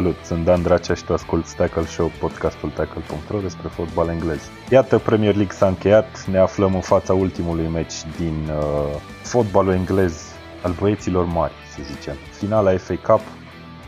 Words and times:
Salut, 0.00 0.24
sunt 0.24 0.44
Dan 0.44 0.62
Dracea 0.62 0.94
și 0.94 1.04
tu 1.04 1.12
asculti 1.12 1.54
Tackle 1.54 1.84
Show, 1.84 2.10
podcastul 2.20 2.70
tackle.ro 2.70 3.38
despre 3.38 3.68
fotbal 3.68 4.08
englez. 4.08 4.50
Iată, 4.70 4.98
Premier 4.98 5.34
League 5.34 5.56
s-a 5.56 5.66
încheiat, 5.66 6.26
ne 6.26 6.38
aflăm 6.38 6.74
în 6.74 6.80
fața 6.80 7.14
ultimului 7.14 7.66
meci 7.66 7.94
din 8.18 8.48
uh, 8.48 9.00
fotbalul 9.22 9.72
englez 9.72 10.22
al 10.62 10.74
băieților 10.80 11.24
mari, 11.24 11.52
să 11.74 11.82
zicem. 11.94 12.14
Finala 12.32 12.76
FA 12.76 12.94
Cup 12.94 13.20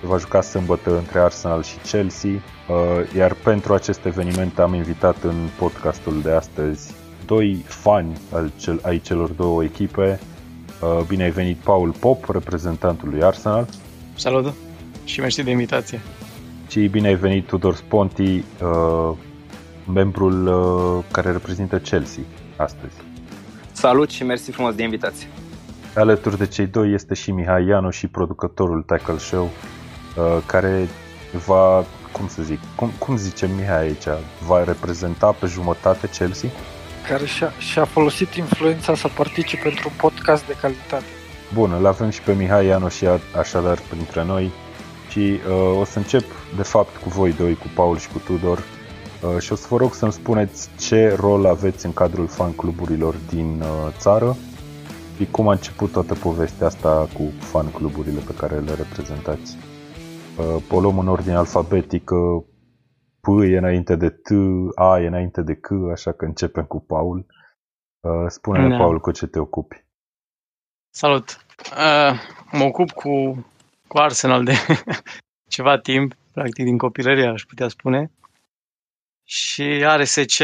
se 0.01 0.07
va 0.07 0.17
juca 0.17 0.41
sâmbătă 0.41 0.97
între 0.97 1.19
Arsenal 1.19 1.63
și 1.63 1.77
Chelsea, 1.77 2.31
uh, 2.31 3.15
iar 3.17 3.35
pentru 3.35 3.75
acest 3.75 4.05
eveniment 4.05 4.59
am 4.59 4.75
invitat 4.75 5.17
în 5.23 5.49
podcastul 5.59 6.21
de 6.23 6.31
astăzi 6.31 6.95
doi 7.27 7.65
fani 7.67 8.21
al 8.33 8.51
cel, 8.57 8.79
ai 8.83 8.99
celor 8.99 9.31
două 9.31 9.65
echipe. 9.65 10.21
Uh, 10.83 11.05
bine 11.07 11.23
ai 11.23 11.31
venit, 11.31 11.57
Paul 11.57 11.91
Pop, 12.01 12.31
reprezentantul 12.31 13.09
lui 13.09 13.23
Arsenal. 13.23 13.67
Salut 14.15 14.55
și 15.05 15.21
mersi 15.21 15.43
de 15.43 15.51
invitație. 15.51 16.01
Și 16.69 16.81
bine 16.87 17.07
ai 17.09 17.15
venit, 17.15 17.47
Tudor 17.47 17.75
Sponti, 17.75 18.23
uh, 18.63 19.17
membrul 19.93 20.47
uh, 20.47 21.05
care 21.11 21.31
reprezintă 21.31 21.79
Chelsea 21.79 22.23
astăzi. 22.57 22.95
Salut 23.73 24.11
și 24.11 24.25
mersi 24.25 24.51
frumos 24.51 24.75
de 24.75 24.83
invitație. 24.83 25.27
Alături 25.95 26.39
de 26.39 26.47
cei 26.47 26.67
doi 26.67 26.93
este 26.93 27.15
și 27.15 27.31
Mihai 27.31 27.67
Ianu 27.67 27.91
și 27.91 28.07
producătorul 28.07 28.83
Tackle 28.83 29.19
Show, 29.19 29.45
uh, 30.17 30.43
care 30.47 30.89
va, 31.47 31.85
cum 32.13 32.29
să 32.29 32.43
zic, 32.43 32.59
cum, 32.75 32.91
cum 32.99 33.17
zice 33.17 33.51
Mihai 33.57 33.81
aici, 33.81 34.05
va 34.47 34.65
reprezenta 34.65 35.31
pe 35.41 35.47
jumătate 35.47 36.09
Chelsea? 36.09 36.49
care 37.09 37.27
și-a, 37.27 37.53
și-a 37.59 37.85
folosit 37.85 38.35
influența 38.35 38.95
să 38.95 39.09
participe 39.17 39.69
într-un 39.69 39.93
podcast 39.97 40.47
de 40.47 40.57
calitate. 40.61 41.05
Bun, 41.55 41.73
îl 41.73 41.87
avem 41.87 42.11
și 42.11 42.23
pe 42.23 42.33
Mihai 42.33 42.67
Ianu 42.67 42.89
și 42.89 43.07
a- 43.07 43.21
așadar 43.39 43.79
printre 43.89 44.25
noi 44.25 44.51
și 45.13 45.41
uh, 45.49 45.79
o 45.79 45.85
să 45.85 45.99
încep 45.99 46.25
de 46.57 46.63
fapt 46.63 46.97
cu 46.97 47.09
voi 47.09 47.33
doi, 47.33 47.55
cu 47.55 47.67
Paul 47.75 47.97
și 47.97 48.09
cu 48.09 48.19
Tudor 48.19 48.59
uh, 48.59 49.39
și 49.39 49.53
o 49.53 49.55
să 49.55 49.67
vă 49.71 49.77
rog 49.77 49.95
să-mi 49.95 50.13
spuneți 50.13 50.71
ce 50.79 51.15
rol 51.15 51.47
aveți 51.47 51.87
în 51.87 51.93
cadrul 51.93 52.27
fan 52.27 52.53
cluburilor 52.53 53.15
din 53.29 53.61
uh, 53.61 53.95
țară 53.99 54.37
și 55.17 55.27
cum 55.31 55.49
a 55.49 55.53
început 55.53 55.93
toată 55.93 56.15
povestea 56.15 56.67
asta 56.67 57.09
cu 57.15 57.23
fan 57.39 57.71
cluburile 57.71 58.21
pe 58.27 58.35
care 58.35 58.59
le 58.59 58.75
reprezentați. 58.75 59.57
Uh, 60.39 60.63
o 60.71 60.81
luăm 60.81 60.99
în 60.99 61.09
ordine 61.09 61.35
alfabetică, 61.35 62.17
P 63.21 63.27
e 63.43 63.57
înainte 63.57 63.97
de 63.97 64.09
T, 64.09 64.29
A 64.75 65.01
e 65.01 65.07
înainte 65.07 65.43
de 65.43 65.55
C, 65.55 65.69
așa 65.93 66.13
că 66.13 66.25
începem 66.25 66.65
cu 66.65 66.81
Paul. 66.81 67.27
Uh, 68.01 68.25
spune-ne, 68.29 68.69
Da. 68.69 68.77
Paul, 68.77 69.01
cu 69.01 69.11
ce 69.11 69.27
te 69.27 69.39
ocupi. 69.39 69.85
Salut! 70.95 71.47
Uh, 71.71 72.19
mă 72.53 72.65
ocup 72.65 72.91
cu, 72.91 73.45
cu 73.93 73.99
Arsenal 73.99 74.45
de 74.45 74.53
ceva 75.55 75.79
timp, 75.79 76.15
practic 76.33 76.65
din 76.65 76.79
copilărie, 76.79 77.27
aș 77.27 77.43
putea 77.43 77.69
spune. 77.69 78.11
Și 79.25 79.85
RSC 79.97 80.39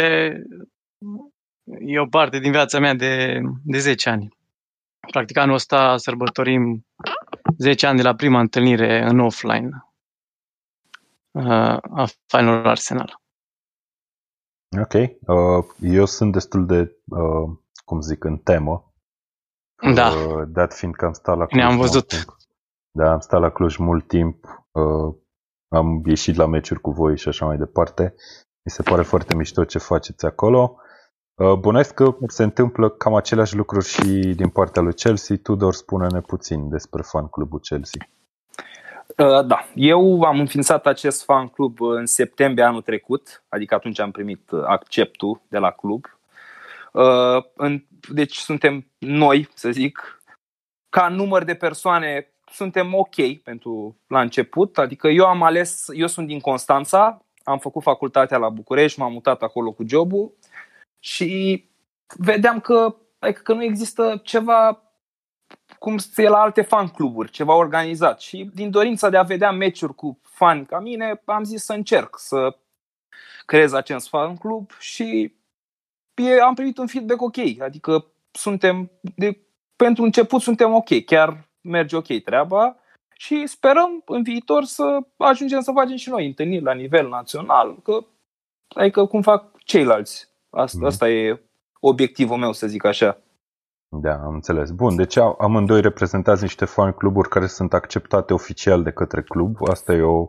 e 1.80 1.98
o 1.98 2.06
parte 2.06 2.38
din 2.38 2.50
viața 2.50 2.78
mea 2.78 2.94
de, 2.94 3.40
de 3.64 3.78
10 3.78 4.08
ani. 4.08 4.36
Practic 5.10 5.36
anul 5.36 5.54
ăsta 5.54 5.96
sărbătorim 5.96 6.86
10 7.58 7.86
ani 7.86 7.96
de 7.96 8.02
la 8.02 8.14
prima 8.14 8.40
întâlnire 8.40 9.02
în 9.02 9.20
offline 9.20 9.68
uh, 11.30 11.78
a 11.80 12.06
fanilor 12.26 12.66
Arsenal. 12.66 13.20
Ok. 14.80 14.92
Uh, 14.92 15.64
eu 15.80 16.04
sunt 16.04 16.32
destul 16.32 16.66
de, 16.66 16.96
uh, 17.04 17.58
cum 17.84 18.00
zic, 18.00 18.24
în 18.24 18.36
temă. 18.36 18.92
Da. 19.94 20.08
Uh, 20.10 20.48
dat 20.48 20.74
fiind 20.74 20.94
că 20.94 21.04
am 21.04 21.12
stat 21.12 21.36
la 21.36 21.46
Cluj 21.46 21.60
Ne-am 21.60 21.74
mult 21.74 21.86
văzut. 21.86 22.08
timp. 22.08 22.36
Da, 22.98 23.10
am 23.12 23.20
stat 23.20 23.40
la 23.40 23.50
Cluj 23.50 23.76
mult 23.76 24.06
timp. 24.08 24.44
Uh, 24.72 25.14
am 25.68 26.02
ieșit 26.04 26.36
la 26.36 26.46
meciuri 26.46 26.80
cu 26.80 26.90
voi 26.90 27.18
și 27.18 27.28
așa 27.28 27.46
mai 27.46 27.56
departe. 27.56 28.14
Mi 28.64 28.70
se 28.72 28.82
pare 28.82 29.02
foarte 29.02 29.34
mișto 29.34 29.64
ce 29.64 29.78
faceți 29.78 30.26
acolo. 30.26 30.76
Uh, 31.34 31.52
Bănuiesc 31.54 31.94
că 31.94 32.16
se 32.26 32.42
întâmplă 32.42 32.90
cam 32.90 33.14
aceleași 33.14 33.56
lucruri 33.56 33.84
și 33.86 34.02
din 34.36 34.48
partea 34.48 34.82
lui 34.82 34.94
Chelsea. 34.94 35.36
Tudor, 35.42 35.74
spune-ne 35.74 36.20
puțin 36.20 36.68
despre 36.68 37.02
fan 37.02 37.28
clubul 37.28 37.58
Chelsea. 37.60 38.08
Uh, 39.18 39.46
Da, 39.46 39.64
eu 39.74 40.22
am 40.22 40.38
înființat 40.40 40.86
acest 40.86 41.24
fan 41.24 41.48
club 41.48 41.80
în 41.80 42.06
septembrie 42.06 42.64
anul 42.64 42.82
trecut, 42.82 43.44
adică 43.48 43.74
atunci 43.74 43.98
am 44.00 44.10
primit 44.10 44.50
uh, 44.50 44.62
acceptul 44.66 45.40
de 45.48 45.58
la 45.58 45.70
club. 45.70 46.04
Uh, 46.92 47.44
în- 47.56 47.84
Deci 48.12 48.36
suntem 48.36 48.86
noi, 48.98 49.48
să 49.54 49.70
zic, 49.70 50.22
ca 50.88 51.08
număr 51.08 51.44
de 51.44 51.54
persoane 51.54 52.32
suntem 52.52 52.94
ok 52.94 53.42
pentru 53.44 53.96
la 54.06 54.20
început, 54.20 54.78
adică 54.78 55.08
eu 55.08 55.26
am 55.26 55.42
ales, 55.42 55.86
eu 55.94 56.06
sunt 56.06 56.26
din 56.26 56.40
Constanța, 56.40 57.22
am 57.42 57.58
făcut 57.58 57.82
facultatea 57.82 58.38
la 58.38 58.48
București, 58.48 58.98
m-am 58.98 59.12
mutat 59.12 59.42
acolo 59.42 59.72
cu 59.72 59.86
jobul 59.86 60.32
și 60.98 61.64
vedeam 62.16 62.60
că, 62.60 62.96
adică 63.18 63.40
că 63.42 63.52
nu 63.52 63.62
există 63.62 64.20
ceva 64.24 64.82
cum 65.78 65.96
e 66.16 66.28
la 66.28 66.40
alte 66.40 66.62
fan 66.62 66.88
cluburi, 66.88 67.30
ceva 67.30 67.54
organizat. 67.54 68.20
Și 68.20 68.50
din 68.54 68.70
dorința 68.70 69.08
de 69.08 69.16
a 69.16 69.22
vedea 69.22 69.50
meciuri 69.50 69.94
cu 69.94 70.20
fani 70.22 70.66
ca 70.66 70.78
mine, 70.78 71.22
am 71.24 71.44
zis 71.44 71.64
să 71.64 71.72
încerc 71.72 72.18
să 72.18 72.56
creez 73.46 73.72
acest 73.72 74.08
fan 74.08 74.36
club 74.36 74.70
și 74.78 75.34
e, 76.14 76.40
am 76.40 76.54
primit 76.54 76.78
un 76.78 76.86
feedback 76.86 77.22
ok. 77.22 77.36
Adică 77.60 78.06
suntem, 78.30 78.90
de, 79.00 79.38
pentru 79.76 80.02
început 80.02 80.40
suntem 80.40 80.74
ok, 80.74 81.04
chiar 81.04 81.47
merge 81.68 81.96
ok 81.96 82.06
treaba 82.24 82.76
și 83.16 83.46
sperăm 83.46 84.02
în 84.06 84.22
viitor 84.22 84.64
să 84.64 84.98
ajungem 85.16 85.60
să 85.60 85.72
facem 85.72 85.96
și 85.96 86.08
noi 86.10 86.26
întâlniri 86.26 86.62
la 86.62 86.72
nivel 86.72 87.08
național, 87.08 87.76
că, 87.82 87.98
adică 88.74 89.06
cum 89.06 89.22
fac 89.22 89.58
ceilalți. 89.58 90.28
Asta, 90.50 90.78
Mhm. 90.78 90.86
asta 90.86 91.08
e 91.08 91.42
obiectivul 91.80 92.36
meu, 92.36 92.52
să 92.52 92.66
zic 92.66 92.84
așa. 92.84 93.18
Da, 94.00 94.12
am 94.12 94.34
înțeles. 94.34 94.70
Bun, 94.70 94.96
deci 94.96 95.16
am- 95.16 95.34
amândoi 95.38 95.80
reprezentați 95.80 96.42
niște 96.42 96.64
fan 96.64 96.92
cluburi 96.92 97.28
care 97.28 97.46
sunt 97.46 97.72
acceptate 97.74 98.32
oficial 98.32 98.82
de 98.82 98.90
către 98.92 99.22
club. 99.22 99.68
Asta 99.68 99.92
e 99.92 100.00
o 100.02 100.28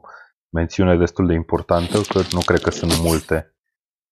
mențiune 0.50 0.98
destul 0.98 1.28
de 1.28 1.34
importantă, 1.34 1.98
că 2.14 2.20
nu 2.32 2.40
cred 2.46 2.60
că 2.62 2.70
sunt 2.70 2.92
multe. 3.02 3.54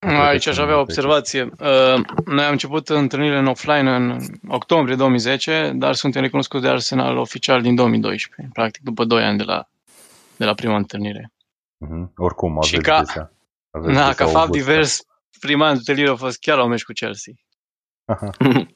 Nu 0.00 0.08
cred 0.08 0.20
că 0.20 0.26
Aici 0.26 0.46
aș 0.46 0.54
sunt 0.54 0.64
avea 0.66 0.74
o 0.74 0.78
multe. 0.78 0.92
observație. 0.92 1.42
Uh, 1.42 2.04
Noi 2.24 2.44
am 2.44 2.50
început 2.50 2.88
întâlnirile 2.88 3.38
în 3.38 3.46
offline 3.46 3.94
în 3.94 4.18
octombrie 4.48 4.96
2010, 4.96 5.72
dar 5.74 5.94
suntem 5.94 6.22
recunoscuți 6.22 6.62
de 6.62 6.68
Arsenal 6.68 7.16
oficial 7.16 7.62
din 7.62 7.74
2012, 7.74 8.48
practic 8.52 8.82
după 8.82 9.04
2 9.04 9.22
ani 9.24 9.36
de 9.38 9.42
la, 9.44 9.68
de 10.36 10.44
la 10.44 10.54
prima 10.54 10.76
întâlnire. 10.76 11.32
Mhm. 11.76 12.12
Oricum, 12.16 12.52
aveți 12.52 12.68
Și 12.68 12.76
ca- 12.80 12.98
deja. 13.04 13.32
Aveți 13.70 13.94
Da, 13.94 14.00
deja 14.00 14.12
ca 14.14 14.24
o 14.24 14.28
fapt 14.28 14.46
vârstă. 14.48 14.70
divers, 14.70 15.02
prima 15.40 15.70
întâlnire 15.70 16.08
a 16.10 16.14
fost 16.14 16.38
chiar 16.40 16.56
la 16.56 16.62
un 16.62 16.68
meci 16.70 16.84
cu 16.84 16.92
Chelsea. 16.92 17.32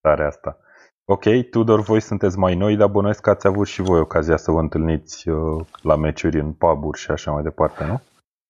Tare 0.00 0.24
asta. 0.26 0.58
Ok, 1.04 1.24
Tudor, 1.50 1.80
voi 1.82 2.00
sunteți 2.00 2.38
mai 2.38 2.54
noi, 2.54 2.76
dar 2.76 2.88
bănuiesc 2.88 3.20
că 3.20 3.30
ați 3.30 3.46
avut 3.46 3.66
și 3.66 3.82
voi 3.82 4.00
ocazia 4.00 4.36
să 4.36 4.50
vă 4.50 4.58
întâlniți 4.58 5.28
uh, 5.28 5.64
la 5.82 5.96
meciuri 5.96 6.38
în 6.40 6.52
puburi 6.52 6.98
și 6.98 7.10
așa 7.10 7.30
mai 7.30 7.42
departe, 7.42 7.84
nu? 7.84 8.00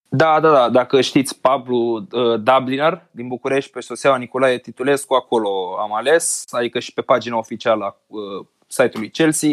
Da, 0.08 0.40
da, 0.40 0.50
da. 0.50 0.68
Dacă 0.68 1.00
știți 1.00 1.40
Pablo 1.40 1.76
uh, 1.76 2.40
Dubliner 2.42 3.06
din 3.10 3.28
București, 3.28 3.70
pe 3.70 3.80
șoseaua 3.80 4.16
Nicolae 4.16 4.58
Titulescu, 4.58 5.14
acolo 5.14 5.76
am 5.78 5.94
ales, 5.94 6.44
adică 6.50 6.78
și 6.78 6.92
pe 6.92 7.00
pagina 7.00 7.36
oficială 7.36 7.84
a 7.84 7.96
uh, 8.06 8.46
site-ului 8.66 9.10
Chelsea. 9.10 9.50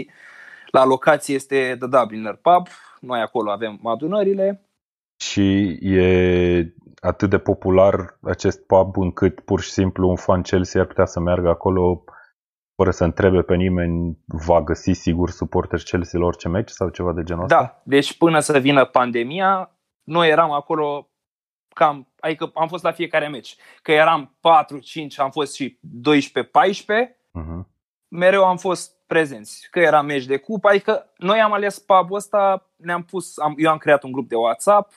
La 0.65 0.85
locație 0.85 1.35
este 1.35 1.75
The 1.79 1.87
Dubliner 1.99 2.39
Pub. 2.41 2.67
Noi 2.99 3.19
acolo 3.19 3.51
avem 3.51 3.79
adunările. 3.83 4.67
Și 5.17 5.77
e 5.81 6.73
atât 6.99 7.29
de 7.29 7.37
popular 7.37 8.17
acest 8.21 8.65
pub 8.65 8.97
încât 8.97 9.39
pur 9.39 9.61
și 9.61 9.71
simplu 9.71 10.09
un 10.09 10.15
fan 10.15 10.41
Chelsea 10.41 10.81
ar 10.81 10.87
putea 10.87 11.05
să 11.05 11.19
meargă 11.19 11.49
acolo 11.49 12.03
fără 12.75 12.91
să 12.91 13.03
întrebe 13.03 13.41
pe 13.41 13.55
nimeni, 13.55 14.17
va 14.25 14.61
găsi 14.61 14.91
sigur 14.91 15.29
suporteri 15.29 15.83
Chelsea 15.83 16.19
la 16.19 16.25
orice 16.25 16.47
meci 16.47 16.69
sau 16.69 16.89
ceva 16.89 17.13
de 17.13 17.23
genul 17.23 17.43
ăsta? 17.43 17.55
Da, 17.55 17.81
deci 17.83 18.17
până 18.17 18.39
să 18.39 18.59
vină 18.59 18.85
pandemia, 18.85 19.71
noi 20.03 20.29
eram 20.29 20.51
acolo 20.51 21.07
cam, 21.73 22.13
adică 22.19 22.51
am 22.53 22.67
fost 22.67 22.83
la 22.83 22.91
fiecare 22.91 23.27
meci. 23.27 23.55
Că 23.81 23.91
eram 23.91 24.35
4-5, 24.39 25.17
am 25.17 25.31
fost 25.31 25.53
și 25.55 25.79
12-14, 26.01 27.17
Mhm. 27.31 27.67
mereu 28.07 28.45
am 28.45 28.57
fost 28.57 28.95
prezenți. 29.07 29.67
Că 29.71 29.79
era 29.79 30.01
meci 30.01 30.25
de 30.25 30.37
cupă, 30.37 30.67
adică 30.69 31.13
noi 31.17 31.39
am 31.41 31.53
ales 31.53 31.79
pub 31.79 32.11
ăsta, 32.11 32.69
ne-am 32.75 33.03
pus, 33.03 33.37
am, 33.37 33.53
eu 33.57 33.71
am 33.71 33.77
creat 33.77 34.03
un 34.03 34.11
grup 34.11 34.27
de 34.27 34.35
WhatsApp 34.35 34.91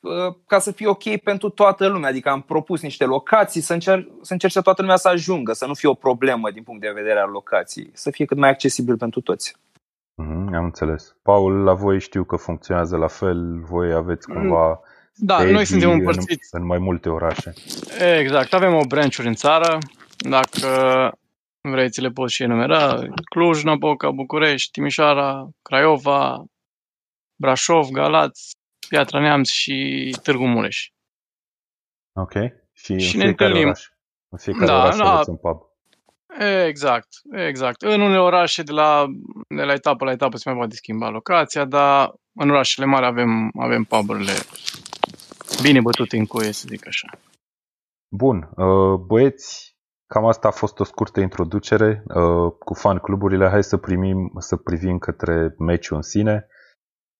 uh, 0.00 0.34
ca 0.46 0.58
să 0.58 0.72
fie 0.72 0.86
ok 0.86 1.16
pentru 1.16 1.48
toată 1.48 1.86
lumea. 1.86 2.08
Adică 2.08 2.28
am 2.30 2.40
propus 2.42 2.80
niște 2.82 3.04
locații, 3.04 3.60
să, 3.60 3.74
încer- 3.74 4.06
să 4.20 4.32
încerce 4.32 4.60
toată 4.62 4.80
lumea 4.82 4.96
să 4.96 5.08
ajungă, 5.08 5.52
să 5.52 5.66
nu 5.66 5.74
fie 5.74 5.88
o 5.88 5.94
problemă 5.94 6.50
din 6.50 6.62
punct 6.62 6.80
de 6.80 6.90
vedere 6.90 7.18
al 7.20 7.30
locației, 7.30 7.90
să 7.94 8.10
fie 8.10 8.24
cât 8.24 8.36
mai 8.36 8.48
accesibil 8.48 8.96
pentru 8.96 9.20
toți. 9.20 9.56
Mhm, 10.18 10.54
am 10.54 10.64
înțeles. 10.64 11.16
Paul, 11.22 11.62
la 11.64 11.74
voi 11.74 12.00
știu 12.00 12.24
că 12.24 12.36
funcționează 12.36 12.96
la 12.96 13.06
fel, 13.06 13.60
voi 13.60 13.92
aveți 13.92 14.26
cumva 14.28 14.80
Da, 15.14 15.34
stagii 15.34 15.52
noi 15.54 15.64
suntem 15.64 15.90
în, 15.90 15.98
împărțiți. 15.98 16.48
în 16.54 16.66
mai 16.66 16.78
multe 16.78 17.08
orașe. 17.08 17.52
Exact, 18.18 18.52
avem 18.52 18.74
o 18.74 18.84
branch 18.88 19.16
în 19.18 19.34
țară, 19.34 19.78
Dacă 20.16 20.68
vrei, 21.60 21.90
ți 21.90 22.00
le 22.00 22.08
pot 22.08 22.28
și 22.30 22.42
enumera. 22.42 22.94
Cluj, 23.30 23.62
Napoca, 23.62 24.10
București, 24.10 24.70
Timișoara, 24.70 25.48
Craiova, 25.62 26.44
Brașov, 27.40 27.88
Galați, 27.88 28.50
Piatra 28.88 29.20
Neamț 29.20 29.48
și 29.48 30.16
Târgu 30.22 30.46
Mureș. 30.46 30.88
Ok. 32.12 32.32
Și, 32.72 32.98
Și 32.98 33.14
în 33.14 33.20
ne 33.20 33.24
fiecare 33.24 33.28
întâlnim. 33.30 33.62
oraș. 33.62 33.88
În 34.28 34.38
fiecare 34.38 34.66
Da, 34.66 34.78
oraș 34.82 34.96
da. 34.96 35.12
aveți 35.12 35.30
un 35.30 35.36
pub. 35.36 35.60
Exact, 36.66 37.08
exact. 37.30 37.82
În 37.82 38.00
unele 38.00 38.20
orașe 38.20 38.62
de 38.62 38.72
la, 38.72 39.06
de 39.56 39.62
la 39.62 39.72
etapă 39.72 40.04
la 40.04 40.10
etapă 40.10 40.36
se 40.36 40.48
mai 40.48 40.58
poate 40.58 40.74
schimba 40.74 41.08
locația, 41.08 41.64
dar 41.64 42.14
în 42.32 42.50
orașele 42.50 42.86
mari 42.86 43.06
avem, 43.06 43.50
avem 43.58 43.84
puburile 43.84 44.32
bine 45.62 45.80
bătute 45.80 46.16
în 46.16 46.26
cuie, 46.26 46.52
să 46.52 46.64
zic 46.68 46.86
așa. 46.86 47.08
Bun, 48.08 48.50
uh, 48.56 48.98
băieți, 49.06 49.76
cam 50.06 50.24
asta 50.24 50.48
a 50.48 50.50
fost 50.50 50.80
o 50.80 50.84
scurtă 50.84 51.20
introducere 51.20 52.04
uh, 52.06 52.52
cu 52.58 52.74
fan 52.74 52.98
cluburile. 52.98 53.48
Hai 53.48 53.62
să 53.62 53.76
primim, 53.76 54.32
să 54.38 54.56
privim 54.56 54.98
către 54.98 55.54
meciul 55.58 55.96
în 55.96 56.02
sine. 56.02 56.46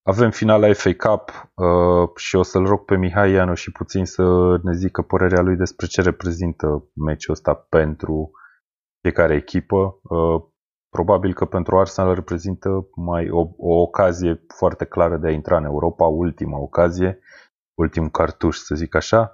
Avem 0.03 0.31
finala 0.31 0.73
FA 0.73 0.93
Cup 0.93 1.51
uh, 1.53 2.09
și 2.15 2.35
o 2.35 2.43
să-l 2.43 2.65
rog 2.65 2.85
pe 2.85 2.97
Mihai 2.97 3.31
Ianu 3.31 3.53
și 3.53 3.71
puțin 3.71 4.05
să 4.05 4.23
ne 4.63 4.73
zică 4.73 5.01
părerea 5.01 5.41
lui 5.41 5.55
despre 5.55 5.85
ce 5.85 6.01
reprezintă 6.01 6.89
meciul 6.93 7.33
ăsta 7.33 7.53
pentru 7.53 8.31
fiecare 9.01 9.35
echipă. 9.35 9.99
Uh, 10.03 10.43
probabil 10.89 11.33
că 11.33 11.45
pentru 11.45 11.79
Arsenal 11.79 12.13
reprezintă 12.13 12.87
mai 12.95 13.29
o, 13.29 13.39
o 13.57 13.81
ocazie 13.81 14.45
foarte 14.57 14.85
clară 14.85 15.17
de 15.17 15.27
a 15.27 15.31
intra 15.31 15.57
în 15.57 15.63
Europa, 15.63 16.05
ultima 16.05 16.57
ocazie, 16.57 17.19
ultimul 17.73 18.09
cartuș, 18.09 18.57
să 18.57 18.75
zic 18.75 18.95
așa. 18.95 19.33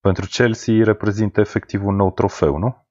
Pentru 0.00 0.26
Chelsea 0.26 0.84
reprezintă 0.84 1.40
efectiv 1.40 1.86
un 1.86 1.94
nou 1.94 2.12
trofeu, 2.12 2.56
nu? 2.56 2.86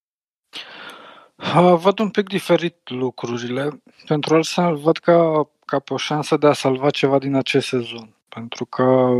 Uh, 1.37 1.75
Văd 1.77 1.99
un 1.99 2.09
pic 2.09 2.27
diferit 2.27 2.89
lucrurile. 2.89 3.81
Pentru 4.07 4.35
Arsenal 4.35 4.75
văd 4.75 4.97
ca, 4.97 5.49
ca 5.65 5.79
pe 5.79 5.93
o 5.93 5.97
șansă 5.97 6.37
de 6.37 6.47
a 6.47 6.53
salva 6.53 6.89
ceva 6.89 7.19
din 7.19 7.35
acest 7.35 7.67
sezon. 7.67 8.15
Pentru 8.29 8.65
că, 8.65 9.11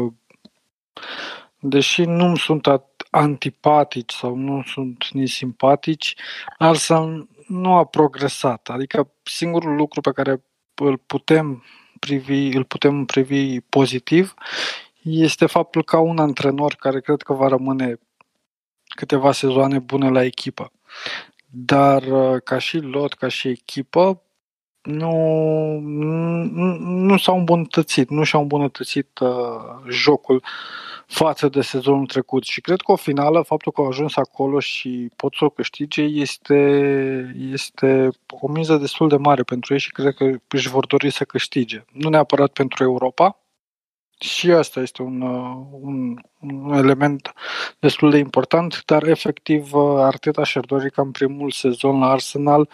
deși 1.60 2.04
nu 2.04 2.36
sunt 2.36 2.68
at- 2.70 2.95
antipatici 3.16 4.14
sau 4.14 4.36
nu 4.36 4.64
sunt 4.64 5.08
nici 5.12 5.32
simpatici, 5.32 6.16
Arsenal 6.58 7.28
nu 7.48 7.74
a 7.74 7.86
progresat. 7.86 8.70
Adică 8.70 9.12
singurul 9.24 9.76
lucru 9.76 10.02
pe 10.02 10.12
care 10.12 10.44
îl 10.76 10.98
putem 10.98 11.64
privi, 12.00 12.56
îl 12.56 12.64
putem 12.64 13.06
privi 13.06 13.60
pozitiv 13.60 14.34
este 15.02 15.46
faptul 15.46 15.84
că 15.84 15.96
au 15.96 16.08
un 16.08 16.18
antrenor 16.18 16.74
care 16.74 17.00
cred 17.02 17.22
că 17.22 17.34
va 17.34 17.48
rămâne 17.48 18.00
câteva 18.88 19.32
sezoane 19.32 19.80
bune 19.80 20.10
la 20.10 20.24
echipă. 20.24 20.72
Dar 21.46 22.04
uh, 22.04 22.42
ca 22.44 22.58
și 22.58 22.78
lot, 22.78 23.14
ca 23.14 23.28
și 23.28 23.48
echipă, 23.48 24.22
nu, 24.82 25.14
nu, 25.80 26.78
nu 26.80 27.18
s-au 27.18 27.38
îmbunătățit, 27.38 28.10
nu 28.10 28.24
și-au 28.24 28.42
îmbunătățit 28.42 29.20
uh, 29.20 29.90
jocul 29.90 30.44
față 31.08 31.48
de 31.48 31.62
sezonul 31.62 32.06
trecut 32.06 32.44
și 32.44 32.62
cred 32.62 32.82
că 32.82 32.92
o 32.92 32.96
finală, 32.96 33.42
faptul 33.42 33.72
că 33.72 33.82
au 33.82 33.88
ajuns 33.88 34.16
acolo 34.16 34.60
și 34.60 35.10
pot 35.16 35.34
să 35.34 35.46
o 35.46 35.50
câștige, 35.50 36.02
este, 36.02 36.56
este 37.52 38.10
o 38.30 38.48
miză 38.48 38.78
destul 38.78 39.08
de 39.08 39.18
mare 39.18 39.44
pentru 39.44 39.74
ei 39.74 39.80
și 39.80 39.92
cred 39.92 40.14
că 40.14 40.32
își 40.48 40.70
vor 40.70 40.86
dori 40.86 41.10
să 41.10 41.24
câștige. 41.24 41.86
Nu 41.92 42.10
neapărat 42.10 42.52
pentru 42.52 42.84
Europa, 42.84 43.40
și 44.20 44.52
asta 44.52 44.80
este 44.80 45.02
un, 45.02 45.22
uh, 45.22 45.58
un, 45.82 46.16
un 46.40 46.74
element 46.74 47.34
destul 47.80 48.10
de 48.12 48.18
important, 48.18 48.84
dar 48.86 49.04
efectiv 49.04 49.74
uh, 49.74 50.00
Arteta 50.00 50.44
și-ar 50.44 50.66
dori 50.66 50.92
ca 50.92 51.02
în 51.02 51.12
primul 51.12 51.52
sezon 51.52 52.00
la 52.00 52.10
Arsenal 52.10 52.70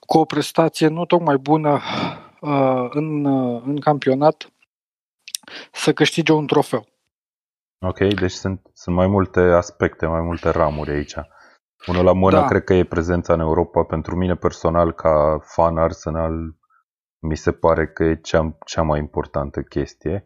cu 0.00 0.18
o 0.18 0.24
prestație 0.24 0.86
nu 0.86 1.04
tocmai 1.04 1.36
bună 1.36 1.80
uh, 2.40 2.86
în, 2.90 3.24
uh, 3.24 3.62
în 3.66 3.80
campionat 3.80 4.52
să 5.72 5.92
câștige 5.92 6.32
un 6.32 6.46
trofeu. 6.46 6.86
Ok, 7.80 7.98
deci 7.98 8.30
sunt, 8.30 8.60
sunt 8.72 8.96
mai 8.96 9.06
multe 9.06 9.40
aspecte, 9.40 10.06
mai 10.06 10.20
multe 10.20 10.50
ramuri 10.50 10.90
aici. 10.90 11.14
Unul 11.86 12.04
la 12.04 12.12
mână 12.12 12.36
Da. 12.36 12.44
cred 12.44 12.64
că 12.64 12.74
e 12.74 12.84
prezența 12.84 13.32
în 13.32 13.40
Europa. 13.40 13.82
Pentru 13.82 14.16
mine 14.16 14.34
personal, 14.34 14.92
ca 14.92 15.38
fan 15.42 15.76
Arsenal, 15.76 16.56
mi 17.18 17.36
se 17.36 17.52
pare 17.52 17.86
că 17.86 18.04
e 18.04 18.14
cea, 18.14 18.56
cea 18.64 18.82
mai 18.82 18.98
importantă 18.98 19.62
chestie. 19.62 20.24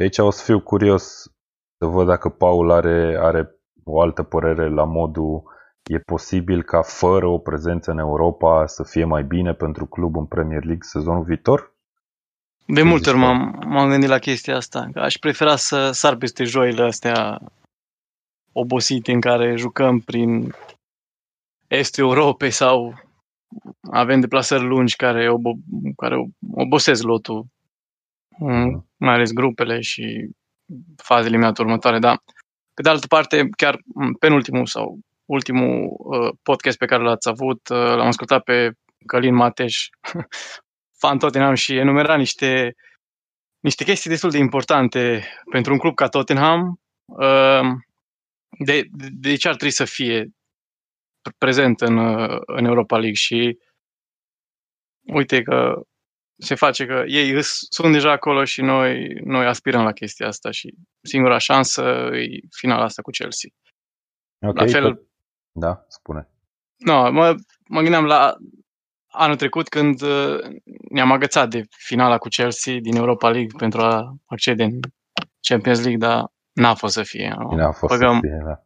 Aici 0.00 0.18
o 0.18 0.30
să 0.30 0.44
fiu 0.44 0.60
curios 0.60 1.32
să 1.78 1.86
văd 1.86 2.06
dacă 2.06 2.28
Paul 2.28 2.70
are, 2.70 3.18
are 3.20 3.60
o 3.84 4.00
altă 4.00 4.22
părere 4.22 4.68
la 4.68 4.84
modul 4.84 5.42
e 5.84 5.98
posibil 5.98 6.62
ca 6.62 6.82
fără 6.82 7.26
o 7.26 7.38
prezență 7.38 7.90
în 7.90 7.98
Europa 7.98 8.66
să 8.66 8.82
fie 8.82 9.04
mai 9.04 9.24
bine 9.24 9.54
pentru 9.54 9.86
club 9.86 10.16
în 10.16 10.26
Premier 10.26 10.64
League 10.64 10.86
sezonul 10.86 11.22
viitor? 11.22 11.69
De 12.72 12.82
Ce 12.82 12.82
multe 12.82 13.10
zici, 13.10 13.10
ori 13.10 13.18
Paul? 13.18 13.34
m-am, 13.34 13.62
m-am 13.66 13.88
gândit 13.88 14.08
la 14.08 14.18
chestia 14.18 14.56
asta, 14.56 14.88
că 14.92 15.00
aș 15.00 15.16
prefera 15.16 15.56
să 15.56 15.90
sar 15.90 16.16
peste 16.16 16.44
joile 16.44 16.82
astea 16.82 17.40
obosite 18.52 19.12
în 19.12 19.20
care 19.20 19.56
jucăm 19.56 20.00
prin 20.00 20.54
estul 21.68 22.04
Europei 22.04 22.50
sau 22.50 22.94
avem 23.90 24.20
deplasări 24.20 24.64
lungi 24.64 24.96
care, 24.96 25.28
obo- 25.28 25.94
care 25.96 26.16
obosesc 26.54 27.02
lotul, 27.02 27.46
mm, 28.38 28.88
mai 28.96 29.14
ales 29.14 29.32
grupele 29.32 29.80
și 29.80 30.30
fazele 30.96 31.28
eliminate 31.28 31.62
următoare, 31.62 31.98
dar 31.98 32.22
pe 32.74 32.82
de 32.82 32.88
altă 32.88 33.06
parte, 33.06 33.48
chiar 33.56 33.78
m, 33.94 34.12
penultimul 34.12 34.66
sau 34.66 34.98
ultimul 35.24 35.96
uh, 35.98 36.32
podcast 36.42 36.78
pe 36.78 36.86
care 36.86 37.02
l-ați 37.02 37.28
avut, 37.28 37.68
uh, 37.68 37.76
l-am 37.76 38.06
ascultat 38.06 38.42
pe 38.42 38.72
Călin 39.06 39.34
Mateș, 39.34 39.88
fan 41.00 41.18
Tottenham 41.18 41.54
și 41.54 41.76
enumera 41.76 42.16
niște, 42.16 42.76
niște 43.60 43.84
chestii 43.84 44.10
destul 44.10 44.30
de 44.30 44.38
importante 44.38 45.24
pentru 45.50 45.72
un 45.72 45.78
club 45.78 45.94
ca 45.94 46.08
Tottenham. 46.08 46.80
Uh, 47.04 47.60
de, 48.64 48.82
de, 48.90 49.08
de 49.12 49.36
ce 49.36 49.48
ar 49.48 49.54
trebui 49.54 49.74
să 49.74 49.84
fie 49.84 50.30
prezent 51.38 51.80
în, 51.80 51.96
uh, 51.96 52.40
în 52.46 52.64
Europa 52.64 52.94
League 52.96 53.14
și 53.14 53.58
uite 55.00 55.42
că 55.42 55.82
se 56.38 56.54
face 56.54 56.86
că 56.86 57.04
ei 57.06 57.30
îs- 57.30 57.66
sunt 57.70 57.92
deja 57.92 58.10
acolo 58.10 58.44
și 58.44 58.60
noi, 58.62 59.14
noi 59.24 59.46
aspirăm 59.46 59.82
la 59.84 59.92
chestia 59.92 60.26
asta 60.26 60.50
și 60.50 60.74
singura 61.02 61.38
șansă 61.38 61.82
e 62.12 62.38
finala 62.56 62.82
asta 62.82 63.02
cu 63.02 63.10
Chelsea. 63.10 63.50
Ok, 64.46 64.56
La 64.56 64.66
fel- 64.66 64.94
pe- 64.94 65.06
Da, 65.52 65.84
spune. 65.88 66.28
No, 66.76 67.10
mă, 67.10 67.34
mă 67.68 67.80
gândeam 67.80 68.04
la 68.04 68.36
anul 69.10 69.36
trecut 69.36 69.68
când 69.68 70.02
uh, 70.02 70.38
ne-am 70.90 71.12
agățat 71.12 71.48
de 71.48 71.64
finala 71.70 72.18
cu 72.18 72.28
Chelsea 72.28 72.78
din 72.80 72.96
Europa 72.96 73.28
League 73.28 73.56
pentru 73.56 73.80
a 73.80 74.14
accede 74.26 74.62
în 74.62 74.78
Champions 75.40 75.78
League, 75.78 76.08
dar 76.08 76.32
n-a 76.52 76.74
fost 76.74 76.94
să 76.94 77.02
fie. 77.02 77.34
nu? 77.38 77.48
Bine 77.48 77.62
a 77.62 77.72
fost 77.72 77.98
Băgăm, 77.98 78.14
să 78.14 78.20
fie, 78.20 78.42
da. 78.44 78.62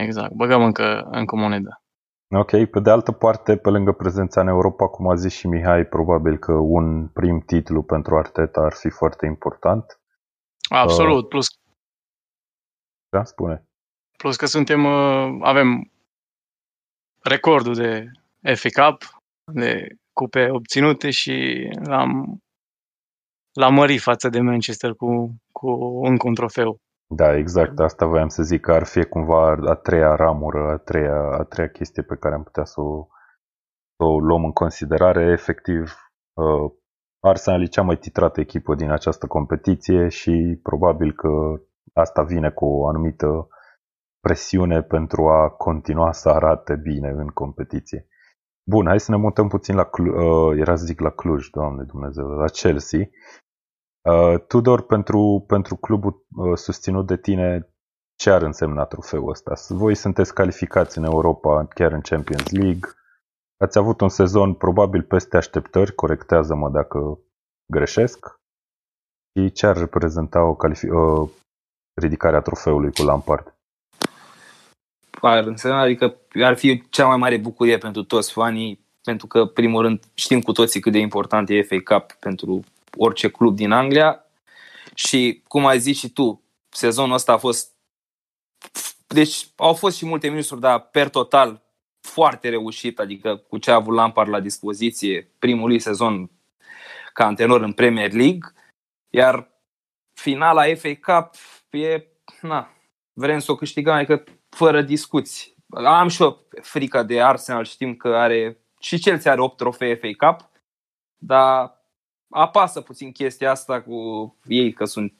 exact, 0.00 0.32
băgăm 0.32 0.62
încă, 0.62 1.08
încă 1.10 1.36
monedă. 1.36 1.82
Ok, 2.34 2.50
pe 2.50 2.80
de 2.80 2.90
altă 2.90 3.12
parte, 3.12 3.56
pe 3.56 3.70
lângă 3.70 3.92
prezența 3.92 4.40
în 4.40 4.46
Europa, 4.46 4.88
cum 4.88 5.08
a 5.08 5.14
zis 5.14 5.34
și 5.34 5.46
Mihai, 5.46 5.84
probabil 5.84 6.38
că 6.38 6.52
un 6.52 7.08
prim 7.08 7.40
titlu 7.40 7.82
pentru 7.82 8.16
Arteta 8.16 8.60
ar 8.60 8.72
fi 8.72 8.90
foarte 8.90 9.26
important. 9.26 10.00
Absolut, 10.68 11.28
plus 11.28 11.46
Da, 13.08 13.24
spune. 13.24 13.66
Plus 14.16 14.36
că 14.36 14.46
suntem, 14.46 14.84
uh, 14.84 15.38
avem 15.40 15.90
recordul 17.22 17.74
de 17.74 18.10
FA 18.54 18.68
Cup, 18.82 19.21
de 19.44 19.86
cupe 20.12 20.50
obținute 20.50 21.10
și 21.10 21.68
l-am, 21.84 22.38
l-am 23.52 23.74
mărit 23.74 24.00
față 24.00 24.28
de 24.28 24.40
Manchester 24.40 24.92
cu, 24.94 25.34
cu 25.52 25.68
încă 26.02 26.26
un 26.26 26.34
trofeu. 26.34 26.78
Da, 27.14 27.36
exact, 27.36 27.78
asta 27.78 28.06
voiam 28.06 28.28
să 28.28 28.42
zic, 28.42 28.60
că 28.60 28.72
ar 28.72 28.84
fi 28.84 29.04
cumva 29.04 29.56
a 29.66 29.74
treia 29.74 30.14
ramură, 30.14 30.70
a 30.70 30.76
treia, 30.76 31.38
a 31.38 31.42
treia 31.42 31.68
chestie 31.68 32.02
pe 32.02 32.16
care 32.16 32.34
am 32.34 32.42
putea 32.42 32.64
să 32.64 32.80
o, 32.80 33.06
să 33.96 34.04
o 34.04 34.18
luăm 34.18 34.44
în 34.44 34.52
considerare. 34.52 35.30
Efectiv, 35.32 35.94
uh, 36.32 36.72
Arsenal 37.20 37.62
e 37.62 37.66
cea 37.66 37.82
mai 37.82 37.96
titrată 37.96 38.40
echipă 38.40 38.74
din 38.74 38.90
această 38.90 39.26
competiție 39.26 40.08
și 40.08 40.60
probabil 40.62 41.12
că 41.12 41.28
asta 41.92 42.22
vine 42.22 42.50
cu 42.50 42.64
o 42.64 42.88
anumită 42.88 43.48
presiune 44.20 44.82
pentru 44.82 45.28
a 45.28 45.50
continua 45.50 46.12
să 46.12 46.28
arate 46.28 46.76
bine 46.76 47.08
în 47.08 47.26
competiție. 47.26 48.06
Bun, 48.64 48.86
hai 48.86 49.00
să 49.00 49.10
ne 49.10 49.16
mutăm 49.16 49.48
puțin 49.48 49.74
la, 49.74 49.84
Clu- 49.84 50.48
uh, 50.50 50.58
era 50.58 50.76
să 50.76 50.84
zic 50.84 51.00
la 51.00 51.10
Cluj, 51.10 51.48
doamne 51.50 51.82
Dumnezeu, 51.82 52.28
la 52.28 52.46
Chelsea. 52.48 53.08
Uh, 54.08 54.40
Tudor, 54.46 54.82
pentru, 54.82 55.44
pentru 55.46 55.76
clubul 55.76 56.26
uh, 56.36 56.56
susținut 56.56 57.06
de 57.06 57.16
tine, 57.16 57.68
ce 58.18 58.30
ar 58.30 58.42
însemna 58.42 58.84
trofeul 58.84 59.30
ăsta? 59.30 59.54
Voi 59.68 59.94
sunteți 59.94 60.34
calificați 60.34 60.98
în 60.98 61.04
Europa, 61.04 61.66
chiar 61.66 61.92
în 61.92 62.00
Champions 62.00 62.50
League. 62.50 62.90
Ați 63.56 63.78
avut 63.78 64.00
un 64.00 64.08
sezon 64.08 64.54
probabil 64.54 65.02
peste 65.02 65.36
așteptări, 65.36 65.94
corectează-mă 65.94 66.70
dacă 66.70 67.18
greșesc. 67.72 68.40
Și 69.38 69.52
ce 69.52 69.66
ar 69.66 69.76
reprezenta 69.76 70.42
o 70.42 70.56
califi- 70.56 70.90
uh, 70.90 71.30
ridicare 72.00 72.36
a 72.36 72.40
trofeului 72.40 72.92
cu 72.92 73.02
Lampard? 73.02 73.56
Ar 75.26 75.46
însemna, 75.46 75.80
adică 75.80 76.16
ar 76.42 76.56
fi 76.56 76.82
cea 76.90 77.06
mai 77.06 77.16
mare 77.16 77.36
bucurie 77.36 77.78
pentru 77.78 78.02
toți 78.02 78.32
fanii, 78.32 78.86
pentru 79.02 79.26
că, 79.26 79.46
primul 79.46 79.82
rând, 79.82 80.04
știm 80.14 80.40
cu 80.40 80.52
toții 80.52 80.80
cât 80.80 80.92
de 80.92 80.98
important 80.98 81.48
e 81.48 81.62
FA 81.62 81.76
Cup 81.84 82.12
pentru 82.12 82.64
orice 82.96 83.28
club 83.28 83.56
din 83.56 83.70
Anglia. 83.70 84.24
Și, 84.94 85.42
cum 85.48 85.66
ai 85.66 85.78
zis 85.78 85.98
și 85.98 86.08
tu, 86.08 86.42
sezonul 86.68 87.14
ăsta 87.14 87.32
a 87.32 87.36
fost 87.36 87.72
deci 89.12 89.46
au 89.56 89.74
fost 89.74 89.96
și 89.96 90.06
multe 90.06 90.28
minusuri, 90.28 90.60
dar 90.60 90.80
per 90.80 91.08
total 91.08 91.62
foarte 92.00 92.48
reușit, 92.48 92.98
adică 92.98 93.36
cu 93.36 93.58
ce 93.58 93.70
a 93.70 93.74
avut 93.74 93.94
Lampard 93.94 94.28
la 94.30 94.40
dispoziție 94.40 95.30
primul 95.38 95.68
lui 95.68 95.78
sezon 95.78 96.30
ca 97.12 97.26
antenor 97.26 97.60
în 97.60 97.72
Premier 97.72 98.12
League, 98.12 98.52
iar 99.10 99.50
finala 100.14 100.62
FA 100.74 100.94
Cup 101.00 101.34
e, 101.70 102.06
na, 102.40 102.68
vrem 103.12 103.38
să 103.38 103.52
o 103.52 103.56
câștigăm, 103.56 103.94
adică 103.94 104.24
fără 104.56 104.82
discuții. 104.82 105.54
Am 105.84 106.08
și 106.08 106.22
o 106.22 106.36
frică 106.62 107.02
de 107.02 107.22
Arsenal, 107.22 107.64
știm 107.64 107.94
că 107.94 108.08
are, 108.08 108.58
și 108.80 108.98
Chelsea 108.98 109.32
are 109.32 109.40
8 109.40 109.56
trofee 109.56 109.94
FA 109.94 110.26
Cup, 110.26 110.50
dar 111.18 111.80
apasă 112.30 112.80
puțin 112.80 113.12
chestia 113.12 113.50
asta 113.50 113.82
cu 113.82 113.94
ei, 114.44 114.72
că 114.72 114.84
sunt 114.84 115.14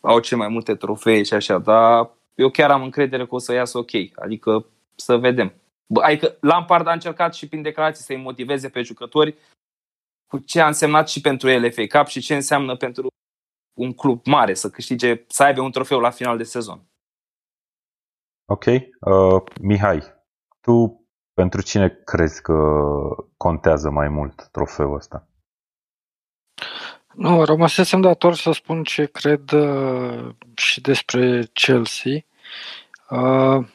au 0.00 0.20
cel 0.20 0.38
mai 0.38 0.48
multe 0.48 0.74
trofee 0.74 1.22
și 1.22 1.34
așa, 1.34 1.58
dar 1.58 2.10
eu 2.34 2.50
chiar 2.50 2.70
am 2.70 2.82
încredere 2.82 3.26
că 3.26 3.34
o 3.34 3.38
să 3.38 3.52
iasă 3.52 3.78
ok, 3.78 3.90
adică 4.14 4.66
să 4.94 5.16
vedem. 5.16 5.52
Adică 6.02 6.36
Lampard 6.40 6.86
a 6.86 6.92
încercat 6.92 7.34
și 7.34 7.48
prin 7.48 7.62
declarații 7.62 8.04
să-i 8.04 8.16
motiveze 8.16 8.68
pe 8.68 8.82
jucători 8.82 9.36
cu 10.26 10.38
ce 10.38 10.60
a 10.60 10.66
însemnat 10.66 11.08
și 11.08 11.20
pentru 11.20 11.48
el 11.48 11.72
FA 11.72 11.98
Cup 11.98 12.08
și 12.08 12.20
ce 12.20 12.34
înseamnă 12.34 12.76
pentru 12.76 13.08
un 13.78 13.92
club 13.92 14.26
mare 14.26 14.54
să 14.54 14.70
câștige, 14.70 15.24
să 15.26 15.42
aibă 15.42 15.60
un 15.60 15.70
trofeu 15.70 16.00
la 16.00 16.10
final 16.10 16.36
de 16.36 16.42
sezon. 16.42 16.89
Ok. 18.52 18.64
Uh, 18.64 19.42
Mihai, 19.60 20.02
tu 20.60 21.04
pentru 21.34 21.62
cine 21.62 21.88
crezi 22.04 22.42
că 22.42 22.54
contează 23.36 23.90
mai 23.90 24.08
mult 24.08 24.48
trofeul 24.52 24.94
ăsta? 24.94 25.26
Nu, 27.14 27.44
rămăsesem 27.44 28.00
dator 28.00 28.34
să 28.34 28.52
spun 28.52 28.82
ce 28.82 29.04
cred 29.04 29.50
uh, 29.50 30.28
și 30.54 30.80
despre 30.80 31.48
Chelsea. 31.52 32.24
Uh, 33.10 33.66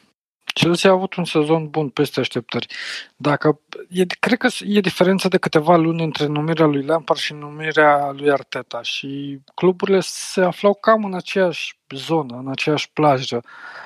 Chelsea 0.59 0.89
a 0.89 0.93
avut 0.93 1.13
un 1.13 1.25
sezon 1.25 1.69
bun 1.69 1.89
peste 1.89 2.19
așteptări. 2.19 2.67
Dacă, 3.15 3.59
e, 3.89 4.05
cred 4.19 4.37
că 4.37 4.47
e 4.59 4.79
diferență 4.79 5.27
de 5.27 5.37
câteva 5.37 5.75
luni 5.75 6.03
între 6.03 6.25
numirea 6.25 6.65
lui 6.65 6.83
Lampard 6.83 7.19
și 7.19 7.33
numirea 7.33 8.11
lui 8.11 8.31
Arteta 8.31 8.81
și 8.81 9.39
cluburile 9.55 9.99
se 10.01 10.41
aflau 10.41 10.73
cam 10.73 11.05
în 11.05 11.13
aceeași 11.13 11.77
zonă, 11.89 12.37
în 12.37 12.47
aceeași 12.49 12.91
plajă 12.91 13.43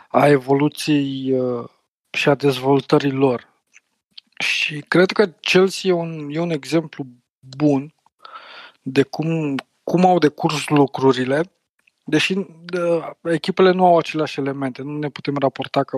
a 0.07 0.27
evoluției 0.27 1.31
uh, 1.31 1.69
și 2.09 2.29
a 2.29 2.35
dezvoltării 2.35 3.11
lor. 3.11 3.47
Și 4.39 4.83
cred 4.87 5.11
că 5.11 5.25
Chelsea 5.25 5.89
e 5.89 5.93
un, 5.93 6.29
e 6.31 6.39
un 6.39 6.51
exemplu 6.51 7.05
bun 7.57 7.93
de 8.81 9.03
cum, 9.03 9.55
cum 9.83 10.05
au 10.05 10.17
decurs 10.17 10.67
lucrurile 10.67 11.51
deși 12.09 12.33
de, 12.63 12.79
echipele 13.23 13.71
nu 13.71 13.85
au 13.85 13.97
aceleași 13.97 14.39
elemente, 14.39 14.81
nu 14.81 14.97
ne 14.97 15.09
putem 15.09 15.37
raporta 15.37 15.83
că 15.83 15.97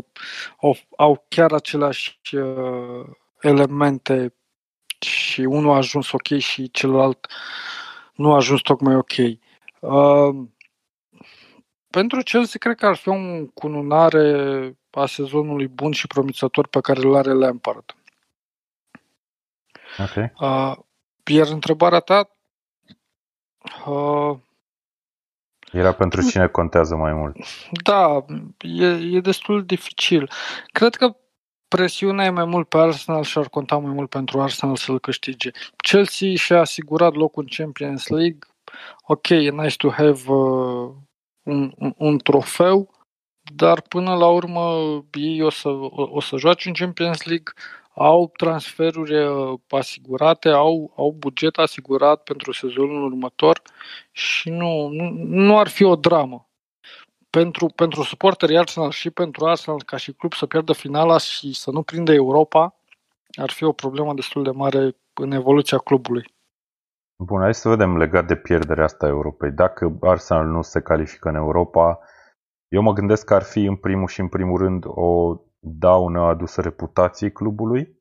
au, 0.62 0.78
au 0.98 1.26
chiar 1.28 1.52
aceleași 1.52 2.20
uh, 2.32 3.06
elemente 3.42 4.34
și 5.00 5.42
unul 5.42 5.72
a 5.72 5.76
ajuns 5.76 6.12
ok 6.12 6.38
și 6.38 6.72
celălalt 6.72 7.28
nu 8.16 8.32
a 8.32 8.36
ajuns 8.36 8.62
tocmai 8.62 8.96
ok. 8.96 9.12
Uh, 9.80 10.48
pentru 11.90 12.22
Chelsea 12.22 12.60
cred 12.60 12.76
că 12.76 12.86
ar 12.86 12.96
fi 12.96 13.10
o 13.10 13.46
cununare 13.54 14.78
a 14.92 15.06
sezonului 15.06 15.68
bun 15.68 15.92
și 15.92 16.08
promițător 16.08 16.68
pe 16.68 16.82
care 16.82 17.00
îl 17.00 17.16
are 17.16 17.32
Lampard. 17.32 17.96
Okay. 19.98 20.34
Uh, 20.40 20.76
iar 21.26 21.48
întrebarea 21.48 22.00
ta, 22.00 22.30
uh, 23.86 24.38
era 25.72 25.92
pentru 25.92 26.22
cine 26.30 26.48
contează 26.48 26.96
mai 26.96 27.14
mult. 27.14 27.36
Da, 27.84 28.26
e, 28.60 28.86
e 28.86 29.20
destul 29.20 29.66
dificil. 29.66 30.30
Cred 30.72 30.96
că 30.96 31.16
presiunea 31.68 32.26
e 32.26 32.30
mai 32.30 32.46
mult 32.46 32.70
pe 32.70 32.78
Arsenal 32.78 33.24
și 33.24 33.38
ar 33.38 33.50
conta 33.50 33.78
mai 33.78 33.94
mult 33.94 34.10
pentru 34.10 34.42
Arsenal 34.42 34.76
să-l 34.76 35.00
câștige. 35.00 35.52
Chelsea 35.78 36.36
și-a 36.36 36.60
asigurat 36.60 37.14
locul 37.14 37.44
în 37.44 37.50
Champions 37.64 38.08
League. 38.08 38.40
Ok, 39.04 39.30
e 39.30 39.50
nice 39.50 39.76
to 39.78 39.90
have 39.90 40.32
uh, 40.32 40.92
un, 41.44 41.72
un, 41.78 41.94
un 41.98 42.18
trofeu, 42.18 42.90
dar 43.56 43.82
până 43.82 44.16
la 44.16 44.28
urmă 44.28 44.78
ei 45.14 45.42
o 45.42 45.50
să, 45.50 45.70
o, 45.70 46.08
o 46.12 46.22
să 46.22 46.38
joace 46.38 46.68
în 46.68 46.74
Champions 46.74 47.24
League, 47.24 47.54
au 47.96 48.32
transferuri 48.38 49.24
uh, 49.24 49.60
asigurate, 49.70 50.50
au, 50.50 50.94
au 50.96 51.12
buget 51.12 51.58
asigurat 51.58 52.24
pentru 52.24 52.52
sezonul 52.52 53.04
următor 53.04 53.62
și 54.12 54.50
nu, 54.50 54.88
nu, 54.88 55.10
nu 55.24 55.60
ar 55.60 55.68
fi 55.68 55.84
o 55.84 55.96
dramă. 55.96 56.46
Pentru, 57.30 57.66
pentru 57.76 58.02
suporterii 58.04 58.58
Arsenal 58.58 58.92
și 58.92 59.10
pentru 59.10 59.46
Arsenal 59.46 59.84
ca 59.84 59.98
și 59.98 60.14
club 60.14 60.34
să 60.34 60.46
pierdă 60.46 60.74
finala 60.74 61.18
și 61.18 61.54
să 61.54 61.72
nu 61.72 61.84
prindă 61.84 62.14
Europa 62.14 62.76
ar 63.40 63.50
fi 63.50 63.64
o 63.64 63.72
problemă 63.72 64.14
destul 64.14 64.44
de 64.44 64.52
mare 64.52 64.96
în 65.14 65.32
evoluția 65.32 65.78
clubului. 65.78 66.24
Bun, 67.24 67.42
hai 67.42 67.54
să 67.54 67.70
vedem 67.70 67.98
legat 67.98 68.28
de 68.28 68.36
pierderea 68.36 68.84
asta 68.84 69.06
a 69.06 69.10
Europei. 69.10 69.52
Dacă 69.52 69.98
Arsenal 70.02 70.46
nu 70.46 70.62
se 70.62 70.82
califică 70.82 71.30
în 71.30 71.36
Europa, 71.36 72.00
eu 72.68 72.82
mă 72.82 72.94
gândesc 72.94 73.26
că 73.26 73.34
ar 73.34 73.44
fi 73.44 73.60
în 73.60 73.76
primul 73.76 74.08
și 74.08 74.20
în 74.20 74.28
primul 74.28 74.58
rând 74.58 74.84
o 74.88 75.36
daună 75.62 76.22
adusă 76.22 76.62
reputației 76.62 77.32
clubului. 77.32 78.00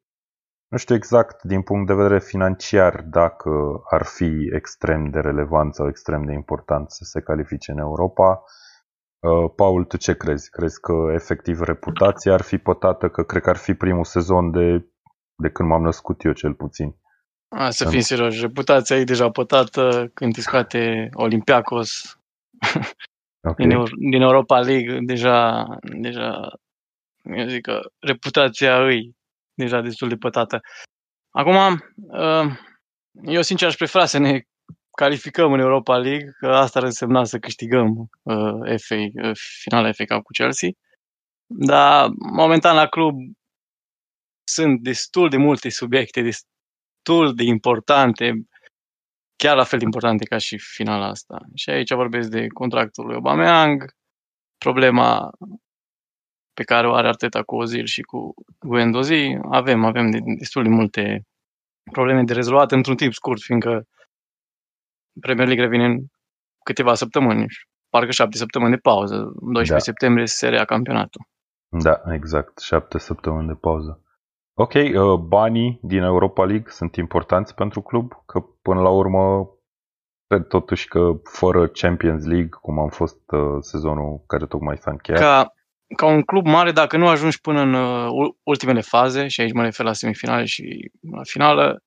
Nu 0.69 0.77
știu 0.77 0.95
exact 0.95 1.43
din 1.43 1.63
punct 1.63 1.87
de 1.87 1.95
vedere 1.95 2.21
financiar 2.21 3.03
dacă 3.03 3.51
ar 3.91 4.05
fi 4.05 4.49
extrem 4.53 5.11
de 5.11 5.21
relevant 5.21 5.75
sau 5.75 5.89
extrem 5.89 6.25
de 6.25 6.33
important 6.33 6.91
să 6.91 7.05
se 7.05 7.21
califice 7.21 7.71
în 7.73 7.79
Europa. 7.79 8.45
Uh, 9.19 9.53
Paul, 9.57 9.85
tu 9.85 9.97
ce 9.97 10.17
crezi? 10.17 10.51
Crezi 10.51 10.81
că 10.81 10.93
efectiv 11.13 11.61
reputația 11.61 12.33
ar 12.33 12.41
fi 12.41 12.59
pătată? 12.59 13.09
Că 13.09 13.23
cred 13.23 13.43
că 13.43 13.51
ar 13.51 13.57
fi 13.57 13.75
primul 13.75 14.05
sezon 14.05 14.51
de, 14.51 14.87
de 15.43 15.51
când 15.51 15.69
m-am 15.69 15.83
născut 15.83 16.25
eu 16.25 16.33
cel 16.33 16.55
puțin. 16.55 16.97
A, 17.49 17.71
să 17.71 17.89
fim 17.89 18.01
serios, 18.01 18.41
reputația 18.41 18.97
e 18.97 19.05
deja 19.05 19.31
pătată 19.31 20.11
când 20.15 20.35
te 20.35 20.41
scoate 20.41 21.09
Olympiacos 21.13 22.19
okay. 23.49 23.67
din, 23.67 23.85
din 24.11 24.23
Europa 24.23 24.59
League, 24.59 24.99
deja, 25.03 25.67
deja 26.01 26.53
eu 27.23 27.47
zic 27.47 27.63
că 27.63 27.81
reputația 27.99 28.85
îi 28.85 29.17
deja 29.55 29.81
destul 29.81 30.09
de 30.09 30.17
pătată. 30.17 30.61
Acum, 31.31 31.85
uh, 31.97 32.59
eu 33.25 33.43
sincer 33.43 33.69
aș 33.69 33.75
prefera 33.75 34.07
să 34.07 34.19
ne 34.19 34.41
calificăm 34.91 35.53
în 35.53 35.61
Europa 35.61 35.97
League, 35.97 36.31
că 36.39 36.47
asta 36.47 36.79
ar 36.79 36.85
însemna 36.85 37.25
să 37.25 37.39
câștigăm 37.39 38.11
uh, 38.23 38.79
FA, 38.87 38.95
uh, 38.95 39.37
finala 39.63 39.93
FA 39.93 40.05
Cup 40.05 40.23
cu 40.23 40.33
Chelsea. 40.33 40.69
Dar 41.47 42.09
momentan 42.33 42.75
la 42.75 42.87
club 42.87 43.15
sunt 44.45 44.83
destul 44.83 45.29
de 45.29 45.37
multe 45.37 45.69
subiecte, 45.69 46.23
destul 46.23 47.35
de 47.35 47.43
importante, 47.43 48.33
chiar 49.37 49.57
la 49.57 49.65
fel 49.65 49.79
de 49.79 49.85
importante 49.85 50.25
ca 50.25 50.39
și 50.39 50.59
finala 50.59 51.07
asta. 51.07 51.39
Și 51.55 51.71
aici 51.71 51.93
vorbesc 51.95 52.29
de 52.29 52.47
contractul 52.47 53.05
lui 53.07 53.15
Aubameyang, 53.15 53.95
problema 54.59 55.31
pe 56.55 56.63
care 56.63 56.89
o 56.89 56.95
are 56.95 57.09
Arteta 57.09 57.43
cu 57.43 57.57
Ozil 57.57 57.85
și 57.85 58.03
cu 58.03 58.35
Guendouzi, 58.67 59.39
avem, 59.51 59.85
avem 59.85 60.11
destul 60.39 60.63
de 60.63 60.69
multe 60.69 61.23
probleme 61.93 62.23
de 62.23 62.33
rezolvat 62.33 62.73
într-un 62.73 62.97
timp 62.97 63.13
scurt, 63.13 63.41
fiindcă 63.41 63.85
Premier 65.21 65.47
League 65.47 65.65
revine 65.65 65.85
în 65.85 65.99
câteva 66.65 66.95
săptămâni, 66.95 67.47
parcă 67.89 68.11
șapte 68.11 68.37
săptămâni 68.37 68.71
de 68.71 68.77
pauză, 68.77 69.17
12 69.17 69.73
da. 69.73 69.79
septembrie 69.79 70.27
se 70.27 70.49
rea 70.49 70.65
campionatul. 70.65 71.27
Da, 71.69 72.03
exact, 72.13 72.59
șapte 72.59 72.99
săptămâni 72.99 73.47
de 73.47 73.55
pauză. 73.55 74.03
Ok, 74.55 74.73
uh, 74.75 75.19
banii 75.19 75.79
din 75.83 76.03
Europa 76.03 76.45
League 76.45 76.71
sunt 76.71 76.97
importanți 76.97 77.55
pentru 77.55 77.81
club, 77.81 78.13
că 78.27 78.41
până 78.41 78.81
la 78.81 78.89
urmă 78.89 79.51
cred 80.27 80.47
totuși 80.47 80.89
că 80.89 81.11
fără 81.23 81.69
Champions 81.69 82.25
League, 82.25 82.49
cum 82.61 82.79
am 82.79 82.89
fost 82.89 83.31
uh, 83.31 83.57
sezonul 83.61 84.23
care 84.27 84.47
tocmai 84.47 84.77
s-a 84.77 84.91
încheiat. 84.91 85.21
Ca, 85.21 85.55
ca 85.97 86.07
un 86.07 86.23
club 86.23 86.47
mare, 86.47 86.73
dacă 86.73 86.97
nu 86.97 87.09
ajungi 87.09 87.41
până 87.41 87.61
în 87.61 87.75
uh, 87.75 88.33
ultimele 88.43 88.81
faze, 88.81 89.29
și 89.29 89.41
aici 89.41 89.53
mă 89.53 89.63
refer 89.63 89.87
la 89.87 89.93
semifinale 89.93 90.45
și 90.45 90.91
la 91.11 91.23
finală, 91.23 91.83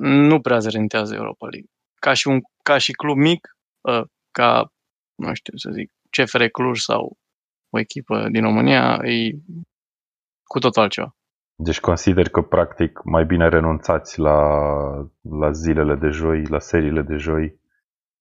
nu 0.00 0.40
prea 0.40 0.58
se 0.58 0.68
rentează 0.68 1.14
Europa 1.14 1.46
League. 1.46 1.70
Ca 2.00 2.12
și, 2.12 2.28
un, 2.28 2.40
ca 2.62 2.78
și 2.78 2.92
club 2.92 3.16
mic, 3.16 3.48
uh, 3.80 4.02
ca, 4.30 4.72
nu 5.14 5.34
știu 5.34 5.56
să 5.56 5.70
zic, 5.70 5.92
CFR 6.10 6.44
Cluj 6.44 6.78
sau 6.78 7.18
o 7.70 7.78
echipă 7.78 8.28
din 8.30 8.42
România, 8.42 8.98
e 9.02 9.30
cu 10.44 10.58
totul 10.58 10.82
altceva. 10.82 11.16
Deci 11.58 11.80
consider 11.80 12.28
că 12.28 12.42
practic 12.42 13.00
mai 13.04 13.24
bine 13.24 13.48
renunțați 13.48 14.18
la, 14.18 14.38
la 15.20 15.50
zilele 15.50 15.94
de 15.94 16.08
joi, 16.08 16.46
la 16.46 16.58
seriile 16.58 17.02
de 17.02 17.16
joi, 17.16 17.60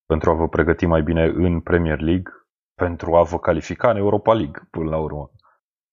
pentru 0.05 0.29
a 0.29 0.33
vă 0.33 0.47
pregăti 0.47 0.85
mai 0.85 1.01
bine 1.01 1.24
în 1.24 1.62
Premier 1.62 2.00
League 2.00 2.31
pentru 2.75 3.15
a 3.15 3.24
vă 3.24 3.39
califica 3.39 3.89
în 3.89 3.98
Europa 3.98 4.34
League 4.34 4.67
până 4.72 4.89
la 4.89 4.98
urmă. 4.98 5.29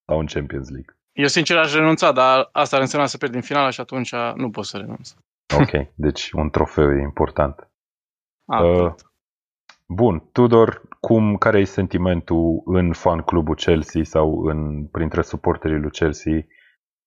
sau 0.07 0.19
în 0.19 0.27
Champions 0.27 0.69
League. 0.69 0.97
Eu 1.13 1.27
sincer 1.27 1.57
aș 1.59 1.75
renunța, 1.75 2.13
dar 2.13 2.49
asta 2.53 2.77
ar 2.77 2.83
însemna 2.83 3.07
să 3.07 3.19
pierd 3.19 3.35
în 3.35 3.41
finala 3.41 3.71
și 3.71 3.81
atunci 3.81 4.15
nu 4.35 4.51
pot 4.51 4.65
să 4.65 4.77
renunț. 4.77 5.15
Ok, 5.59 5.71
deci 5.95 6.31
un 6.33 6.51
trofeu 6.51 6.91
e 6.91 7.03
important. 7.03 7.71
A, 8.47 8.63
Uh, 8.63 8.95
Bun, 9.87 10.29
Tudor, 10.33 10.83
cum, 11.01 11.37
care 11.37 11.59
e 11.61 11.65
sentimentul 11.65 12.63
în 12.65 12.93
fan 12.93 13.23
clubul 13.23 13.55
Chelsea 13.55 14.05
sau 14.05 14.43
în, 14.45 14.87
printre 14.87 15.23
suporterii 15.23 15.79
lui 15.79 15.91
Chelsea 15.91 16.47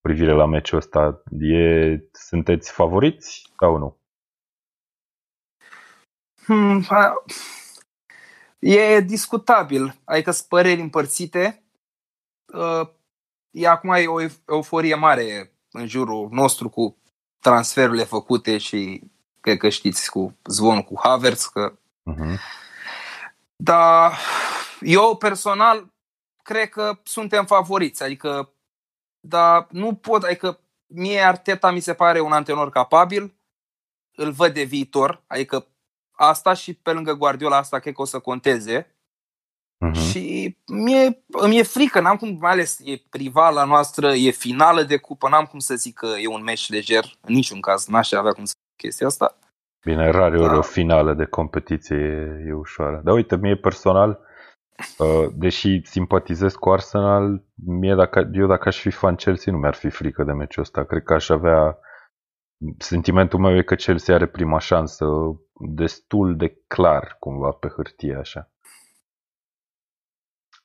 privire 0.01 0.32
la 0.32 0.46
meciul 0.46 0.77
ăsta? 0.77 1.24
E, 1.39 1.98
sunteți 2.12 2.72
favoriți 2.72 3.53
sau 3.60 3.77
nu? 3.77 3.98
Hmm, 6.46 6.84
a- 6.89 7.13
e 8.59 9.00
discutabil, 9.00 10.01
adică 10.03 10.31
sunt 10.31 10.47
păreri 10.47 10.81
împărțite. 10.81 11.63
Uh, 12.53 12.88
E 13.57 13.67
acum 13.67 13.89
e 13.93 14.07
o 14.07 14.21
eu- 14.21 14.29
euforie 14.47 14.95
mare 14.95 15.53
în 15.71 15.88
jurul 15.88 16.29
nostru 16.31 16.69
cu 16.69 16.97
transferurile 17.39 18.03
făcute 18.03 18.57
și 18.57 19.01
cred 19.39 19.57
că 19.57 19.69
știți 19.69 20.09
cu 20.09 20.38
zvonul 20.43 20.81
cu 20.83 21.00
Havertz, 21.03 21.45
că 21.45 21.77
Uh-huh. 22.13 22.39
Dar 23.55 24.17
eu 24.79 25.15
personal 25.17 25.93
cred 26.43 26.69
că 26.69 27.00
suntem 27.03 27.45
favoriți, 27.45 28.03
adică 28.03 28.53
dar 29.19 29.67
nu 29.71 29.95
pot, 29.95 30.24
adică 30.24 30.59
mie 30.88 31.19
Arteta 31.21 31.71
mi 31.71 31.79
se 31.79 31.93
pare 31.93 32.19
un 32.19 32.31
antrenor 32.31 32.69
capabil, 32.69 33.35
îl 34.15 34.31
văd 34.31 34.53
de 34.53 34.63
viitor, 34.63 35.24
adică 35.27 35.67
asta 36.15 36.53
și 36.53 36.74
pe 36.74 36.91
lângă 36.91 37.13
Guardiola 37.13 37.57
asta 37.57 37.79
cred 37.79 37.93
că 37.93 38.01
o 38.01 38.05
să 38.05 38.19
conteze 38.19 38.89
Uh-huh. 39.86 40.10
și 40.10 40.57
mie, 40.67 41.24
îmi 41.27 41.57
e 41.57 41.63
frică, 41.63 42.00
n-am 42.00 42.15
cum, 42.15 42.38
mai 42.41 42.51
ales 42.51 42.79
e 42.84 43.01
rivala 43.12 43.63
noastră, 43.63 44.07
e 44.07 44.29
finală 44.29 44.84
de 44.84 44.98
cupă, 44.98 45.29
n-am 45.29 45.45
cum 45.45 45.60
să 45.60 45.75
zic 45.75 45.93
că 45.93 46.07
e 46.22 46.27
un 46.27 46.43
meci 46.43 46.69
leger, 46.69 47.03
în 47.22 47.34
niciun 47.34 47.60
caz, 47.60 47.88
n-aș 47.88 48.12
avea 48.12 48.31
cum 48.31 48.45
să 48.45 48.53
zic 48.57 48.88
chestia 48.88 49.07
asta. 49.07 49.38
Bine, 49.86 50.10
rare 50.10 50.39
ori 50.39 50.50
Da. 50.50 50.57
o 50.57 50.62
finală 50.62 51.13
de 51.13 51.25
competiție 51.25 51.95
e, 51.95 52.48
e 52.50 52.53
ușoară. 52.53 53.01
Dar 53.03 53.13
uite, 53.13 53.38
mie 53.38 53.55
personal, 53.55 54.19
uh, 54.98 55.27
deși 55.34 55.81
simpatizez 55.84 56.53
cu 56.53 56.69
Arsenal, 56.69 57.43
mie 57.65 57.95
dacă, 57.95 58.29
eu 58.34 58.48
dacă 58.48 58.67
aș 58.67 58.79
fi 58.79 58.89
fan 58.89 59.15
Chelsea 59.15 59.51
nu 59.53 59.60
mi-ar 59.60 59.75
fi 59.75 59.89
frică 59.89 60.24
de 60.24 60.31
meciul 60.31 60.62
ăsta. 60.62 60.84
Cred 60.84 61.03
că 61.03 61.13
aș 61.13 61.29
avea... 61.29 61.77
Sentimentul 62.77 63.39
meu 63.39 63.57
e 63.57 63.63
că 63.63 63.75
Chelsea 63.75 64.15
are 64.15 64.27
prima 64.27 64.59
șansă 64.59 65.05
destul 65.53 66.35
de 66.38 66.57
clar, 66.67 67.15
cumva, 67.19 67.51
pe 67.51 67.67
hârtie, 67.67 68.15
așa. 68.15 68.50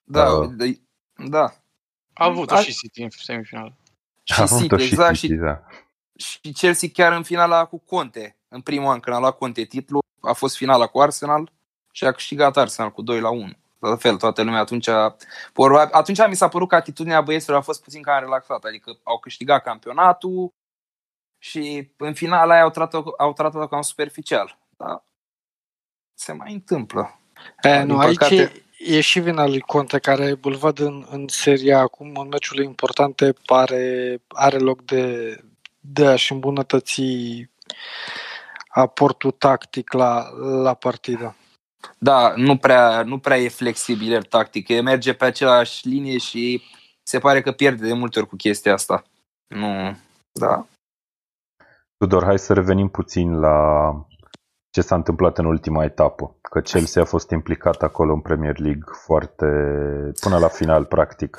Da, 0.03 0.33
Uh. 0.33 0.51
de- 0.57 0.81
da. 1.29 1.45
A 2.13 2.25
avut-o 2.25 2.55
A- 2.55 2.61
și 2.61 2.73
City 2.73 3.03
în 3.03 3.11
semifinală. 3.11 3.77
Și 4.23 4.41
A 4.41 4.43
avut-o 4.43 4.77
City, 4.77 4.91
exact, 4.93 5.15
City, 5.17 5.33
și 5.33 5.39
da. 5.39 5.63
și 6.17 6.53
Chelsea 6.53 6.89
chiar 6.93 7.13
în 7.13 7.23
finala 7.23 7.65
cu 7.65 7.79
Conte. 7.79 8.37
În 8.49 8.61
primul 8.61 8.91
an 8.91 9.01
când 9.01 9.17
a 9.17 9.19
luat 9.19 9.37
Conte 9.39 9.65
titlul, 9.65 10.03
a 10.21 10.33
fost 10.33 10.57
finala 10.57 10.87
cu 10.87 11.01
Arsenal 11.01 11.53
și 11.93 12.05
a 12.05 12.13
câștigat 12.13 12.57
Arsenal 12.57 12.91
cu 12.91 13.03
2 13.03 13.21
la 13.21 13.31
1. 13.31 13.53
La 13.79 13.97
fel, 13.97 14.17
toată 14.17 14.43
lumea 14.43 14.61
atunci... 14.61 14.89
Probabil, 15.53 15.93
atunci 15.95 16.27
mi 16.29 16.35
s-a 16.37 16.49
părut 16.49 16.69
că 16.69 16.75
atitudinea 16.75 17.21
băieților 17.21 17.59
a 17.59 17.61
fost 17.61 17.83
puțin 17.83 18.03
cam 18.03 18.21
relaxată, 18.21 18.67
adică 18.67 18.99
au 19.03 19.19
câștigat 19.19 19.63
campionatul 19.63 20.53
și 21.43 21.91
în 21.97 22.15
finala 22.15 22.53
aia 22.53 22.63
au 22.63 22.71
tratat-o, 22.71 23.11
au 23.19 23.33
tratat-o 23.33 23.69
cam 23.69 23.83
superficial. 23.83 24.59
Da? 24.77 25.05
Se 26.15 26.33
mai 26.33 26.53
întâmplă. 26.53 27.21
E, 27.63 27.79
Din 27.79 27.87
nu, 27.87 27.99
aici 27.99 28.19
păcate- 28.19 28.65
e, 28.79 28.97
e 28.97 29.01
și 29.01 29.21
vina 29.21 29.47
lui 29.47 29.61
Conte, 29.61 29.99
care 29.99 30.39
îl 30.41 30.55
văd 30.55 30.79
în, 30.79 31.07
în 31.11 31.29
seria 31.29 31.79
acum, 31.79 32.17
în 32.17 32.29
meciurile 32.29 32.65
importante, 32.65 33.33
pare, 33.47 34.17
are 34.29 34.59
loc 34.59 34.83
de, 34.83 35.37
de 35.81 36.07
a-și 36.07 36.33
îmbunătăți 36.33 37.03
aportul 38.69 39.31
tactic 39.31 39.93
la, 39.93 40.31
la 40.63 40.75
partidă. 40.75 41.37
Da, 41.99 42.33
nu 42.37 42.57
prea, 42.57 43.03
nu 43.03 43.19
prea 43.19 43.39
e 43.39 43.49
flexibil 43.49 44.13
el 44.13 44.23
tactic. 44.23 44.69
El 44.69 44.83
merge 44.83 45.13
pe 45.13 45.25
aceeași 45.25 45.89
linie 45.89 46.19
și 46.19 46.63
se 47.03 47.19
pare 47.19 47.43
că 47.43 47.53
pierde 47.53 47.87
de 47.87 47.93
multe 47.93 48.19
ori 48.19 48.29
cu 48.29 48.37
chestia 48.37 48.73
asta. 48.73 49.05
Nu, 49.47 49.97
da. 50.33 50.67
Tudor, 52.05 52.25
hai 52.25 52.39
să 52.39 52.53
revenim 52.53 52.89
puțin 52.89 53.39
la 53.39 53.91
ce 54.71 54.81
s-a 54.81 54.95
întâmplat 54.95 55.39
în 55.39 55.45
ultima 55.45 55.85
etapă. 55.85 56.39
Că 56.41 56.61
Chelsea 56.61 57.03
a 57.03 57.05
fost 57.05 57.31
implicat 57.31 57.83
acolo 57.83 58.13
în 58.13 58.21
Premier 58.21 58.59
League 58.59 58.83
foarte 59.05 59.47
până 60.21 60.39
la 60.39 60.49
final, 60.49 60.85
practic, 60.85 61.39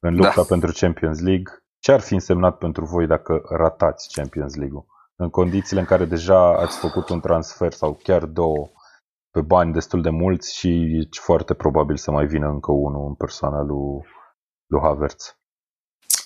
în 0.00 0.14
lupta 0.14 0.32
Da. 0.34 0.42
pentru 0.42 0.72
Champions 0.74 1.20
League. 1.20 1.52
Ce 1.78 1.92
ar 1.92 2.00
fi 2.00 2.14
însemnat 2.14 2.58
pentru 2.58 2.84
voi 2.84 3.06
dacă 3.06 3.42
ratați 3.48 4.08
Champions 4.12 4.54
League-ul? 4.54 4.86
În 5.16 5.30
condițiile 5.30 5.80
în 5.80 5.86
care 5.86 6.04
deja 6.04 6.56
ați 6.56 6.78
făcut 6.78 7.08
un 7.08 7.20
transfer 7.20 7.72
sau 7.72 7.98
chiar 8.02 8.24
două 8.24 8.68
pe 9.30 9.40
bani 9.40 9.72
destul 9.72 10.02
de 10.02 10.10
mulți 10.10 10.56
și 10.56 10.68
e 10.68 11.08
foarte 11.20 11.54
probabil 11.54 11.96
să 11.96 12.10
mai 12.10 12.26
vină 12.26 12.48
încă 12.48 12.72
unul 12.72 13.06
în 13.06 13.14
persoana 13.14 13.62
lui, 13.62 14.06
lui 14.66 14.80
Havertz. 14.80 15.36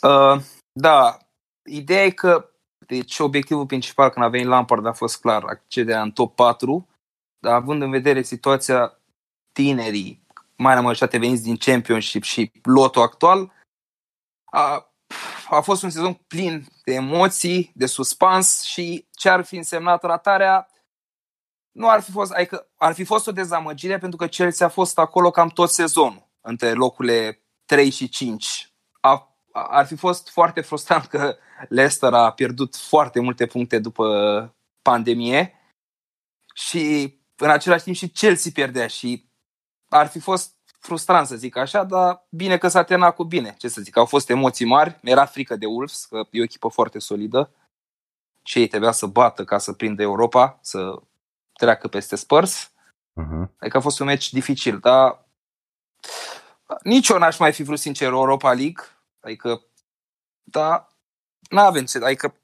Uh, 0.03 0.43
da, 0.73 1.17
ideea 1.65 2.05
e 2.05 2.11
că 2.11 2.51
deci 2.91 3.19
obiectivul 3.19 3.67
principal 3.67 4.11
când 4.11 4.25
a 4.25 4.29
venit 4.29 4.47
Lampard 4.47 4.87
a 4.87 4.93
fost 4.93 5.21
clar 5.21 5.45
accederea 5.45 6.03
în 6.03 6.11
top 6.11 6.35
4, 6.35 6.89
dar 7.39 7.55
având 7.55 7.83
în 7.83 7.91
vedere 7.91 8.23
situația 8.23 8.99
tinerii, 9.53 10.27
mai 10.57 10.75
la 10.75 10.81
majoritate 10.81 11.19
veniți 11.19 11.43
din 11.43 11.57
Championship 11.57 12.23
și 12.23 12.53
lotul 12.63 13.03
actual, 13.03 13.53
a, 14.45 14.93
a 15.49 15.61
fost 15.61 15.83
un 15.83 15.91
sezon 15.91 16.15
plin 16.15 16.67
de 16.85 16.93
emoții, 16.93 17.73
de 17.75 17.87
suspans 17.87 18.63
și 18.63 19.07
ce 19.11 19.29
ar 19.29 19.45
fi 19.45 19.57
însemnat 19.57 20.03
ratarea 20.03 20.69
nu 21.73 21.89
ar 21.89 22.01
fi 22.01 22.11
fost, 22.11 22.33
adică 22.33 22.69
ar 22.77 22.95
fi 22.95 23.05
fost 23.05 23.27
o 23.27 23.33
dezamăgire 23.33 23.99
pentru 23.99 24.17
că 24.19 24.27
Chelsea 24.27 24.67
a 24.67 24.71
fost 24.71 24.99
acolo 24.99 25.31
cam 25.31 25.49
tot 25.49 25.71
sezonul, 25.71 26.29
între 26.41 26.73
locurile 26.73 27.43
3 27.65 27.91
și 27.91 28.09
5. 28.09 28.75
A, 29.01 29.37
ar 29.53 29.87
fi 29.87 29.97
fost 29.97 30.29
foarte 30.29 30.61
frustrant 30.61 31.07
că 31.07 31.37
Leicester 31.69 32.13
a 32.13 32.33
pierdut 32.33 32.77
foarte 32.77 33.21
multe 33.21 33.47
puncte 33.47 33.79
după 33.79 34.55
pandemie 34.83 35.55
și 36.55 37.15
în 37.37 37.51
același 37.51 37.85
timp 37.85 37.97
și 37.97 38.09
Chelsea 38.09 38.51
pierdea 38.55 38.87
și 38.87 39.29
ar 39.89 40.07
fi 40.07 40.19
fost 40.21 40.55
frustrant 40.79 41.27
să 41.27 41.37
zic 41.37 41.57
așa, 41.57 41.85
dar 41.85 42.27
bine 42.31 42.59
că 42.59 42.69
s-a 42.69 42.85
terminat 42.85 43.15
cu 43.15 43.25
bine. 43.25 43.55
Ce 43.59 43.69
să 43.69 43.81
zic, 43.81 43.97
au 43.97 44.05
fost 44.05 44.31
emoții 44.31 44.67
mari, 44.67 44.99
mi-era 45.03 45.25
frică 45.25 45.57
de 45.57 45.67
Wolves, 45.67 46.05
că 46.05 46.27
e 46.31 46.41
o 46.41 46.43
echipă 46.43 46.69
foarte 46.69 46.99
solidă 46.99 47.51
și 48.43 48.59
ei 48.59 48.69
trebuia 48.69 48.93
să 48.93 49.07
bată 49.07 49.45
ca 49.45 49.59
să 49.59 49.73
prindă 49.73 50.03
Europa, 50.03 50.59
să 50.63 51.03
treacă 51.53 51.89
peste 51.89 52.17
Spurs. 52.17 52.69
Uh-huh. 52.69 53.57
Adică 53.59 53.77
a 53.77 53.81
fost 53.81 54.01
un 54.01 54.07
meci 54.07 54.33
dificil, 54.33 54.79
dar 54.79 55.29
nici 56.83 57.09
eu 57.09 57.19
n-aș 57.19 57.39
mai 57.39 57.53
fi 57.53 57.63
vrut 57.63 57.79
sincer 57.79 58.13
Europa 58.13 58.53
League, 58.53 58.85
adică 59.21 59.65
da, 61.49 61.63
n-avem 61.63 61.85
ce, 61.85 61.99
adică 61.99 62.35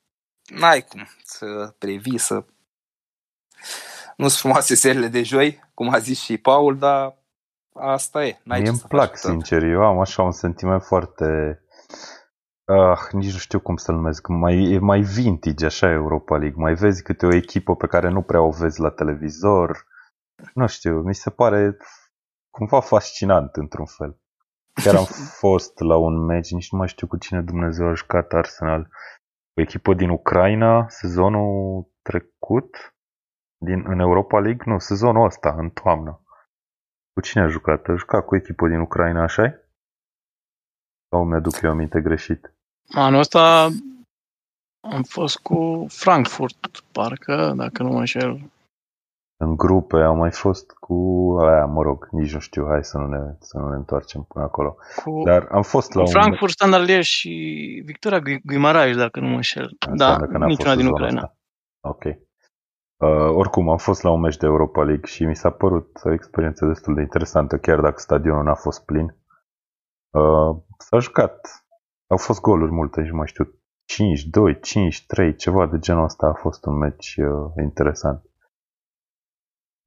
n-ai 0.44 0.82
cum 0.82 1.08
să 1.24 1.74
previi, 1.78 2.18
să 2.18 2.34
nu 4.16 4.28
sunt 4.28 4.40
frumoase 4.40 4.74
serile 4.74 5.08
de 5.08 5.22
joi, 5.22 5.70
cum 5.74 5.88
a 5.88 5.98
zis 5.98 6.20
și 6.20 6.38
Paul, 6.38 6.78
dar 6.78 7.16
asta 7.72 8.24
e. 8.24 8.40
N-ai 8.42 8.58
Mie 8.58 8.66
ce 8.66 8.70
îmi 8.70 8.78
să 8.78 8.86
plac, 8.86 9.08
faci, 9.08 9.18
sincer. 9.18 9.62
Eu 9.62 9.84
am 9.84 10.00
așa 10.00 10.22
un 10.22 10.32
sentiment 10.32 10.82
foarte... 10.82 11.60
Ah, 12.64 13.00
nici 13.12 13.32
nu 13.32 13.38
știu 13.38 13.60
cum 13.60 13.76
să-l 13.76 13.94
numesc. 13.94 14.26
Mai, 14.26 14.72
e 14.72 14.78
mai 14.78 15.00
vintage, 15.00 15.66
așa, 15.66 15.90
Europa 15.90 16.36
League. 16.36 16.62
Mai 16.62 16.74
vezi 16.74 17.02
câte 17.02 17.26
o 17.26 17.34
echipă 17.34 17.76
pe 17.76 17.86
care 17.86 18.08
nu 18.08 18.22
prea 18.22 18.40
o 18.40 18.50
vezi 18.50 18.80
la 18.80 18.90
televizor. 18.90 19.86
Nu 20.54 20.66
știu, 20.66 21.02
mi 21.02 21.14
se 21.14 21.30
pare 21.30 21.76
cumva 22.50 22.80
fascinant, 22.80 23.56
într-un 23.56 23.86
fel. 23.86 24.20
Chiar 24.82 24.94
am 24.94 25.04
fost 25.38 25.78
la 25.78 25.96
un 25.96 26.24
meci, 26.24 26.52
nici 26.52 26.70
nu 26.70 26.78
mai 26.78 26.88
știu 26.88 27.06
cu 27.06 27.16
cine 27.16 27.40
Dumnezeu 27.40 27.86
a 27.86 27.94
jucat 27.94 28.32
Arsenal. 28.32 28.88
O 29.54 29.60
echipă 29.60 29.94
din 29.94 30.08
Ucraina, 30.08 30.88
sezonul 30.88 31.86
trecut, 32.02 32.94
din, 33.64 33.84
în 33.86 33.98
Europa 33.98 34.40
League, 34.40 34.72
nu, 34.72 34.78
sezonul 34.78 35.24
ăsta, 35.24 35.54
în 35.58 35.70
toamnă. 35.70 36.20
Cu 37.12 37.20
cine 37.20 37.42
a 37.42 37.48
jucat? 37.48 37.86
A 37.88 37.94
jucat 37.94 38.24
cu 38.24 38.34
o 38.34 38.36
echipă 38.36 38.68
din 38.68 38.80
Ucraina, 38.80 39.22
așa 39.22 39.60
Sau 41.10 41.24
mi-aduc 41.24 41.60
eu 41.62 41.70
aminte 41.70 42.00
greșit? 42.00 42.52
Anul 42.88 43.18
ăsta 43.18 43.68
am 44.80 45.02
fost 45.02 45.38
cu 45.38 45.86
Frankfurt, 45.88 46.84
parcă, 46.92 47.52
dacă 47.56 47.82
nu 47.82 47.88
mă 47.88 47.98
înșel. 47.98 48.50
În 49.38 49.56
grupe 49.56 49.96
am 50.02 50.16
mai 50.16 50.30
fost 50.30 50.70
cu 50.70 50.94
aia, 51.40 51.64
mă 51.64 51.82
rog, 51.82 52.08
nici 52.10 52.32
nu 52.32 52.38
știu, 52.38 52.66
hai 52.66 52.84
să 52.84 52.98
nu 52.98 53.06
ne, 53.06 53.34
să 53.38 53.58
nu 53.58 53.68
ne 53.68 53.76
întoarcem 53.76 54.22
până 54.22 54.44
acolo. 54.44 54.76
Cu, 55.04 55.22
Dar 55.24 55.48
am 55.50 55.62
fost 55.62 55.94
la 55.94 56.02
cu 56.02 56.06
un... 56.06 56.12
Frankfurt, 56.12 56.52
Standard 56.52 56.84
Liège 56.84 57.00
și 57.00 57.30
Victoria 57.84 58.20
Gui- 58.20 58.40
Guimaraes, 58.44 58.96
dacă 58.96 59.20
nu 59.20 59.26
mă 59.28 59.34
înșel. 59.34 59.76
Da, 59.78 59.90
Înseamnă 59.90 60.26
că 60.26 60.38
n-a 60.38 60.46
niciuna 60.46 60.72
fost 60.72 60.82
din 60.82 60.86
sezonul 60.86 60.92
Ucraina. 60.92 61.22
ăsta. 61.22 61.36
Ok. 61.80 62.04
Uh, 62.96 63.36
oricum, 63.36 63.68
am 63.68 63.76
fost 63.76 64.02
la 64.02 64.10
un 64.10 64.20
meci 64.20 64.36
de 64.36 64.46
Europa 64.46 64.82
League 64.82 65.06
și 65.06 65.24
mi 65.24 65.36
s-a 65.36 65.50
părut 65.50 66.00
o 66.04 66.12
experiență 66.12 66.66
destul 66.66 66.94
de 66.94 67.00
interesantă, 67.00 67.58
chiar 67.58 67.80
dacă 67.80 67.98
stadionul 67.98 68.44
n-a 68.44 68.54
fost 68.54 68.84
plin. 68.84 69.16
Uh, 70.10 70.56
s-a 70.78 70.98
jucat. 70.98 71.64
Au 72.06 72.16
fost 72.16 72.40
goluri 72.40 72.72
multe, 72.72 73.04
și 73.04 73.10
mai 73.12 73.26
știu 73.26 73.44
5-2, 73.44 74.54
5-3, 75.30 75.36
ceva 75.36 75.66
de 75.66 75.78
genul 75.78 76.04
ăsta 76.04 76.26
a 76.26 76.32
fost 76.32 76.64
un 76.66 76.76
meci 76.78 77.16
uh, 77.16 77.52
interesant. 77.62 78.22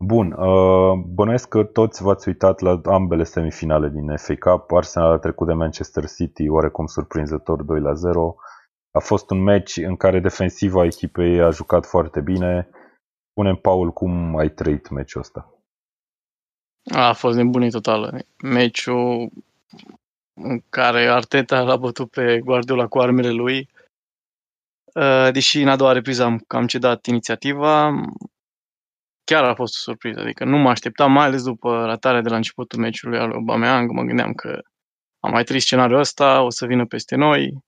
Bun, 0.03 0.31
uh, 0.31 0.93
bănuiesc 1.05 1.47
că 1.47 1.63
toți 1.63 2.03
v-ați 2.03 2.27
uitat 2.27 2.59
la 2.59 2.81
ambele 2.83 3.23
semifinale 3.23 3.89
din 3.89 4.17
FA 4.17 4.35
Cup. 4.35 4.71
Arsenal 4.71 5.11
a 5.11 5.17
trecut 5.17 5.47
de 5.47 5.53
Manchester 5.53 6.05
City 6.07 6.49
oarecum 6.49 6.85
surprinzător 6.85 7.63
2 7.63 7.79
la 7.79 7.93
0. 7.93 8.35
A 8.91 8.99
fost 8.99 9.29
un 9.29 9.43
meci 9.43 9.77
în 9.77 9.95
care 9.95 10.19
defensiva 10.19 10.85
echipei 10.85 11.41
a 11.41 11.49
jucat 11.49 11.85
foarte 11.85 12.21
bine. 12.21 12.69
Spune 13.29 13.55
Paul, 13.55 13.91
cum 13.91 14.37
ai 14.37 14.49
trăit 14.49 14.89
meciul 14.89 15.21
ăsta? 15.21 15.53
A 16.93 17.13
fost 17.13 17.37
nebunie 17.37 17.69
totală. 17.69 18.19
Meciul 18.43 19.29
în 20.33 20.61
care 20.69 21.07
Arteta 21.07 21.61
l-a 21.61 21.77
bătut 21.77 22.09
pe 22.09 22.39
Guardiola 22.39 22.87
cu 22.87 22.99
armele 22.99 23.31
lui. 23.31 23.69
Uh, 24.93 25.29
deși 25.31 25.61
în 25.61 25.67
a 25.67 25.75
doua 25.75 25.91
repriză 25.91 26.23
am 26.23 26.43
cam 26.47 26.67
cedat 26.67 27.05
inițiativa, 27.05 27.91
chiar 29.29 29.43
a 29.43 29.55
fost 29.55 29.75
o 29.75 29.79
surpriză. 29.79 30.19
Adică 30.19 30.45
nu 30.45 30.57
mă 30.57 30.69
așteptam, 30.69 31.11
mai 31.11 31.25
ales 31.25 31.43
după 31.43 31.85
ratarea 31.85 32.21
de 32.21 32.29
la 32.29 32.35
începutul 32.35 32.79
meciului 32.79 33.19
al 33.19 33.31
Aubameyang, 33.31 33.91
mă 33.91 34.03
gândeam 34.03 34.33
că 34.33 34.61
am 35.19 35.31
mai 35.31 35.43
trist 35.43 35.65
scenariul 35.65 35.99
ăsta, 35.99 36.41
o 36.41 36.49
să 36.49 36.65
vină 36.65 36.85
peste 36.85 37.15
noi, 37.15 37.63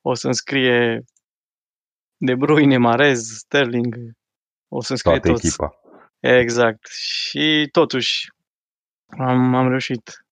o 0.00 0.14
să 0.14 0.26
înscrie 0.26 1.04
De 2.16 2.34
Bruyne, 2.34 2.76
Marez, 2.76 3.36
Sterling, 3.36 3.94
o 4.68 4.82
să 4.82 4.92
înscrie 4.92 5.18
Toată 5.18 5.28
toți. 5.32 5.46
echipa. 5.46 5.80
Exact. 6.20 6.86
Și 6.86 7.68
totuși 7.72 8.28
am, 9.18 9.54
am 9.54 9.68
reușit 9.68 10.24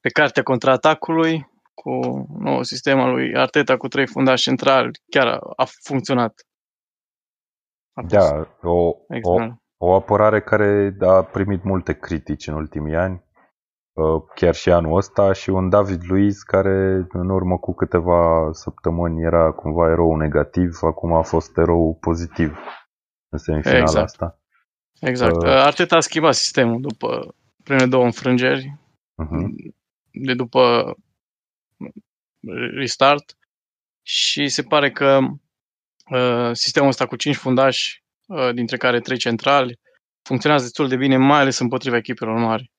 pe 0.00 0.08
cartea 0.08 0.42
contraatacului 0.42 1.50
cu 1.74 1.90
nou 2.38 2.62
sistem 2.62 3.00
al 3.00 3.10
lui 3.10 3.36
Arteta 3.36 3.76
cu 3.76 3.88
trei 3.88 4.06
fundași 4.06 4.42
centrali, 4.42 4.98
chiar 5.10 5.26
a, 5.26 5.38
a 5.56 5.64
funcționat. 5.82 6.46
A 7.94 8.00
fost 8.00 8.14
Da, 8.14 8.48
o, 8.62 8.70
o, 8.70 8.96
extraordinar. 9.08 9.62
o 9.76 9.94
apărare 9.94 10.40
care 10.40 10.96
a 11.00 11.22
primit 11.22 11.62
multe 11.62 11.92
critici 11.98 12.46
în 12.46 12.54
ultimii 12.54 12.96
ani, 12.96 13.24
uh, 13.92 14.22
chiar 14.34 14.54
și 14.54 14.70
anul 14.72 14.96
ăsta, 14.96 15.32
și 15.32 15.50
un 15.50 15.68
David 15.68 16.02
Luiz 16.08 16.38
care 16.38 17.06
în 17.08 17.28
urmă 17.30 17.58
cu 17.58 17.74
câteva 17.74 18.48
săptămâni 18.52 19.22
era 19.22 19.52
cumva 19.52 19.90
erou 19.90 20.16
negativ, 20.16 20.78
acum 20.82 21.12
a 21.12 21.22
fost 21.22 21.56
erou 21.58 21.96
pozitiv 22.00 22.56
în 23.28 23.38
semifinala 23.38 23.80
Exact. 23.80 24.04
asta. 24.04 24.40
Exact. 25.00 25.34
Uh. 25.36 25.48
Arteta 25.48 25.96
a 25.96 26.00
schimbat 26.00 26.34
sistemul 26.34 26.80
după 26.80 27.34
primele 27.64 27.86
două 27.86 28.04
înfrângeri, 28.04 28.76
Uh-huh. 29.22 29.72
de 30.26 30.34
după 30.34 30.94
restart 32.74 33.36
și 34.02 34.48
se 34.48 34.62
pare 34.62 34.90
că 34.90 35.18
uh, 35.22 35.30
sistemul 36.52 36.88
ăsta 36.88 37.06
cu 37.06 37.16
cinci 37.16 37.36
fundași, 37.36 38.02
uh, 38.26 38.50
dintre 38.54 38.76
care 38.76 39.00
trei 39.00 39.18
centrali, 39.18 39.78
funcționează 40.22 40.64
destul 40.64 40.88
de 40.88 40.96
bine, 40.96 41.16
mai 41.16 41.40
ales 41.40 41.58
împotriva 41.58 41.96
echipelor 41.96 42.38
mari. 42.38 42.70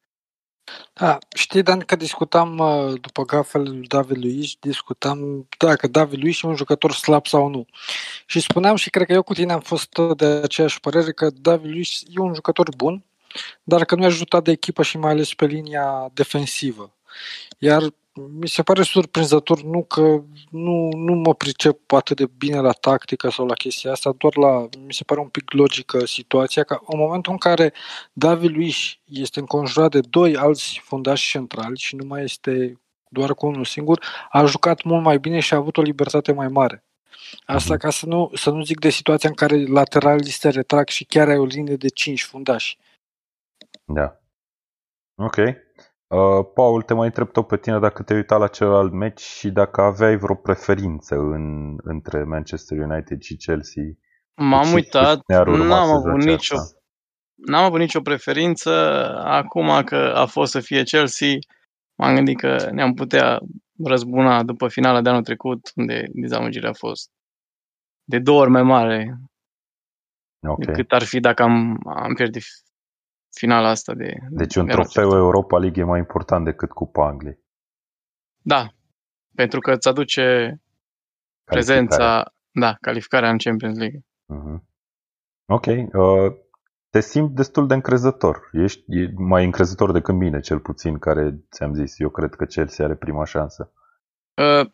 Da, 0.93 1.17
știi, 1.35 1.63
Dan, 1.63 1.79
că 1.79 1.95
discutam 1.95 2.57
uh, 2.57 3.01
după 3.01 3.23
gafele 3.23 3.69
lui 3.69 3.87
David 3.87 4.17
Luiz, 4.17 4.53
discutam 4.59 5.47
dacă 5.57 5.87
David 5.87 6.21
Luiz 6.21 6.39
e 6.43 6.47
un 6.47 6.55
jucător 6.55 6.91
slab 6.91 7.25
sau 7.25 7.47
nu. 7.47 7.65
Și 8.25 8.39
spuneam 8.39 8.75
și 8.75 8.89
cred 8.89 9.07
că 9.07 9.13
eu 9.13 9.23
cu 9.23 9.33
tine 9.33 9.53
am 9.53 9.59
fost 9.59 9.97
uh, 9.97 10.17
de 10.17 10.25
aceeași 10.25 10.79
părere 10.79 11.11
că 11.11 11.29
David 11.29 11.71
Luiz 11.71 12.01
e 12.07 12.19
un 12.19 12.33
jucător 12.33 12.75
bun, 12.75 13.03
dar 13.63 13.85
că 13.85 13.95
nu 13.95 14.03
e 14.03 14.05
ajutat 14.05 14.43
de 14.43 14.51
echipă 14.51 14.83
și 14.83 14.97
mai 14.97 15.11
ales 15.11 15.33
pe 15.33 15.45
linia 15.45 16.09
defensivă. 16.13 16.95
Iar 17.57 17.83
mi 18.13 18.47
se 18.47 18.63
pare 18.63 18.81
surprinzător, 18.81 19.61
nu 19.61 19.83
că 19.83 20.23
nu, 20.49 20.89
nu 20.95 21.13
mă 21.13 21.33
pricep 21.33 21.91
atât 21.91 22.17
de 22.17 22.25
bine 22.37 22.59
la 22.59 22.71
tactică 22.71 23.29
sau 23.29 23.45
la 23.45 23.53
chestia 23.53 23.91
asta, 23.91 24.13
doar 24.17 24.37
la, 24.37 24.67
mi 24.85 24.93
se 24.93 25.03
pare 25.03 25.19
un 25.19 25.27
pic 25.27 25.51
logică 25.51 26.05
situația, 26.05 26.63
că 26.63 26.79
în 26.85 26.99
momentul 26.99 27.31
în 27.31 27.37
care 27.37 27.73
David 28.13 28.55
Luiz 28.55 28.75
este 29.03 29.39
înconjurat 29.39 29.91
de 29.91 29.99
doi 29.99 30.35
alți 30.35 30.81
fundași 30.83 31.29
centrali 31.29 31.77
și 31.77 31.95
nu 31.95 32.05
mai 32.05 32.23
este 32.23 32.79
doar 33.09 33.33
cu 33.33 33.45
unul 33.45 33.65
singur, 33.65 34.05
a 34.29 34.45
jucat 34.45 34.83
mult 34.83 35.03
mai 35.03 35.17
bine 35.17 35.39
și 35.39 35.53
a 35.53 35.57
avut 35.57 35.77
o 35.77 35.81
libertate 35.81 36.31
mai 36.31 36.47
mare. 36.47 36.83
Asta 37.45 37.77
ca 37.77 37.89
să 37.89 38.05
nu, 38.05 38.31
să 38.33 38.49
nu 38.49 38.63
zic 38.63 38.79
de 38.79 38.89
situația 38.89 39.29
în 39.29 39.35
care 39.35 39.65
lateralii 39.65 40.31
se 40.31 40.49
retrag 40.49 40.87
și 40.87 41.05
chiar 41.05 41.29
ai 41.29 41.37
o 41.37 41.45
linie 41.45 41.75
de 41.75 41.87
cinci 41.87 42.23
fundași. 42.23 42.77
Da. 43.85 44.19
Ok. 45.15 45.37
Uh, 46.13 46.45
Paul, 46.53 46.81
te 46.81 46.93
mai 46.93 47.05
întreb 47.05 47.31
tot 47.31 47.47
pe 47.47 47.57
tine 47.57 47.79
dacă 47.79 48.03
te-ai 48.03 48.19
uitat 48.19 48.39
la 48.39 48.47
celălalt 48.47 48.91
meci 48.91 49.21
și 49.21 49.49
dacă 49.49 49.81
aveai 49.81 50.17
vreo 50.17 50.35
preferință 50.35 51.15
în, 51.15 51.75
între 51.83 52.23
Manchester 52.23 52.77
United 52.77 53.21
și 53.21 53.35
Chelsea. 53.35 53.83
M-am 54.35 54.63
Ce- 54.63 54.73
uitat, 54.73 55.15
ce 55.15 55.23
ne-ar 55.27 55.47
urma 55.47 55.65
n-am 55.65 55.85
să 55.85 55.91
avut, 55.91 56.21
joace 56.21 56.29
nicio, 56.29 56.55
asta? 56.55 56.77
n-am 57.35 57.63
avut 57.63 57.79
nicio 57.79 58.01
preferință. 58.01 58.71
Acum 59.23 59.83
că 59.83 59.95
a 59.95 60.25
fost 60.25 60.51
să 60.51 60.59
fie 60.59 60.83
Chelsea, 60.83 61.37
m-am 61.95 62.15
gândit 62.15 62.39
că 62.39 62.69
ne-am 62.71 62.93
putea 62.93 63.39
răzbuna 63.83 64.43
după 64.43 64.67
finala 64.67 65.01
de 65.01 65.09
anul 65.09 65.23
trecut, 65.23 65.71
unde 65.75 66.05
dezamăgirea 66.13 66.69
a 66.69 66.73
fost 66.73 67.09
de 68.03 68.19
două 68.19 68.41
ori 68.41 68.49
mai 68.49 68.63
mare 68.63 69.17
Ok. 70.47 70.65
decât 70.65 70.91
ar 70.91 71.03
fi 71.03 71.19
dacă 71.19 71.43
am, 71.43 71.79
am 71.95 72.13
pierdut 72.13 72.41
finala 73.33 73.69
asta 73.69 73.93
de 73.93 74.17
Deci 74.29 74.55
un 74.55 74.65
de 74.65 74.71
anul 74.71 74.83
trofeu 74.83 75.17
Europa 75.17 75.57
League 75.57 75.81
e 75.81 75.85
mai 75.85 75.99
important 75.99 76.45
decât 76.45 76.71
Cupa 76.71 77.07
Angliei. 77.07 77.39
Da, 78.41 78.67
pentru 79.35 79.59
că 79.59 79.71
îți 79.71 79.87
aduce 79.87 80.57
prezența, 81.43 82.33
da, 82.51 82.77
calificarea 82.81 83.29
în 83.29 83.37
Champions 83.37 83.77
League. 83.77 84.05
Mhm. 84.25 84.67
Ok. 85.45 85.65
Uh, 85.65 86.41
te 86.89 86.99
simt 86.99 87.35
destul 87.35 87.67
de 87.67 87.73
încrezător. 87.73 88.49
Ești 88.51 88.83
e 88.87 89.11
mai 89.15 89.45
încrezător 89.45 89.91
decât 89.91 90.15
mine, 90.15 90.39
cel 90.39 90.59
puțin, 90.59 90.99
care 90.99 91.39
ți-am 91.51 91.73
zis. 91.73 91.99
Eu 91.99 92.09
cred 92.09 92.35
că 92.35 92.45
Chelsea 92.45 92.85
are 92.85 92.95
prima 92.95 93.25
șansă. 93.25 93.71
Uh, 94.41 94.69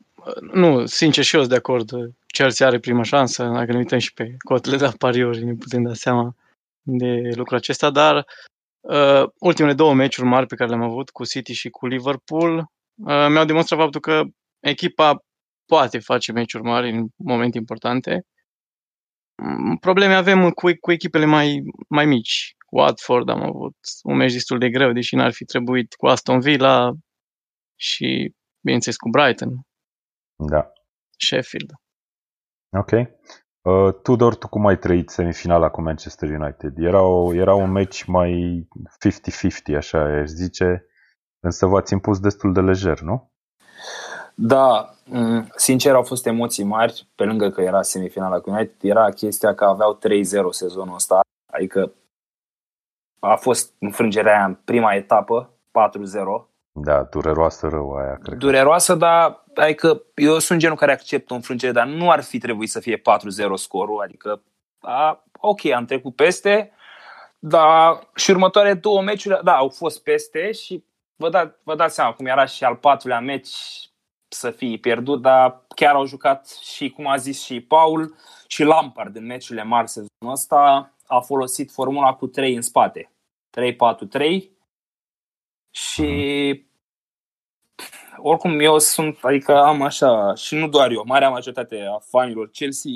nu, 0.54 0.86
sincer 0.86 1.24
și 1.24 1.36
eu 1.36 1.42
sunt 1.42 1.54
de 1.54 1.60
acord. 1.60 1.90
Chelsea 2.26 2.68
are 2.68 2.80
prima 2.80 3.04
șansă, 3.04 3.44
dacă 3.44 3.72
ne 3.72 3.78
uităm 3.78 3.98
și 3.98 4.14
pe 4.14 4.36
cotele 4.38 4.78
de 4.78 4.92
pariuri, 4.98 5.44
ne 5.44 5.54
putem 5.54 5.84
da 5.84 5.94
seama 5.94 6.36
de 6.82 7.32
lucrul 7.36 7.58
acesta, 7.58 7.90
dar 7.90 8.26
uh, 8.80 9.24
ultimele 9.40 9.74
două 9.74 9.94
meciuri 9.94 10.28
mari 10.28 10.46
pe 10.46 10.56
care 10.56 10.70
le-am 10.70 10.82
avut 10.84 11.10
cu 11.10 11.26
City 11.26 11.54
și 11.54 11.70
cu 11.70 11.88
Liverpool 11.88 12.58
uh, 12.58 13.28
mi-au 13.30 13.46
demonstrat 13.46 13.80
faptul 13.80 14.02
că 14.02 14.24
echipa 14.60 15.24
poate 15.66 16.00
face 16.00 16.32
meciuri 16.32 16.64
mari 16.64 16.90
în 16.90 17.08
momente 17.16 17.58
importante. 17.58 18.26
Mm, 19.44 19.78
Probleme 19.78 20.14
avem 20.14 20.50
cu, 20.50 20.70
cu 20.80 20.92
echipele 20.92 21.26
mai, 21.26 21.62
mai 21.90 22.06
mici. 22.06 22.54
Cu 22.66 22.78
Watford 22.78 23.30
am 23.30 23.42
avut 23.42 23.76
un 24.04 24.16
meci 24.16 24.34
destul 24.34 24.58
de 24.60 24.70
greu, 24.70 24.92
deși 24.92 25.16
n-ar 25.16 25.32
fi 25.32 25.46
trebuit 25.46 25.94
cu 25.94 26.08
Aston 26.08 26.40
Villa 26.40 26.92
și, 27.76 28.34
bineînțeles, 28.64 28.98
cu 28.98 29.10
Brighton, 29.10 29.50
Da. 30.36 30.72
Sheffield. 31.18 31.70
Ok. 32.78 32.92
Uh, 33.62 33.94
Tudor, 34.02 34.36
tu 34.36 34.48
cum 34.48 34.66
ai 34.66 34.78
trăit 34.78 35.10
semifinala 35.10 35.70
cu 35.70 35.82
Manchester 35.82 36.30
United? 36.30 36.74
Era, 36.78 37.02
o, 37.02 37.34
era 37.34 37.54
un 37.54 37.72
meci 37.72 38.04
mai 38.04 38.68
50-50, 39.74 39.76
așa 39.76 40.00
aș 40.00 40.28
zice, 40.28 40.86
însă 41.40 41.66
v-ați 41.66 41.94
impus 41.94 42.20
destul 42.20 42.54
de 42.54 42.60
lejer, 42.62 43.00
nu? 43.00 43.32
Da, 44.36 44.90
mm, 45.06 45.48
sincer 45.56 45.96
au 45.96 46.04
fost 46.04 46.26
emoții 46.26 46.64
mari, 46.64 47.08
pe 47.16 47.24
lângă 47.24 47.50
că 47.50 47.62
era 47.62 47.82
semifinala 47.82 48.40
cu 48.40 48.50
United, 48.50 48.76
era 48.82 49.10
chestia 49.10 49.56
că 49.56 49.66
aveau 49.66 49.98
3-0 49.98 50.52
sezonul 50.52 50.96
ăsta, 50.96 51.20
adică 51.54 51.92
a 53.20 53.36
fost 53.36 53.74
înfrângerea 53.80 54.36
aia 54.36 54.46
în 54.46 54.58
prima 54.66 54.94
etapă, 54.94 55.50
4-0, 55.72 56.48
Da, 56.72 57.04
dureroasă 57.04 57.68
rău 57.68 57.92
aia, 57.96 58.16
cred. 58.16 58.38
că. 58.38 58.46
dureroasă, 58.46 58.96
dar 58.96 59.44
adică 59.60 60.04
eu 60.16 60.40
sunt 60.40 60.60
genul 60.60 60.78
care 60.78 60.92
acceptă 60.92 61.34
o 61.34 61.36
înfrângere, 61.36 61.72
dar 61.72 61.88
nu 61.88 62.12
ar 62.12 62.24
fi 62.24 62.38
trebuit 62.38 62.70
să 62.70 62.80
fie 62.80 62.98
4-0 62.98 63.02
scorul, 63.56 64.02
adică 64.02 64.42
a, 64.80 65.24
ok, 65.40 65.66
am 65.66 65.86
trecut 65.86 66.16
peste, 66.16 66.72
dar 67.40 68.10
și 68.16 68.32
următoarele 68.32 68.74
două 68.74 69.02
meciuri, 69.02 69.44
da, 69.44 69.56
au 69.56 69.70
fost 69.70 70.04
peste 70.04 70.52
și 70.52 70.84
vă, 71.16 71.30
da, 71.30 71.56
vă 71.64 71.76
dați 71.76 71.96
seama 71.96 72.14
cum 72.14 72.26
era 72.26 72.46
și 72.46 72.64
al 72.64 72.76
patrulea 72.76 73.20
meci 73.20 73.50
să 74.28 74.52
fie 74.52 74.78
pierdut, 74.78 75.22
dar 75.22 75.62
chiar 75.76 75.96
au 75.96 76.06
jucat 76.06 76.48
și, 76.48 76.90
cum 76.90 77.08
a 77.08 77.18
zis 77.18 77.44
și 77.44 77.62
Paul, 77.62 78.16
și 78.48 78.64
Lampard 78.64 79.16
în 79.16 79.26
meciurile 79.26 79.64
mari 79.64 79.88
sezonul 79.88 80.34
ăsta 80.34 80.94
a 81.08 81.20
folosit 81.20 81.72
formula 81.72 82.14
cu 82.14 82.28
3 82.28 82.56
în 82.56 82.62
spate. 82.62 83.12
3-4-3 83.60 84.42
și 85.72 86.08
oricum 88.22 88.60
eu 88.60 88.78
sunt, 88.78 89.18
adică 89.22 89.56
am 89.62 89.82
așa, 89.82 90.34
și 90.36 90.56
nu 90.56 90.68
doar 90.68 90.92
eu, 90.92 91.04
marea 91.06 91.30
majoritate 91.30 91.82
a 91.96 92.00
fanilor 92.00 92.50
Chelsea, 92.50 92.92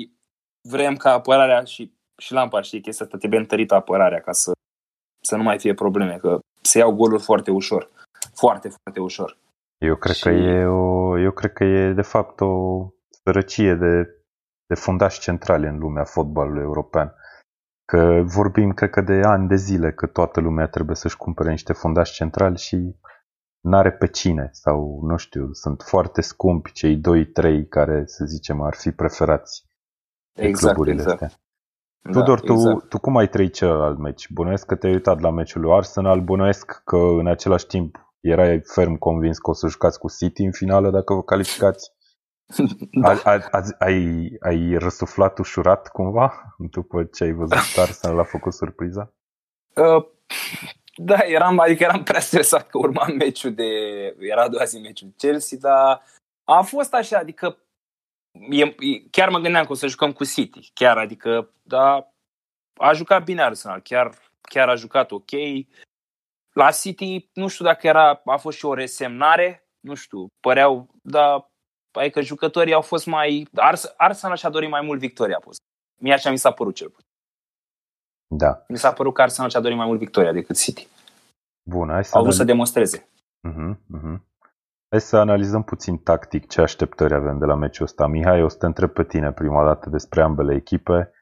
vrem 0.68 0.96
ca 0.96 1.12
apărarea 1.12 1.64
și, 1.64 1.92
și 2.16 2.32
Lampard 2.32 2.64
știe 2.64 2.80
chestia 2.80 3.04
asta, 3.04 3.18
trebuie 3.18 3.40
întărită 3.40 3.74
apărarea 3.74 4.20
ca 4.20 4.32
să, 4.32 4.52
să 5.22 5.36
nu 5.36 5.42
mai 5.42 5.58
fie 5.58 5.74
probleme, 5.74 6.16
că 6.16 6.38
se 6.62 6.78
iau 6.78 6.92
goluri 6.92 7.22
foarte 7.22 7.50
ușor. 7.50 7.90
Foarte, 8.34 8.68
foarte 8.68 9.00
ușor. 9.00 9.38
Eu 9.78 9.96
cred, 9.96 10.14
și... 10.14 10.22
că 10.22 10.28
e 10.30 10.64
o, 10.64 11.18
eu 11.18 11.30
cred 11.30 11.52
că 11.52 11.64
e 11.64 11.92
de 11.92 12.02
fapt 12.02 12.40
o 12.40 12.52
sărăcie 13.22 13.74
de, 13.74 14.02
de 14.66 14.74
fundași 14.74 15.20
centrale 15.20 15.68
în 15.68 15.78
lumea 15.78 16.04
fotbalului 16.04 16.62
european. 16.62 17.14
Că 17.84 18.22
vorbim, 18.24 18.72
cred 18.72 18.90
că 18.90 19.00
de 19.00 19.20
ani 19.24 19.48
de 19.48 19.54
zile, 19.54 19.92
că 19.92 20.06
toată 20.06 20.40
lumea 20.40 20.66
trebuie 20.66 20.96
să-și 20.96 21.16
cumpere 21.16 21.50
niște 21.50 21.72
fundași 21.72 22.12
centrali 22.12 22.58
și 22.58 22.96
n-are 23.64 23.92
pe 23.92 24.06
cine 24.06 24.48
sau 24.52 25.00
nu 25.02 25.16
știu, 25.16 25.52
sunt 25.52 25.82
foarte 25.82 26.20
scumpi 26.20 26.72
cei 26.72 27.00
2-3 27.00 27.00
care, 27.68 28.02
să 28.06 28.24
zicem, 28.24 28.60
ar 28.60 28.74
fi 28.74 28.90
preferați 28.90 29.64
exact, 30.32 30.74
cluburile 30.74 31.02
exact. 31.02 31.22
astea. 31.22 31.38
Da, 32.02 32.10
Tudor, 32.10 32.40
tu, 32.40 32.52
exact. 32.52 32.88
tu 32.88 32.98
cum 32.98 33.16
ai 33.16 33.28
trăit 33.28 33.54
celălalt 33.54 33.98
meci? 33.98 34.30
Bunuiesc 34.30 34.66
că 34.66 34.74
te-ai 34.74 34.92
uitat 34.92 35.20
la 35.20 35.30
meciul 35.30 35.60
lui 35.60 35.72
Arsenal, 35.72 36.20
bunuiesc 36.20 36.82
că 36.84 36.96
în 36.96 37.26
același 37.26 37.66
timp 37.66 38.14
erai 38.20 38.60
ferm 38.60 38.94
convins 38.94 39.38
că 39.38 39.50
o 39.50 39.52
să 39.52 39.68
jucați 39.68 39.98
cu 39.98 40.08
City 40.10 40.42
în 40.42 40.52
finală 40.52 40.90
dacă 40.90 41.14
vă 41.14 41.22
calificați? 41.22 41.90
da. 43.02 43.08
a, 43.08 43.20
a, 43.24 43.48
a, 43.50 43.62
ai, 43.78 44.30
ai 44.40 44.76
răsuflat 44.76 45.38
ușurat 45.38 45.88
cumva 45.88 46.54
după 46.70 47.04
ce 47.04 47.24
ai 47.24 47.32
văzut 47.32 47.58
Arsenal 47.82 48.18
a 48.18 48.24
făcut 48.24 48.52
surpriza? 48.52 49.12
Uh, 49.74 50.04
da, 50.96 51.18
eram, 51.18 51.58
adică 51.58 51.82
eram 51.82 52.02
prea 52.02 52.20
stresat 52.20 52.68
că 52.68 52.78
urma 52.78 53.06
meciul 53.06 53.54
de... 53.54 53.64
Era 54.18 54.42
a 54.42 54.48
doua 54.48 54.64
zi 54.64 54.78
meciul 54.78 55.14
Chelsea, 55.16 55.58
dar 55.60 56.02
a 56.44 56.62
fost 56.62 56.94
așa, 56.94 57.18
adică 57.18 57.58
e, 58.50 58.74
chiar 59.10 59.28
mă 59.28 59.38
gândeam 59.38 59.64
că 59.64 59.72
o 59.72 59.74
să 59.74 59.86
jucăm 59.86 60.12
cu 60.12 60.24
City, 60.24 60.70
chiar, 60.74 60.98
adică, 60.98 61.50
da, 61.62 62.08
a 62.76 62.92
jucat 62.92 63.24
bine 63.24 63.42
Arsenal, 63.42 63.80
chiar, 63.80 64.14
chiar 64.40 64.68
a 64.68 64.74
jucat 64.74 65.10
ok. 65.10 65.30
La 66.52 66.70
City, 66.70 67.28
nu 67.32 67.48
știu 67.48 67.64
dacă 67.64 67.86
era, 67.86 68.22
a 68.24 68.36
fost 68.36 68.58
și 68.58 68.64
o 68.64 68.74
resemnare, 68.74 69.68
nu 69.80 69.94
știu, 69.94 70.26
păreau, 70.40 70.88
dar 71.02 71.50
adică 71.92 72.20
jucătorii 72.20 72.72
au 72.72 72.80
fost 72.80 73.06
mai... 73.06 73.46
Ars, 73.54 73.94
Arsenal 73.96 74.36
și-a 74.36 74.50
dorit 74.50 74.70
mai 74.70 74.80
mult 74.80 74.98
victoria, 74.98 75.38
pus. 75.38 75.56
Mie 76.00 76.12
așa 76.12 76.30
mi 76.30 76.38
s-a 76.38 76.52
părut 76.52 76.74
cel 76.74 76.88
puțin. 76.88 77.13
Da. 78.26 78.64
Mi 78.68 78.78
s-a 78.78 78.92
părut 78.92 79.14
că 79.14 79.22
Arsenal 79.22 79.50
și-a 79.50 79.60
dorit 79.60 79.76
mai 79.76 79.86
mult 79.86 79.98
victoria 79.98 80.32
decât 80.32 80.56
City. 80.56 80.88
Bun, 81.62 81.88
hai 81.88 82.04
să 82.04 82.16
Au 82.16 82.22
vrut 82.22 82.34
să 82.34 82.44
demonstreze. 82.44 83.08
Uh-huh, 83.48 83.74
uh-huh. 83.98 84.18
Hai 84.90 85.00
să 85.00 85.16
analizăm 85.16 85.62
puțin 85.62 85.96
tactic 85.96 86.48
ce 86.48 86.60
așteptări 86.60 87.14
avem 87.14 87.38
de 87.38 87.44
la 87.44 87.54
meciul 87.54 87.84
ăsta. 87.84 88.06
Mihai, 88.06 88.42
o 88.42 88.48
să 88.48 88.56
te 88.56 88.66
întreb 88.66 88.90
pe 88.90 89.04
tine 89.04 89.32
prima 89.32 89.64
dată 89.64 89.90
despre 89.90 90.22
ambele 90.22 90.54
echipe. 90.54 91.12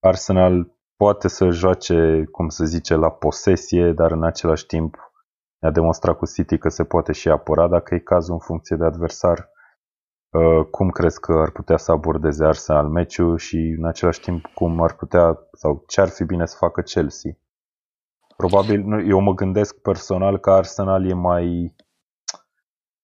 Arsenal 0.00 0.74
poate 0.96 1.28
să 1.28 1.50
joace, 1.50 2.24
cum 2.30 2.48
se 2.48 2.64
zice, 2.64 2.94
la 2.94 3.10
posesie, 3.10 3.92
dar 3.92 4.10
în 4.10 4.24
același 4.24 4.66
timp 4.66 5.12
ne-a 5.58 5.70
demonstrat 5.70 6.16
cu 6.16 6.26
City 6.26 6.58
că 6.58 6.68
se 6.68 6.84
poate 6.84 7.12
și 7.12 7.28
apăra 7.28 7.68
dacă 7.68 7.94
e 7.94 7.98
cazul 7.98 8.32
în 8.32 8.38
funcție 8.38 8.76
de 8.76 8.84
adversar. 8.84 9.49
Uh, 10.30 10.64
cum 10.70 10.90
crezi 10.90 11.20
că 11.20 11.32
ar 11.32 11.50
putea 11.50 11.76
să 11.76 11.92
abordeze 11.92 12.44
Arsenal 12.44 12.88
meciul 12.88 13.38
și 13.38 13.56
în 13.56 13.84
același 13.84 14.20
timp 14.20 14.46
cum 14.46 14.82
ar 14.82 14.94
putea 14.94 15.38
sau 15.52 15.84
ce 15.86 16.00
ar 16.00 16.08
fi 16.08 16.24
bine 16.24 16.46
să 16.46 16.56
facă 16.58 16.80
Chelsea? 16.80 17.30
Probabil, 18.36 19.08
eu 19.08 19.20
mă 19.20 19.34
gândesc 19.34 19.80
personal 19.80 20.38
că 20.38 20.50
Arsenal 20.50 21.06
e 21.06 21.12
mai 21.12 21.74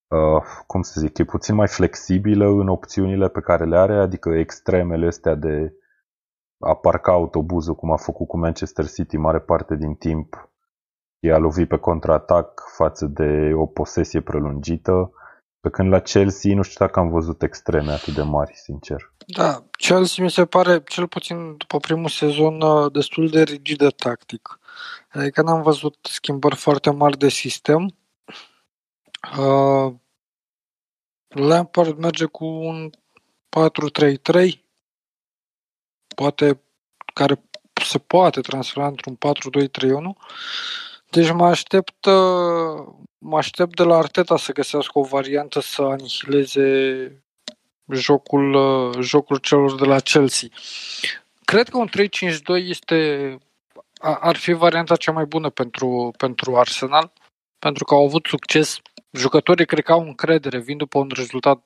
uh, 0.08 0.42
cum 0.66 0.82
să 0.82 1.00
zic, 1.00 1.18
e 1.18 1.24
puțin 1.24 1.54
mai 1.54 1.68
flexibilă 1.68 2.46
în 2.46 2.68
opțiunile 2.68 3.28
pe 3.28 3.40
care 3.40 3.64
le 3.64 3.76
are, 3.76 3.94
adică 3.94 4.30
extremele 4.30 5.06
astea 5.06 5.34
de 5.34 5.72
a 6.58 6.74
parca 6.74 7.12
autobuzul, 7.12 7.74
cum 7.74 7.90
a 7.90 7.96
făcut 7.96 8.28
cu 8.28 8.38
Manchester 8.38 8.88
City 8.88 9.16
mare 9.16 9.40
parte 9.40 9.76
din 9.76 9.94
timp, 9.94 10.50
e 11.18 11.32
a 11.32 11.38
lovi 11.38 11.66
pe 11.66 11.76
contraatac 11.76 12.62
față 12.76 13.06
de 13.06 13.52
o 13.54 13.66
posesie 13.66 14.20
prelungită, 14.20 15.10
pe 15.66 15.72
când 15.72 15.92
la 15.92 16.00
Chelsea 16.00 16.54
nu 16.54 16.62
știu 16.62 16.86
dacă 16.86 17.00
am 17.00 17.08
văzut 17.08 17.42
extreme 17.42 17.92
atât 17.92 18.14
de 18.14 18.22
mari, 18.22 18.52
sincer. 18.54 19.12
Da, 19.26 19.64
Chelsea 19.70 20.24
mi 20.24 20.30
se 20.30 20.44
pare, 20.44 20.82
cel 20.84 21.06
puțin 21.08 21.56
după 21.56 21.78
primul 21.78 22.08
sezon, 22.08 22.60
uh, 22.60 22.92
destul 22.92 23.28
de 23.28 23.42
rigidă 23.42 23.90
tactic. 23.90 24.58
Adică 25.12 25.42
n-am 25.42 25.62
văzut 25.62 25.96
schimbări 26.02 26.56
foarte 26.56 26.90
mari 26.90 27.18
de 27.18 27.28
sistem. 27.28 27.94
Uh, 29.38 29.94
Lampard 31.28 31.98
merge 31.98 32.24
cu 32.24 32.44
un 32.44 32.90
4-3-3, 33.48 34.50
poate, 36.14 36.60
care 37.14 37.42
se 37.84 37.98
poate 37.98 38.40
transfera 38.40 38.86
într-un 38.86 39.16
4-2-3-1. 39.16 39.68
Deci 41.10 41.30
mă 41.30 41.46
aștept, 41.46 42.04
uh, 42.04 42.86
mă 43.28 43.36
aștept 43.36 43.76
de 43.76 43.82
la 43.82 43.96
Arteta 43.96 44.36
să 44.36 44.52
găsească 44.52 44.98
o 44.98 45.02
variantă 45.02 45.60
să 45.60 45.82
anihileze 45.82 47.22
jocul, 47.92 48.54
uh, 48.54 48.98
jocul 49.00 49.36
celor 49.36 49.74
de 49.74 49.84
la 49.84 49.98
Chelsea. 49.98 50.48
Cred 51.44 51.68
că 51.68 51.76
un 51.76 51.88
3-5-2 51.88 52.68
este, 52.68 53.38
ar 54.00 54.36
fi 54.36 54.52
varianta 54.52 54.96
cea 54.96 55.12
mai 55.12 55.24
bună 55.24 55.50
pentru, 55.50 56.12
pentru 56.16 56.56
Arsenal, 56.56 57.12
pentru 57.58 57.84
că 57.84 57.94
au 57.94 58.04
avut 58.04 58.26
succes 58.26 58.80
Jucătorii 59.16 59.66
cred 59.66 59.84
că 59.84 59.92
au 59.92 60.00
încredere, 60.00 60.58
vin 60.58 60.76
după 60.76 60.98
un 60.98 61.10
rezultat 61.14 61.64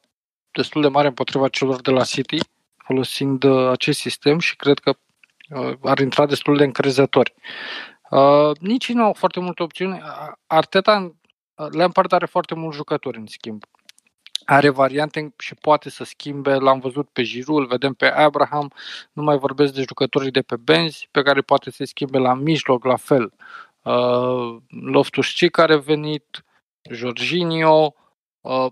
destul 0.50 0.82
de 0.82 0.88
mare 0.88 1.08
împotriva 1.08 1.48
celor 1.48 1.80
de 1.80 1.90
la 1.90 2.04
City, 2.04 2.38
folosind 2.76 3.42
uh, 3.42 3.70
acest 3.70 3.98
sistem 3.98 4.38
și 4.38 4.56
cred 4.56 4.78
că 4.78 4.96
uh, 5.50 5.72
ar 5.82 5.98
intra 5.98 6.26
destul 6.26 6.56
de 6.56 6.64
încrezători. 6.64 7.34
Uh, 8.10 8.50
nici 8.60 8.92
nu 8.92 9.02
au 9.02 9.12
foarte 9.12 9.40
multe 9.40 9.62
opțiuni. 9.62 10.02
Arteta, 10.46 11.14
Lampard 11.68 12.12
are 12.12 12.26
foarte 12.26 12.54
mulți 12.54 12.76
jucători 12.76 13.18
în 13.18 13.26
schimb. 13.26 13.62
Are 14.44 14.68
variante 14.68 15.34
și 15.38 15.54
poate 15.54 15.90
să 15.90 16.04
schimbe, 16.04 16.54
l-am 16.54 16.80
văzut 16.80 17.08
pe 17.08 17.22
Giroud, 17.22 17.60
îl 17.60 17.66
vedem 17.66 17.92
pe 17.92 18.06
Abraham, 18.06 18.72
nu 19.12 19.22
mai 19.22 19.38
vorbesc 19.38 19.72
de 19.72 19.84
jucătorii 19.88 20.30
de 20.30 20.42
pe 20.42 20.56
benzi, 20.56 21.08
pe 21.10 21.22
care 21.22 21.40
poate 21.40 21.70
să 21.70 21.84
schimbe 21.84 22.18
la 22.18 22.34
mijloc, 22.34 22.84
la 22.84 22.96
fel. 22.96 23.32
Uh, 23.82 24.56
Loftus-Cheek 24.68 25.50
care 25.50 25.72
a 25.72 25.78
venit, 25.78 26.44
Jorginho, 26.90 27.94
uh, 28.40 28.66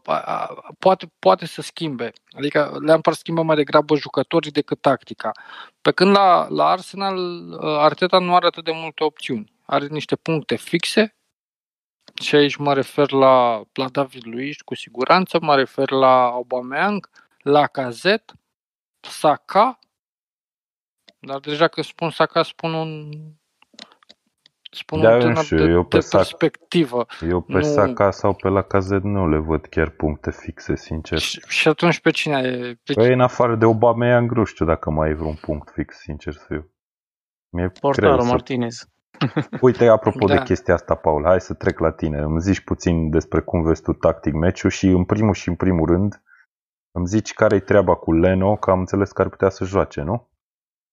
poate, 0.78 1.12
poate 1.18 1.46
să 1.46 1.62
schimbe. 1.62 2.12
Adică 2.30 2.78
Lampard 2.80 3.16
schimbă 3.16 3.42
mai 3.42 3.56
degrabă 3.56 3.96
jucătorii 3.96 4.50
decât 4.50 4.80
tactica. 4.80 5.32
Pe 5.80 5.90
când 5.90 6.10
la, 6.10 6.46
la 6.48 6.68
Arsenal, 6.68 7.16
uh, 7.16 7.58
Arteta 7.60 8.18
nu 8.18 8.34
are 8.34 8.46
atât 8.46 8.64
de 8.64 8.72
multe 8.74 9.04
opțiuni. 9.04 9.52
Are 9.64 9.86
niște 9.86 10.16
puncte 10.16 10.56
fixe 10.56 11.17
și 12.20 12.34
aici 12.34 12.56
mă 12.56 12.74
refer 12.74 13.10
la, 13.10 13.62
la 13.72 13.88
David 13.88 14.26
Luiz 14.26 14.56
cu 14.64 14.74
siguranță, 14.74 15.38
mă 15.40 15.56
refer 15.56 15.90
la 15.90 16.24
Aubameyang, 16.24 17.10
la 17.42 17.66
Cazet, 17.66 18.34
Saka, 19.00 19.78
dar 21.18 21.40
deja 21.40 21.68
că 21.68 21.82
spun 21.82 22.10
Saka, 22.10 22.42
spun 22.42 22.72
un 22.72 23.10
spun 24.70 25.00
da, 25.00 25.16
un 25.16 25.34
știu, 25.34 25.56
de, 25.56 25.62
eu 25.62 25.84
pe 25.84 25.96
de 25.96 26.02
sac, 26.02 26.20
perspectivă. 26.20 27.06
Eu 27.28 27.40
pe 27.40 27.52
nu... 27.52 27.62
Saka 27.62 28.10
sau 28.10 28.34
pe 28.34 28.48
la 28.48 28.62
Cazet 28.62 29.02
nu 29.02 29.28
le 29.28 29.38
văd 29.38 29.66
chiar 29.66 29.90
puncte 29.90 30.30
fixe, 30.30 30.76
sincer. 30.76 31.18
Și, 31.18 31.40
și 31.48 31.68
atunci 31.68 32.00
pe 32.00 32.10
cine 32.10 32.38
e? 32.38 32.78
Pe 32.84 32.92
păi 32.92 33.12
în 33.12 33.20
afară 33.20 33.56
de 33.56 33.64
Obama 33.64 34.20
nu 34.20 34.44
știu 34.44 34.64
dacă 34.64 34.90
mai 34.90 35.10
e 35.10 35.14
vreun 35.14 35.34
punct 35.34 35.70
fix, 35.70 35.96
sincer 35.96 36.32
să 36.32 36.44
fiu. 36.48 36.70
Mi-e 37.50 37.68
Portarul 37.68 38.24
Martinez. 38.24 38.74
Să... 38.74 38.86
Uite, 39.60 39.86
apropo 39.86 40.26
da. 40.26 40.34
de 40.34 40.42
chestia 40.42 40.74
asta, 40.74 40.94
Paul, 40.94 41.24
hai 41.24 41.40
să 41.40 41.54
trec 41.54 41.78
la 41.78 41.90
tine. 41.90 42.18
Îmi 42.18 42.40
zici 42.40 42.60
puțin 42.60 43.10
despre 43.10 43.40
cum 43.40 43.62
vezi 43.62 43.82
tu 43.82 43.92
tactic 43.92 44.32
meciul 44.32 44.70
și 44.70 44.86
în 44.86 45.04
primul 45.04 45.34
și 45.34 45.48
în 45.48 45.54
primul 45.54 45.86
rând 45.86 46.22
îmi 46.98 47.06
zici 47.06 47.32
care-i 47.32 47.60
treaba 47.60 47.94
cu 47.94 48.12
Leno, 48.12 48.56
că 48.56 48.70
am 48.70 48.78
înțeles 48.78 49.12
că 49.12 49.22
ar 49.22 49.28
putea 49.28 49.48
să 49.48 49.64
joace, 49.64 50.00
nu? 50.00 50.28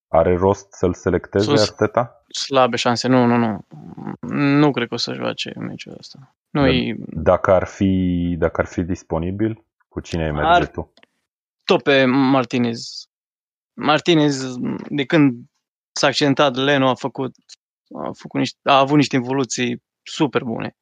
Are 0.08 0.38
rost 0.38 0.72
să-l 0.72 0.94
selecteze 0.94 1.46
Sus, 1.46 1.70
Arteta? 1.70 2.24
Slabe 2.28 2.76
șanse, 2.76 3.08
nu, 3.08 3.26
nu, 3.26 3.38
nu. 3.38 3.66
Nu 4.60 4.72
cred 4.72 4.88
că 4.88 4.94
o 4.94 4.98
să 4.98 5.14
joace 5.14 5.54
meciul 5.58 5.96
ăsta. 6.00 6.36
Nu 6.50 6.68
e... 6.68 6.96
dacă, 7.00 7.52
ar 7.52 7.66
fi, 7.66 8.36
dacă 8.40 8.62
ar 8.62 8.68
fi 8.68 8.82
disponibil, 8.82 9.64
cu 9.88 10.00
cine 10.00 10.24
ai 10.24 10.32
merge 10.32 10.50
ar... 10.50 10.68
tu? 10.68 10.94
Tot 11.64 11.84
pe 11.84 12.06
Martinez. 12.06 13.10
Martinez, 13.74 14.56
de 14.90 15.06
când 15.06 15.34
s-a 15.92 16.08
accidentat, 16.08 16.56
Leno 16.56 16.90
a 16.90 16.94
făcut, 16.94 17.36
a, 18.04 18.12
făcut 18.14 18.40
niște, 18.40 18.60
a 18.64 18.80
avut 18.80 18.96
niște 18.96 19.16
evoluții 19.16 19.84
super 20.04 20.44
bune. 20.44 20.76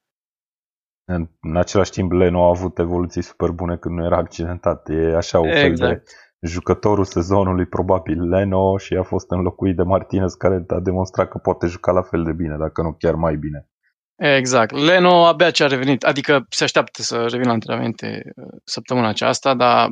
În, 1.05 1.29
în 1.41 1.57
același 1.57 1.91
timp, 1.91 2.11
Leno 2.11 2.45
a 2.45 2.49
avut 2.49 2.79
evoluții 2.79 3.21
super 3.21 3.49
bune 3.49 3.77
când 3.77 3.95
nu 3.97 4.05
era 4.05 4.17
accidentat. 4.17 4.89
E 4.89 5.15
așa 5.15 5.39
o 5.39 5.47
exact. 5.47 5.61
fel 5.61 5.75
de 5.75 5.83
exact 5.83 6.09
jucătorul 6.43 7.05
sezonului 7.05 7.65
probabil 7.65 8.29
Leno 8.29 8.77
și 8.77 8.93
a 8.93 9.03
fost 9.03 9.31
înlocuit 9.31 9.75
de 9.75 9.83
Martinez 9.83 10.33
care 10.33 10.63
a 10.67 10.79
demonstrat 10.79 11.29
că 11.29 11.37
poate 11.37 11.67
juca 11.67 11.91
la 11.91 12.01
fel 12.01 12.23
de 12.23 12.33
bine, 12.33 12.57
dacă 12.57 12.81
nu 12.81 12.95
chiar 12.99 13.15
mai 13.15 13.35
bine. 13.35 13.67
Exact. 14.15 14.71
Leno 14.71 15.25
abia 15.25 15.51
ce 15.51 15.63
a 15.63 15.67
revenit, 15.67 16.03
adică 16.03 16.45
se 16.49 16.63
așteaptă 16.63 17.01
să 17.01 17.21
revină 17.21 17.47
la 17.47 17.51
antrenamente 17.51 18.21
uh, 18.35 18.45
săptămâna 18.63 19.07
aceasta, 19.07 19.53
dar 19.53 19.89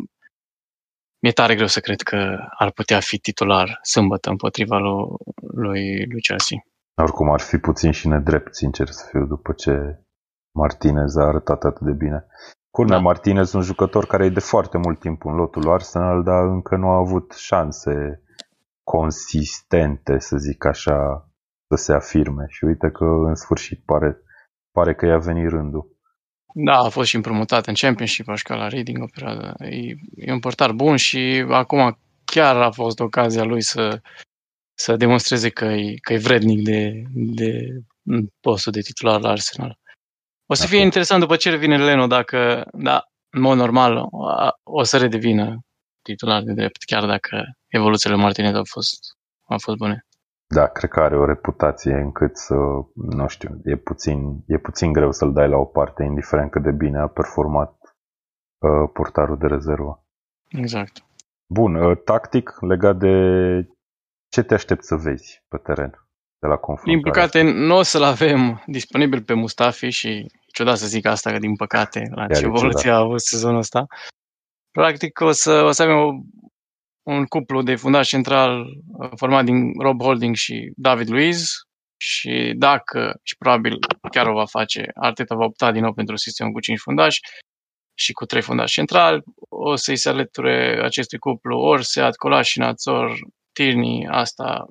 mi-e 1.19 1.31
tare 1.31 1.55
greu 1.55 1.67
să 1.67 1.79
cred 1.79 2.01
că 2.01 2.37
ar 2.57 2.71
putea 2.71 2.99
fi 2.99 3.17
titular 3.17 3.79
sâmbătă 3.81 4.29
împotriva 4.29 4.77
lui, 4.77 5.05
lui, 5.53 6.05
lui 6.05 6.21
Chelsea. 6.21 6.57
Oricum 6.95 7.31
ar 7.31 7.39
fi 7.39 7.57
puțin 7.57 7.91
și 7.91 8.07
nedrept, 8.07 8.55
sincer 8.55 8.87
să 8.87 9.05
fiu, 9.09 9.25
după 9.25 9.53
ce 9.53 9.99
Martinez 10.51 11.15
a 11.15 11.25
arătat 11.25 11.63
atât 11.63 11.85
de 11.85 11.93
bine. 11.93 12.25
Culmea, 12.69 12.97
Da. 12.97 13.03
Martinez, 13.03 13.53
un 13.53 13.61
jucător 13.61 14.05
care 14.05 14.25
e 14.25 14.29
de 14.29 14.39
foarte 14.39 14.77
mult 14.77 14.99
timp 14.99 15.25
în 15.25 15.35
lotul 15.35 15.61
lui 15.61 15.73
Arsenal, 15.73 16.23
dar 16.23 16.43
încă 16.43 16.75
nu 16.75 16.87
a 16.89 16.97
avut 16.97 17.31
șanse 17.31 18.21
consistente, 18.83 20.19
să 20.19 20.37
zic 20.37 20.65
așa, 20.65 21.29
să 21.67 21.75
se 21.83 21.93
afirme. 21.93 22.45
Și 22.47 22.63
uite 22.63 22.89
că 22.91 23.03
în 23.03 23.35
sfârșit 23.35 23.81
pare, 23.85 24.17
pare 24.71 24.95
că 24.95 25.05
i-a 25.05 25.17
venit 25.17 25.49
rândul. 25.49 25.99
Da, 26.53 26.77
a 26.77 26.89
fost 26.89 27.07
și 27.07 27.15
împrumutat 27.15 27.65
în 27.67 27.73
Championship, 27.73 28.29
a 28.29 28.35
jucat 28.35 28.57
la 28.57 28.67
Reading 28.67 29.01
o 29.01 29.05
perioadă. 29.13 29.55
E, 29.57 29.95
e 30.15 30.31
un 30.31 30.39
portar 30.39 30.71
bun 30.71 30.95
și 30.95 31.45
acum 31.49 31.97
chiar 32.25 32.55
a 32.55 32.71
fost 32.71 32.99
ocazia 32.99 33.43
lui 33.43 33.61
să, 33.61 34.01
să 34.81 34.95
demonstreze 34.95 35.49
că 35.49 35.65
e, 35.65 35.95
că 36.01 36.13
e 36.13 36.17
vrednic 36.17 36.63
de, 36.63 37.03
de 37.13 37.51
postul 38.39 38.71
de 38.71 38.79
titular 38.81 39.19
la 39.21 39.29
Arsenal. 39.29 39.77
O 40.49 40.53
să 40.53 40.65
fie 40.67 40.77
Așa. 40.77 40.85
interesant 40.85 41.21
după 41.21 41.35
ce 41.35 41.49
revine 41.49 41.77
Leno 41.77 42.07
dacă, 42.07 42.67
da, 42.73 43.03
în 43.29 43.41
mod 43.41 43.57
normal, 43.57 43.97
a- 44.37 44.53
o 44.63 44.83
să 44.83 44.97
redevină 44.97 45.59
titular 46.01 46.41
de 46.41 46.53
drept, 46.53 46.83
chiar 46.83 47.05
dacă 47.05 47.43
evoluțiile 47.67 48.15
lui 48.15 48.23
Martinez 48.23 48.55
au 48.55 48.65
fost, 48.69 48.99
au 49.47 49.57
fost 49.57 49.77
bune. 49.77 50.05
Da, 50.55 50.67
cred 50.67 50.89
că 50.89 50.99
are 50.99 51.17
o 51.17 51.25
reputație 51.25 51.93
încât 51.93 52.37
să, 52.37 52.55
nu 52.93 53.27
știu, 53.27 53.59
e 53.63 53.75
puțin, 53.75 54.43
e 54.47 54.57
puțin 54.57 54.93
greu 54.93 55.11
să-l 55.11 55.33
dai 55.33 55.49
la 55.49 55.57
o 55.57 55.65
parte, 55.65 56.03
indiferent 56.03 56.51
cât 56.51 56.63
de 56.63 56.71
bine 56.71 56.99
a 56.99 57.07
performat 57.07 57.73
uh, 58.57 58.89
portarul 58.93 59.37
de 59.37 59.47
rezervă. 59.47 60.05
Exact. 60.49 61.03
Bun, 61.47 61.75
uh, 61.75 61.97
tactic 62.03 62.57
legat 62.61 62.97
de 62.97 63.15
ce 64.31 64.41
te 64.41 64.53
aștept 64.53 64.83
să 64.83 64.95
vezi 64.95 65.43
pe 65.47 65.57
teren 65.57 65.91
de 66.39 66.47
la 66.47 66.57
confruntare. 66.57 66.95
Din 66.95 67.11
păcate, 67.11 67.41
nu 67.41 67.75
o 67.75 67.81
să-l 67.81 68.03
avem 68.03 68.63
disponibil 68.65 69.23
pe 69.23 69.33
Mustafi 69.33 69.89
și 69.89 70.07
e 70.07 70.25
ciudat 70.53 70.77
să 70.77 70.87
zic 70.87 71.05
asta, 71.05 71.31
că 71.31 71.37
din 71.37 71.55
păcate, 71.55 71.99
la 72.15 72.25
Chiar 72.25 72.37
ce 72.37 72.43
e 72.43 72.47
evoluție 72.47 72.91
a 72.91 72.97
avut 72.97 73.21
sezonul 73.21 73.57
ăsta. 73.57 73.85
Practic, 74.71 75.19
o 75.19 75.31
să, 75.31 75.63
o 75.63 75.71
să 75.71 75.83
avem 75.83 75.97
o, 75.97 76.09
un 77.03 77.25
cuplu 77.25 77.61
de 77.61 77.75
fundaș 77.75 78.07
central 78.07 78.65
uh, 78.87 79.11
format 79.15 79.45
din 79.45 79.79
Rob 79.79 80.01
Holding 80.01 80.35
și 80.35 80.71
David 80.75 81.09
Luiz 81.09 81.51
și 81.97 82.53
dacă, 82.57 83.19
și 83.23 83.37
probabil 83.37 83.77
chiar 84.11 84.27
o 84.27 84.33
va 84.33 84.45
face, 84.45 84.85
Arteta 84.93 85.35
va 85.35 85.45
opta 85.45 85.71
din 85.71 85.81
nou 85.81 85.93
pentru 85.93 86.15
sistemul 86.15 86.51
cu 86.51 86.59
5 86.59 86.79
fundași 86.79 87.19
și 87.93 88.11
cu 88.11 88.25
3 88.25 88.41
fundași 88.41 88.73
centrali, 88.73 89.21
o 89.49 89.75
să-i 89.75 89.97
se 89.97 90.09
alăture 90.09 90.81
acestui 90.83 91.17
cuplu 91.17 91.57
ori 91.57 91.85
Seat, 91.85 92.15
Colașinațor, 92.15 93.13
Tierney, 93.53 94.07
asta 94.09 94.67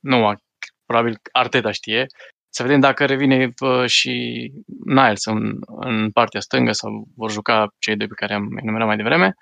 nu, 0.00 0.26
a- 0.26 0.36
probabil 0.84 1.18
Arteta 1.32 1.70
știe. 1.70 2.06
Să 2.48 2.62
vedem 2.62 2.80
dacă 2.80 3.04
revine 3.04 3.52
uh, 3.60 3.86
și 3.86 4.12
Niles 4.84 5.24
în, 5.24 5.58
în 5.66 6.10
partea 6.10 6.40
stângă 6.40 6.72
sau 6.72 7.06
vor 7.16 7.30
juca 7.30 7.66
cei 7.78 7.96
doi 7.96 8.06
pe 8.06 8.14
care 8.14 8.34
am 8.34 8.56
enumerat 8.56 8.86
mai 8.86 8.96
devreme. 8.96 9.34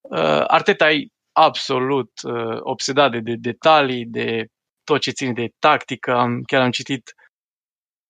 Uh, 0.00 0.44
Arteta 0.46 0.90
e 0.90 1.06
absolut 1.32 2.10
uh, 2.22 2.58
obsedat 2.60 3.10
de, 3.10 3.20
de 3.20 3.34
detalii, 3.34 4.06
de 4.06 4.46
tot 4.84 5.00
ce 5.00 5.10
ține 5.10 5.32
de 5.32 5.48
tactică. 5.58 6.12
Am, 6.12 6.42
chiar 6.42 6.62
am 6.62 6.70
citit 6.70 7.14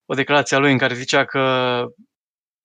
o 0.06 0.14
declarație 0.14 0.56
a 0.56 0.60
lui 0.60 0.72
în 0.72 0.78
care 0.78 0.94
zicea 0.94 1.24
că 1.24 1.40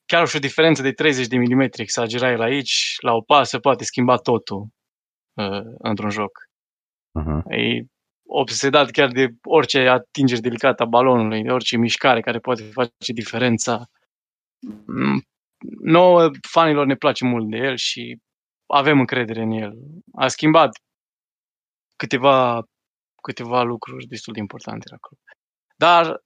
chiar 0.05 0.27
și 0.27 0.35
o 0.35 0.39
diferență 0.39 0.81
de 0.81 0.91
30 0.91 1.27
de 1.27 1.37
milimetri, 1.37 1.81
exagera 1.81 2.31
el 2.31 2.41
aici, 2.41 2.95
la 3.01 3.13
o 3.13 3.21
pasă 3.21 3.59
poate 3.59 3.83
schimba 3.83 4.15
totul 4.15 4.67
uh, 5.35 5.61
într-un 5.77 6.09
joc. 6.09 6.31
Uh-huh. 7.19 7.57
E 7.57 7.85
obsedat 8.27 8.89
chiar 8.89 9.11
de 9.11 9.27
orice 9.43 9.87
atingere 9.87 10.41
delicată 10.41 10.83
a 10.83 10.85
balonului, 10.85 11.43
de 11.43 11.51
orice 11.51 11.77
mișcare 11.77 12.21
care 12.21 12.39
poate 12.39 12.63
face 12.63 13.13
diferența. 13.13 13.85
Mm, 14.85 15.21
Nouă 15.83 16.31
fanilor 16.49 16.85
ne 16.85 16.95
place 16.95 17.25
mult 17.25 17.49
de 17.49 17.57
el 17.57 17.75
și 17.75 18.17
avem 18.65 18.99
încredere 18.99 19.41
în 19.41 19.51
el. 19.51 19.73
A 20.13 20.27
schimbat 20.27 20.69
câteva, 21.95 22.63
câteva 23.21 23.61
lucruri 23.63 24.05
destul 24.05 24.33
de 24.33 24.39
importante 24.39 24.87
la 24.89 24.97
club. 24.97 25.19
Dar 25.75 26.21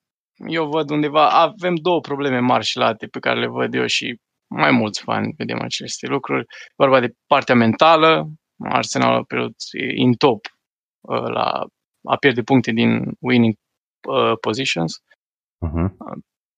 eu 0.47 0.69
văd 0.69 0.89
undeva, 0.89 1.29
avem 1.29 1.75
două 1.75 1.99
probleme 1.99 2.39
mari 2.39 2.65
și 2.65 2.77
late 2.77 3.07
pe 3.07 3.19
care 3.19 3.39
le 3.39 3.47
văd 3.47 3.73
eu 3.73 3.85
și 3.85 4.19
mai 4.47 4.71
mulți 4.71 5.01
fani 5.01 5.33
vedem 5.37 5.61
aceste 5.61 6.07
lucruri. 6.07 6.45
Vorba 6.75 6.99
de 6.99 7.13
partea 7.27 7.55
mentală, 7.55 8.29
Arsenal 8.59 9.13
a 9.13 9.23
pierdut 9.23 9.55
in 9.95 10.13
top 10.13 10.45
uh, 11.01 11.27
la 11.27 11.65
a 12.03 12.15
pierde 12.15 12.41
puncte 12.41 12.71
din 12.71 13.11
winning 13.19 13.55
uh, 14.07 14.33
positions 14.41 14.93
Uh-huh. 15.67 15.89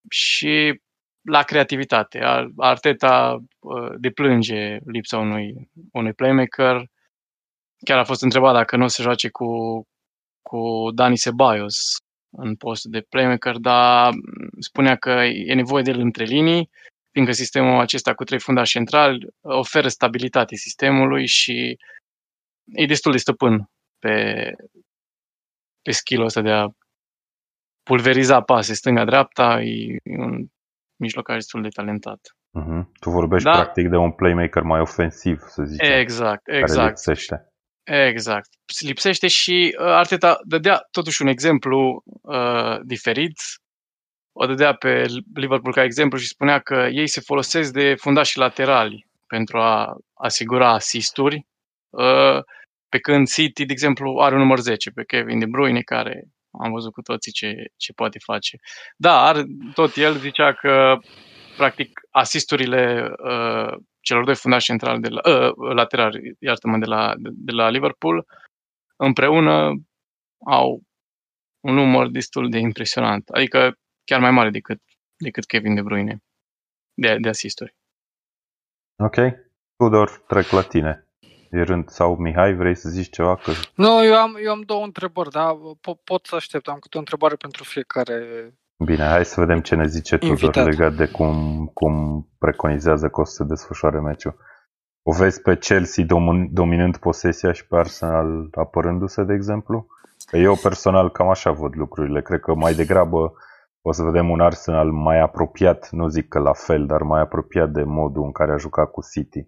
și 0.09 0.81
la 1.29 1.43
creativitate. 1.43 2.19
Ar- 2.19 2.51
Arteta 2.57 3.37
uh, 3.59 3.91
deplânge 3.99 4.77
lipsa 4.85 5.17
unui, 5.17 5.69
unui 5.91 6.13
playmaker. 6.13 6.85
Chiar 7.85 7.97
a 7.97 8.03
fost 8.03 8.21
întrebat 8.21 8.53
dacă 8.53 8.75
nu 8.77 8.83
o 8.83 8.87
să 8.87 9.01
joace 9.01 9.29
cu, 9.29 9.47
cu 10.41 10.91
Dani 10.93 11.17
Ceballos 11.17 11.77
în 12.37 12.55
postul 12.55 12.91
de 12.91 13.01
playmaker, 13.09 13.57
dar 13.57 14.13
spunea 14.59 14.95
că 14.95 15.09
e 15.09 15.53
nevoie 15.53 15.83
de 15.83 15.91
el 15.91 15.99
între 15.99 16.23
linii, 16.23 16.69
fiindcă 17.11 17.33
sistemul 17.33 17.79
acesta 17.79 18.13
cu 18.13 18.23
trei 18.23 18.39
fundași 18.39 18.71
centrali 18.71 19.27
oferă 19.41 19.87
stabilitate 19.87 20.55
sistemului 20.55 21.27
și 21.27 21.77
e 22.65 22.85
destul 22.85 23.11
de 23.11 23.17
stăpân 23.17 23.69
pe, 23.99 24.45
pe 25.81 25.91
skill-ul 25.91 26.25
ăsta 26.25 26.41
de 26.41 26.51
a 26.51 26.67
pulveriza 27.83 28.41
pase 28.41 28.73
stânga-dreapta, 28.73 29.61
e 29.61 29.97
un 30.03 30.45
mijlocaș 30.99 31.35
destul 31.35 31.61
de 31.61 31.67
talentat. 31.67 32.19
Uh-huh. 32.59 32.83
Tu 32.99 33.09
vorbești 33.09 33.49
Da. 33.49 33.51
practic 33.51 33.89
de 33.89 33.95
un 33.95 34.11
playmaker 34.11 34.63
mai 34.63 34.79
ofensiv, 34.79 35.39
să 35.47 35.63
zicem, 35.63 35.99
Exact, 35.99 36.43
care 36.43 36.57
exact. 36.57 36.87
lipsește. 36.87 37.45
Exact. 37.83 38.49
Lipsește 38.79 39.27
și 39.27 39.75
uh, 39.79 39.85
Arteta 39.85 40.39
dădea 40.43 40.87
totuși 40.91 41.21
un 41.21 41.27
exemplu 41.27 42.03
uh, 42.21 42.79
diferit. 42.83 43.39
O 44.33 44.45
dădea 44.45 44.73
pe 44.73 45.05
Liverpool 45.33 45.73
ca 45.73 45.83
exemplu 45.83 46.17
și 46.17 46.27
spunea 46.27 46.59
că 46.59 46.87
ei 46.91 47.07
se 47.07 47.21
folosesc 47.21 47.73
de 47.73 47.95
fundașii 47.95 48.39
laterali 48.39 49.07
pentru 49.27 49.57
a 49.57 49.97
asigura 50.13 50.69
asisturi, 50.73 51.45
uh, 51.89 52.39
pe 52.89 52.99
când 52.99 53.27
City, 53.27 53.65
de 53.65 53.71
exemplu, 53.71 54.17
are 54.19 54.35
un 54.35 54.41
număr 54.41 54.59
10 54.59 54.89
pe 54.89 55.03
Kevin 55.03 55.39
De 55.39 55.45
Bruyne, 55.45 55.81
care 55.81 56.23
am 56.51 56.71
văzut 56.71 56.91
cu 56.91 57.01
toții 57.01 57.31
ce, 57.31 57.53
ce 57.77 57.93
poate 57.93 58.19
face. 58.19 58.57
Dar 58.95 59.43
tot 59.73 59.95
el 59.95 60.17
zicea 60.17 60.53
că 60.53 60.97
practic 61.57 61.99
asisturile 62.09 63.11
uh, 63.23 63.77
celor 64.01 64.23
doi 64.23 64.35
fundași 64.35 64.65
centrali 64.65 65.01
de 65.01 65.09
la, 65.09 65.21
uh, 65.23 65.73
laterali, 65.73 66.35
iartă-mă, 66.39 66.77
de 66.77 66.85
la, 66.85 67.13
de, 67.17 67.29
de 67.33 67.51
la 67.51 67.69
Liverpool, 67.69 68.25
împreună 68.95 69.71
au 70.45 70.81
un 71.59 71.73
număr 71.73 72.07
destul 72.07 72.49
de 72.49 72.57
impresionant. 72.57 73.29
Adică 73.29 73.75
chiar 74.11 74.19
mai 74.19 74.31
mare 74.31 74.49
decât, 74.49 74.81
decât 75.17 75.45
Kevin 75.45 75.75
De 75.75 75.81
Bruyne 75.81 76.23
de, 76.93 77.17
de 77.21 77.29
asisturi. 77.29 77.75
Ok. 79.03 79.15
Tudor, 79.75 80.23
trec 80.27 80.49
la 80.49 80.61
tine. 80.61 81.07
E 81.51 81.61
rând. 81.61 81.89
Sau 81.89 82.15
Mihai, 82.15 82.53
vrei 82.53 82.75
să 82.75 82.89
zici 82.89 83.09
ceva? 83.09 83.35
Că... 83.35 83.51
Nu, 83.75 84.05
eu 84.05 84.15
am, 84.15 84.37
eu 84.43 84.51
am 84.51 84.61
două 84.61 84.83
întrebări, 84.83 85.29
dar 85.29 85.55
po- 85.55 86.03
pot 86.03 86.25
să 86.25 86.35
aștept. 86.35 86.67
Am 86.67 86.79
câte 86.79 86.97
o 86.97 86.99
întrebare 86.99 87.35
pentru 87.35 87.63
fiecare. 87.63 88.17
Bine, 88.85 89.03
hai 89.03 89.25
să 89.25 89.39
vedem 89.39 89.59
ce 89.61 89.75
ne 89.75 89.87
zice 89.87 90.17
Tudor 90.17 90.37
Invitat. 90.37 90.65
legat 90.65 90.93
de 90.93 91.07
cum, 91.07 91.65
cum 91.73 92.27
preconizează 92.37 93.09
că 93.09 93.19
o 93.21 93.23
să 93.23 93.33
se 93.33 93.43
desfășoare 93.43 93.99
meciul. 93.99 94.35
O 95.03 95.11
vezi 95.11 95.41
pe 95.41 95.57
Chelsea 95.57 96.03
domin- 96.03 96.49
dominând 96.51 96.97
posesia 96.97 97.51
și 97.51 97.67
pe 97.67 97.75
Arsenal 97.75 98.49
apărându-se, 98.51 99.23
de 99.23 99.33
exemplu? 99.33 99.87
Că 100.25 100.37
eu 100.37 100.55
personal 100.55 101.11
cam 101.11 101.29
așa 101.29 101.51
văd 101.51 101.75
lucrurile. 101.75 102.21
Cred 102.21 102.39
că 102.39 102.53
mai 102.53 102.73
degrabă 102.73 103.33
o 103.81 103.91
să 103.91 104.03
vedem 104.03 104.29
un 104.29 104.39
Arsenal 104.41 104.91
mai 104.91 105.19
apropiat, 105.19 105.89
nu 105.89 106.07
zic 106.07 106.27
că 106.27 106.39
la 106.39 106.53
fel, 106.53 106.85
dar 106.85 107.01
mai 107.01 107.21
apropiat 107.21 107.69
de 107.69 107.83
modul 107.83 108.23
în 108.23 108.31
care 108.31 108.51
a 108.51 108.57
jucat 108.57 108.91
cu 108.91 109.01
City. 109.11 109.47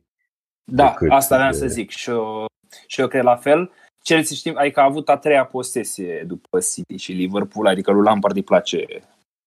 Da, 0.64 0.90
decât 0.90 1.12
asta 1.12 1.36
vreau 1.36 1.52
de- 1.52 1.58
să 1.58 1.68
zic 1.68 1.90
și 1.90 2.10
eu, 2.10 2.46
și 2.88 3.02
eu 3.02 3.08
cred 3.08 3.24
la 3.24 3.36
fel. 3.36 3.72
Chelsea 4.04 4.36
știm, 4.36 4.58
adică 4.58 4.80
a 4.80 4.84
avut 4.84 5.10
a 5.10 5.18
treia 5.18 5.46
posesie 5.46 6.24
după 6.28 6.60
City 6.60 6.96
și 6.96 7.12
Liverpool, 7.12 7.68
adică 7.68 7.92
lui 7.92 8.04
Lampard 8.04 8.36
îi 8.36 8.44
place 8.44 8.86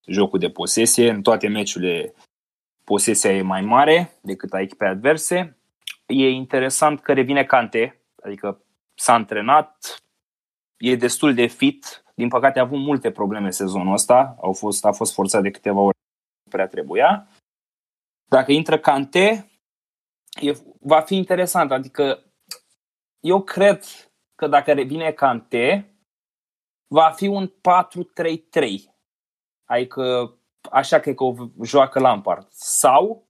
jocul 0.06 0.38
de 0.38 0.50
posesie. 0.50 1.10
În 1.10 1.22
toate 1.22 1.48
meciurile 1.48 2.14
posesia 2.84 3.32
e 3.32 3.42
mai 3.42 3.60
mare 3.60 4.12
decât 4.20 4.52
a 4.52 4.60
echipei 4.60 4.88
adverse. 4.88 5.56
E 6.06 6.28
interesant 6.28 7.00
că 7.00 7.12
revine 7.12 7.44
Kante, 7.44 8.00
adică 8.22 8.60
s-a 8.94 9.12
antrenat, 9.12 10.02
e 10.76 10.96
destul 10.96 11.34
de 11.34 11.46
fit. 11.46 12.04
Din 12.16 12.28
păcate 12.28 12.58
a 12.58 12.62
avut 12.62 12.78
multe 12.78 13.10
probleme 13.10 13.50
sezonul 13.50 13.92
ăsta, 13.92 14.36
Au 14.40 14.52
fost, 14.52 14.84
a 14.84 14.92
fost 14.92 15.12
forțat 15.12 15.42
de 15.42 15.50
câteva 15.50 15.80
ori, 15.80 15.96
nu 16.44 16.50
prea 16.50 16.66
trebuia. 16.68 17.28
Dacă 18.28 18.52
intră 18.52 18.78
Kante, 18.78 19.50
e, 20.40 20.52
va 20.80 21.00
fi 21.00 21.16
interesant. 21.16 21.72
Adică 21.72 22.24
eu 23.20 23.42
cred 23.42 23.84
că 24.34 24.46
dacă 24.46 24.72
revine 24.72 25.12
Kante, 25.12 25.96
va 26.86 27.10
fi 27.10 27.26
un 27.26 27.48
4-3-3. 27.48 27.52
Adică 29.64 30.34
așa 30.70 30.98
cred 30.98 31.14
că 31.14 31.24
o 31.24 31.34
joacă 31.62 31.98
Lampard. 31.98 32.46
Sau 32.50 33.28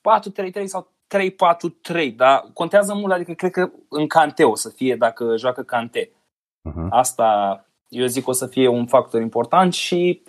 4-3-3 0.00 0.64
sau 0.64 0.92
3-4-3, 1.06 2.14
dar 2.16 2.50
contează 2.52 2.94
mult, 2.94 3.12
adică 3.12 3.32
cred 3.32 3.50
că 3.50 3.70
în 3.88 4.06
Cante 4.06 4.44
o 4.44 4.54
să 4.54 4.70
fie 4.70 4.96
dacă 4.96 5.36
joacă 5.36 5.62
Cante. 5.62 6.08
Uh-huh. 6.08 6.88
Asta 6.90 7.58
eu 7.94 8.06
zic 8.06 8.26
o 8.26 8.32
să 8.32 8.46
fie 8.46 8.68
un 8.68 8.86
factor 8.86 9.20
important 9.20 9.74
și 9.74 10.22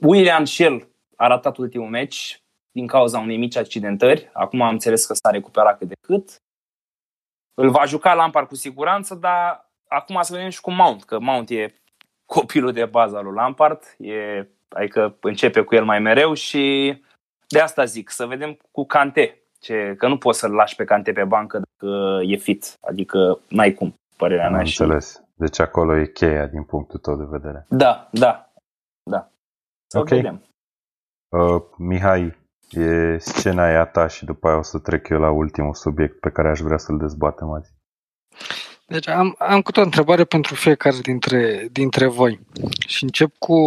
William 0.00 0.44
Shell 0.44 0.88
a 1.16 1.26
ratat 1.26 1.56
ultimul 1.56 1.88
meci 1.88 2.42
din 2.72 2.86
cauza 2.86 3.18
unei 3.18 3.36
mici 3.36 3.56
accidentări. 3.56 4.30
Acum 4.32 4.62
am 4.62 4.72
înțeles 4.72 5.06
că 5.06 5.14
s-a 5.14 5.30
recuperat 5.30 5.78
cât 5.78 5.88
de 5.88 5.94
cât. 6.00 6.36
Îl 7.54 7.70
va 7.70 7.84
juca 7.84 8.14
Lampard 8.14 8.48
cu 8.48 8.54
siguranță, 8.54 9.14
dar 9.14 9.70
acum 9.88 10.22
să 10.22 10.34
vedem 10.34 10.48
și 10.48 10.60
cu 10.60 10.70
Mount, 10.70 11.04
că 11.04 11.18
Mount 11.18 11.50
e 11.50 11.74
copilul 12.26 12.72
de 12.72 12.84
bază 12.84 13.16
al 13.16 13.24
lui 13.24 13.34
Lampard, 13.34 13.82
e, 13.98 14.48
adică 14.68 15.16
începe 15.20 15.60
cu 15.60 15.74
el 15.74 15.84
mai 15.84 15.98
mereu 15.98 16.34
și 16.34 16.94
de 17.48 17.60
asta 17.60 17.84
zic, 17.84 18.10
să 18.10 18.26
vedem 18.26 18.58
cu 18.70 18.86
Cante, 18.86 19.42
ce, 19.60 19.94
că 19.98 20.08
nu 20.08 20.18
poți 20.18 20.38
să-l 20.38 20.52
lași 20.52 20.74
pe 20.76 20.84
Cante 20.84 21.12
pe 21.12 21.24
bancă 21.24 21.58
dacă 21.58 22.20
e 22.22 22.36
fit, 22.36 22.76
adică 22.80 23.40
n-ai 23.48 23.74
cum, 23.74 23.94
părerea 24.16 24.46
Am 24.46 24.52
mea. 24.52 24.60
înțeles. 24.60 25.12
Și... 25.12 25.18
Deci 25.40 25.58
acolo 25.58 25.96
e 25.96 26.06
cheia 26.06 26.46
din 26.46 26.62
punctul 26.62 26.98
tău 26.98 27.16
de 27.16 27.24
vedere. 27.28 27.66
Da, 27.68 28.08
da, 28.12 28.52
da. 29.02 29.30
Să 29.86 29.98
ok. 29.98 30.08
vedem. 30.08 30.44
Uh, 31.28 31.62
Mihai, 31.76 32.36
e 32.70 33.18
scena 33.18 33.64
aia 33.64 33.86
ta 33.86 34.06
și 34.06 34.24
după 34.24 34.48
aia 34.48 34.56
o 34.56 34.62
să 34.62 34.78
trec 34.78 35.08
eu 35.08 35.18
la 35.18 35.30
ultimul 35.30 35.74
subiect 35.74 36.20
pe 36.20 36.30
care 36.30 36.48
aș 36.48 36.60
vrea 36.60 36.78
să-l 36.78 36.98
dezbatem 36.98 37.50
azi. 37.50 37.72
Deci 38.86 39.08
am, 39.08 39.34
am 39.38 39.62
cu 39.62 39.70
o 39.74 39.80
întrebare 39.80 40.24
pentru 40.24 40.54
fiecare 40.54 40.96
dintre, 41.02 41.68
dintre 41.72 42.06
voi. 42.06 42.40
Și 42.86 43.02
încep 43.02 43.36
cu, 43.38 43.58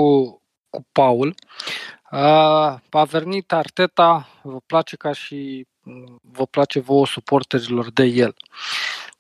cu 0.69 0.86
Paul. 0.91 1.36
Uh, 2.11 2.76
a 2.89 3.03
venit 3.09 3.51
Arteta, 3.51 4.28
vă 4.41 4.59
place 4.65 4.95
ca 4.95 5.11
și 5.11 5.67
vă 6.21 6.45
place 6.45 6.80
vouă 6.80 7.05
suporterilor 7.05 7.91
de 7.91 8.03
el. 8.03 8.36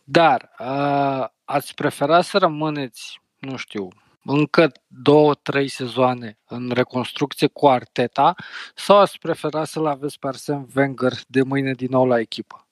Dar 0.03 0.49
uh, 0.59 1.25
ați 1.53 1.73
prefera 1.73 2.21
să 2.21 2.37
rămâneți, 2.37 3.21
nu 3.37 3.57
știu, 3.57 3.87
încă 4.23 4.71
două, 4.87 5.33
trei 5.33 5.67
sezoane 5.67 6.37
în 6.47 6.69
reconstrucție 6.69 7.47
cu 7.47 7.67
Arteta 7.67 8.35
sau 8.75 8.97
ați 8.97 9.19
prefera 9.19 9.65
să-l 9.65 9.85
aveți 9.85 10.19
pe 10.19 10.27
Arsene 10.27 10.65
Wenger 10.75 11.13
de 11.27 11.41
mâine 11.41 11.73
din 11.73 11.87
nou 11.89 12.05
la 12.05 12.19
echipă? 12.19 12.67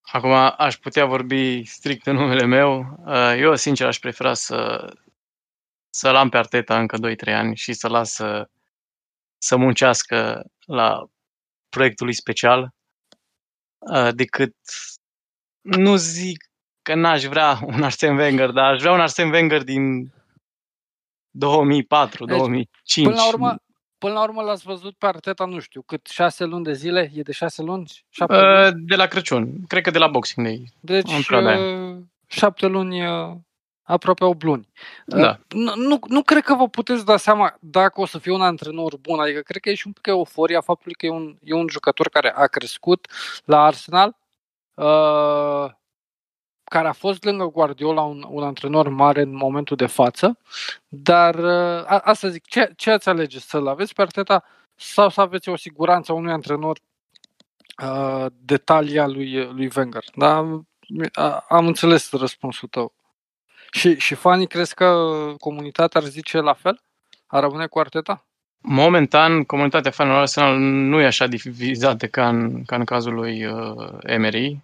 Acum 0.00 0.32
aș 0.56 0.76
putea 0.76 1.04
vorbi 1.06 1.64
strict 1.64 2.06
în 2.06 2.16
numele 2.16 2.44
meu. 2.46 2.98
Eu, 3.36 3.54
sincer, 3.56 3.86
aș 3.86 3.98
prefera 3.98 4.34
să, 4.34 4.92
să-l 5.90 6.14
am 6.14 6.28
pe 6.28 6.36
Arteta 6.36 6.78
încă 6.78 6.96
2-3 6.96 7.32
ani 7.34 7.56
și 7.56 7.72
să 7.72 7.88
las 7.88 8.12
să, 8.12 8.48
să 9.38 9.56
muncească 9.56 10.44
la 10.66 11.06
proiectul 11.68 12.06
lui 12.06 12.14
special 12.14 12.74
decât 14.10 14.56
nu 15.64 15.96
zic 15.96 16.44
că 16.82 16.94
n-aș 16.94 17.24
vrea 17.24 17.58
un 17.66 17.82
Arsene 17.82 18.22
Wenger, 18.22 18.50
dar 18.50 18.72
aș 18.72 18.80
vrea 18.80 18.92
un 18.92 19.00
Arsene 19.00 19.30
Wenger 19.30 19.62
din 19.62 20.12
2004, 21.30 22.24
deci, 22.24 22.36
2005. 22.36 23.06
Până 23.06 23.20
la 23.20 23.28
urmă, 23.28 23.56
până 23.98 24.12
la 24.12 24.22
urmă 24.22 24.42
l-ați 24.42 24.64
văzut 24.64 24.96
pe 24.98 25.06
Arteta, 25.06 25.44
nu 25.44 25.58
știu, 25.58 25.82
cât 25.82 26.06
șase 26.06 26.44
luni 26.44 26.64
de 26.64 26.72
zile? 26.72 27.10
E 27.14 27.22
de 27.22 27.32
șase 27.32 27.62
luni? 27.62 27.90
Șapte 28.08 28.36
uh, 28.36 28.42
luni? 28.42 28.84
De 28.86 28.94
la 28.94 29.06
Crăciun. 29.06 29.64
Cred 29.66 29.82
că 29.82 29.90
de 29.90 29.98
la 29.98 30.06
Boxing 30.06 30.46
Day. 30.46 30.72
Deci 30.80 31.12
uh, 31.12 31.96
șapte 32.26 32.66
luni, 32.66 33.06
uh, 33.06 33.36
aproape 33.82 34.24
8 34.24 34.42
luni. 34.42 34.68
Da. 35.06 35.38
Nu, 35.48 35.74
nu, 35.76 35.98
nu 36.08 36.22
cred 36.22 36.42
că 36.42 36.54
vă 36.54 36.68
puteți 36.68 37.04
da 37.04 37.16
seama 37.16 37.56
dacă 37.60 38.00
o 38.00 38.06
să 38.06 38.18
fie 38.18 38.32
un 38.32 38.42
antrenor 38.42 38.96
bun. 38.96 39.20
Adică 39.20 39.40
cred 39.40 39.62
că 39.62 39.70
e 39.70 39.74
și 39.74 39.86
un 39.86 39.92
pic 39.92 40.06
euforia 40.06 40.60
faptului 40.60 40.94
că 40.94 41.06
e 41.06 41.10
un, 41.10 41.36
e 41.40 41.54
un 41.54 41.68
jucător 41.68 42.08
care 42.08 42.32
a 42.36 42.46
crescut 42.46 43.10
la 43.44 43.64
Arsenal. 43.64 44.16
Uh, 44.74 45.70
care 46.64 46.88
a 46.88 46.92
fost 46.92 47.24
lângă 47.24 47.44
Guardiola 47.44 48.02
un, 48.02 48.24
un 48.28 48.42
antrenor 48.42 48.88
mare 48.88 49.22
în 49.22 49.34
momentul 49.34 49.76
de 49.76 49.86
față, 49.86 50.38
dar 50.88 51.34
uh, 51.34 51.84
a, 51.86 51.98
asta 52.04 52.28
zic, 52.28 52.46
ce, 52.46 52.72
ce 52.76 52.90
ați 52.90 53.08
alege? 53.08 53.38
Să-l 53.38 53.66
aveți 53.66 53.94
pe 53.94 54.02
Arteta 54.02 54.44
sau 54.74 55.08
să 55.08 55.20
aveți 55.20 55.48
o 55.48 55.56
siguranță 55.56 56.12
a 56.12 56.14
unui 56.14 56.32
antrenor 56.32 56.78
uh, 57.82 58.26
de 58.38 58.56
talia 58.56 59.06
lui, 59.06 59.44
lui 59.44 59.70
Wenger? 59.76 60.04
Da? 60.14 60.62
A, 61.12 61.44
am 61.48 61.66
înțeles 61.66 62.10
răspunsul 62.10 62.68
tău. 62.68 62.94
Și, 63.70 63.98
și 63.98 64.14
fanii 64.14 64.46
crezi 64.46 64.74
că 64.74 65.14
comunitatea 65.38 66.00
ar 66.00 66.06
zice 66.06 66.40
la 66.40 66.52
fel? 66.52 66.80
Ar 67.26 67.42
rămâne 67.42 67.66
cu 67.66 67.78
Arteta? 67.78 68.26
Momentan, 68.66 69.44
comunitatea 69.44 69.90
fanilor 69.90 70.18
Arsenal 70.18 70.58
nu 70.58 71.00
e 71.00 71.06
așa 71.06 71.26
divizată 71.26 72.06
ca 72.06 72.28
în, 72.28 72.64
ca 72.64 72.76
în 72.76 72.84
cazul 72.84 73.14
lui 73.14 73.44
uh, 73.44 73.98
Emery. 74.02 74.60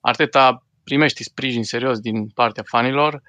Arteta 0.00 0.66
primește 0.84 1.22
sprijin 1.22 1.64
serios 1.64 2.00
din 2.00 2.28
partea 2.28 2.62
fanilor. 2.66 3.22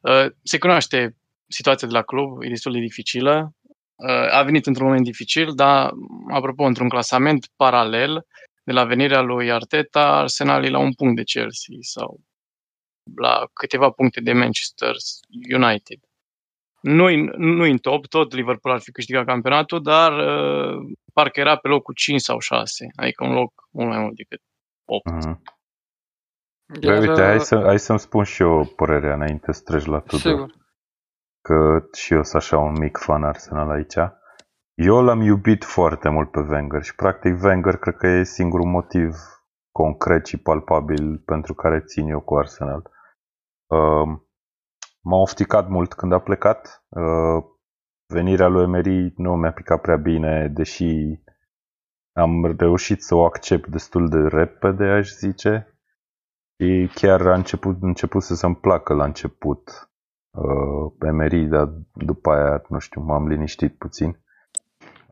Uh, 0.00 0.26
se 0.42 0.58
cunoaște 0.58 1.16
situația 1.48 1.88
de 1.88 1.94
la 1.94 2.02
club, 2.02 2.42
e 2.42 2.48
destul 2.48 2.72
de 2.72 2.78
dificilă. 2.78 3.52
Uh, 3.94 4.32
a 4.32 4.42
venit 4.42 4.66
într-un 4.66 4.86
moment 4.86 5.04
dificil, 5.04 5.54
dar, 5.54 5.92
apropo, 6.30 6.64
într-un 6.64 6.88
clasament 6.88 7.48
paralel, 7.56 8.26
de 8.64 8.72
la 8.72 8.84
venirea 8.84 9.20
lui 9.20 9.50
Arteta, 9.50 10.16
Arsenal 10.16 10.64
e 10.64 10.68
la 10.68 10.78
un 10.78 10.92
punct 10.92 11.16
de 11.16 11.22
Chelsea 11.22 11.76
sau 11.80 12.20
la 13.16 13.46
câteva 13.52 13.90
puncte 13.90 14.20
de 14.20 14.32
Manchester 14.32 14.94
United. 15.52 15.98
Nu-i, 16.86 17.30
nu 17.36 17.64
în 17.64 17.76
top, 17.76 18.06
tot 18.06 18.32
Liverpool 18.32 18.74
ar 18.74 18.80
fi 18.80 18.90
câștigat 18.90 19.24
campionatul, 19.24 19.82
dar 19.82 20.12
uh, 20.12 20.96
parcă 21.12 21.40
era 21.40 21.56
pe 21.56 21.68
locul 21.68 21.94
5 21.94 22.20
sau 22.20 22.38
6, 22.38 22.86
adică 22.96 23.24
un 23.24 23.32
loc 23.32 23.52
mult 23.70 23.88
mai 23.88 23.98
mult 23.98 24.16
decât 24.16 24.40
8. 24.84 25.10
Uh-huh. 25.10 25.36
Iar... 26.80 26.98
Bă, 26.98 27.08
uite, 27.08 27.22
hai, 27.22 27.40
să, 27.40 27.62
hai 27.64 27.78
să-mi 27.78 27.98
spun 27.98 28.24
și 28.24 28.42
eu 28.42 28.64
părerea 28.76 29.14
înainte 29.14 29.52
să 29.52 29.62
treci 29.64 29.84
la 29.84 29.98
Tudor. 29.98 30.20
Sigur. 30.20 30.50
Că 31.40 31.86
și 31.92 32.12
eu 32.12 32.22
sunt 32.22 32.42
așa 32.42 32.58
un 32.58 32.78
mic 32.78 32.96
fan 32.96 33.24
Arsenal 33.24 33.70
aici. 33.70 33.96
Eu 34.74 35.02
l-am 35.02 35.20
iubit 35.20 35.64
foarte 35.64 36.08
mult 36.08 36.30
pe 36.30 36.40
Wenger 36.40 36.82
și 36.82 36.94
practic 36.94 37.42
Wenger 37.42 37.76
cred 37.76 37.96
că 37.96 38.06
e 38.06 38.22
singurul 38.24 38.66
motiv 38.66 39.14
concret 39.72 40.26
și 40.26 40.36
palpabil 40.36 41.18
pentru 41.18 41.54
care 41.54 41.80
țin 41.80 42.08
eu 42.08 42.20
cu 42.20 42.36
Arsenal. 42.36 42.90
Uh, 43.66 44.25
m-a 45.06 45.16
ofticat 45.16 45.68
mult 45.68 45.92
când 45.92 46.12
a 46.12 46.18
plecat. 46.18 46.84
Uh, 46.88 47.44
venirea 48.06 48.48
lui 48.48 48.62
Emery 48.62 49.12
nu 49.16 49.36
mi-a 49.36 49.52
picat 49.52 49.80
prea 49.80 49.96
bine, 49.96 50.48
deși 50.48 51.20
am 52.12 52.56
reușit 52.58 53.02
să 53.02 53.14
o 53.14 53.24
accept 53.24 53.68
destul 53.68 54.08
de 54.08 54.18
repede, 54.18 54.84
aș 54.84 55.10
zice. 55.10 55.80
Și 56.58 56.90
chiar 56.94 57.26
a 57.26 57.34
început, 57.34 57.82
început 57.82 58.22
să 58.22 58.34
se-mi 58.34 58.56
placă 58.56 58.94
la 58.94 59.04
început 59.04 59.90
uh, 60.30 60.92
Emery, 61.00 61.44
dar 61.44 61.72
după 61.92 62.30
aia, 62.30 62.62
nu 62.68 62.78
știu, 62.78 63.00
m-am 63.00 63.28
liniștit 63.28 63.78
puțin. 63.78 64.20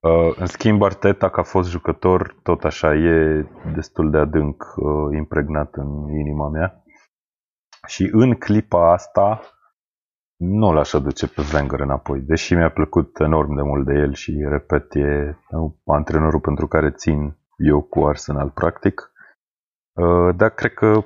Uh, 0.00 0.36
în 0.36 0.46
schimb, 0.46 0.82
Arteta, 0.82 1.30
ca 1.30 1.42
fost 1.42 1.70
jucător, 1.70 2.36
tot 2.42 2.64
așa 2.64 2.94
e 2.94 3.46
destul 3.74 4.10
de 4.10 4.18
adânc 4.18 4.74
uh, 4.76 5.16
impregnat 5.16 5.74
în 5.74 6.08
inima 6.08 6.48
mea. 6.48 6.82
Și 7.86 8.08
în 8.12 8.34
clipa 8.34 8.92
asta 8.92 9.53
nu 10.36 10.72
l-aș 10.72 10.92
aduce 10.92 11.28
pe 11.28 11.42
Wenger 11.54 11.80
înapoi, 11.80 12.20
deși 12.20 12.54
mi-a 12.54 12.70
plăcut 12.70 13.18
enorm 13.18 13.54
de 13.54 13.62
mult 13.62 13.86
de 13.86 13.92
el 13.92 14.12
și, 14.14 14.44
repet, 14.48 14.94
e 14.94 15.36
antrenorul 15.84 16.40
pentru 16.40 16.66
care 16.66 16.90
țin 16.90 17.36
eu 17.56 17.82
cu 17.82 18.06
Arsenal, 18.06 18.50
practic. 18.50 19.12
Uh, 19.92 20.34
dar 20.36 20.50
cred 20.50 20.74
că 20.74 21.04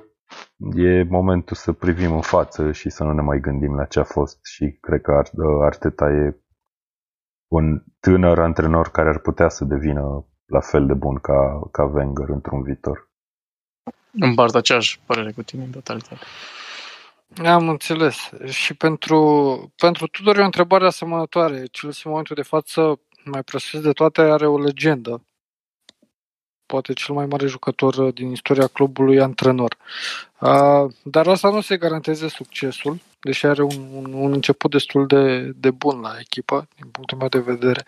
e 0.75 1.03
momentul 1.03 1.55
să 1.55 1.71
privim 1.71 2.11
în 2.11 2.21
față 2.21 2.71
și 2.71 2.89
să 2.89 3.03
nu 3.03 3.13
ne 3.13 3.21
mai 3.21 3.39
gândim 3.39 3.75
la 3.75 3.85
ce 3.85 3.99
a 3.99 4.03
fost 4.03 4.45
și 4.45 4.77
cred 4.81 5.01
că 5.01 5.21
Arteta 5.61 6.09
e 6.09 6.43
un 7.47 7.83
tânăr 7.99 8.39
antrenor 8.39 8.89
care 8.89 9.09
ar 9.09 9.19
putea 9.19 9.49
să 9.49 9.65
devină 9.65 10.25
la 10.45 10.59
fel 10.59 10.85
de 10.85 10.93
bun 10.93 11.15
ca, 11.15 11.59
ca 11.71 11.83
Wenger 11.83 12.29
într-un 12.29 12.61
viitor. 12.61 13.09
Împart 14.11 14.55
aceeași 14.55 15.01
părere 15.05 15.31
cu 15.31 15.41
tine 15.43 15.63
în 15.63 15.71
totalitate. 15.71 16.25
Am 17.45 17.69
înțeles. 17.69 18.29
Și 18.45 18.73
pentru, 18.73 19.73
pentru 19.75 20.07
Tudor 20.07 20.37
e 20.37 20.41
o 20.41 20.45
întrebare 20.45 20.85
asemănătoare. 20.85 21.67
Chelsea 21.71 22.01
în 22.03 22.11
momentul 22.11 22.35
de 22.35 22.41
față, 22.41 22.99
mai 23.23 23.43
presus 23.43 23.81
de 23.81 23.91
toate, 23.91 24.21
are 24.21 24.47
o 24.47 24.59
legendă 24.59 25.23
poate 26.71 26.93
cel 26.93 27.15
mai 27.15 27.25
mare 27.25 27.47
jucător 27.47 27.95
uh, 27.95 28.13
din 28.13 28.31
istoria 28.31 28.67
clubului 28.67 29.21
antrenor. 29.21 29.77
Uh, 30.39 30.91
dar 31.03 31.27
asta 31.27 31.49
nu 31.49 31.61
se 31.61 31.77
garanteze 31.77 32.27
succesul, 32.27 32.97
deși 33.19 33.45
are 33.45 33.63
un, 33.63 33.87
un, 33.93 34.13
un 34.13 34.31
început 34.31 34.71
destul 34.71 35.07
de, 35.07 35.51
de 35.55 35.71
bun 35.71 35.99
la 35.99 36.11
echipă, 36.19 36.67
din 36.75 36.89
punctul 36.89 37.17
meu 37.17 37.27
de 37.27 37.39
vedere. 37.39 37.83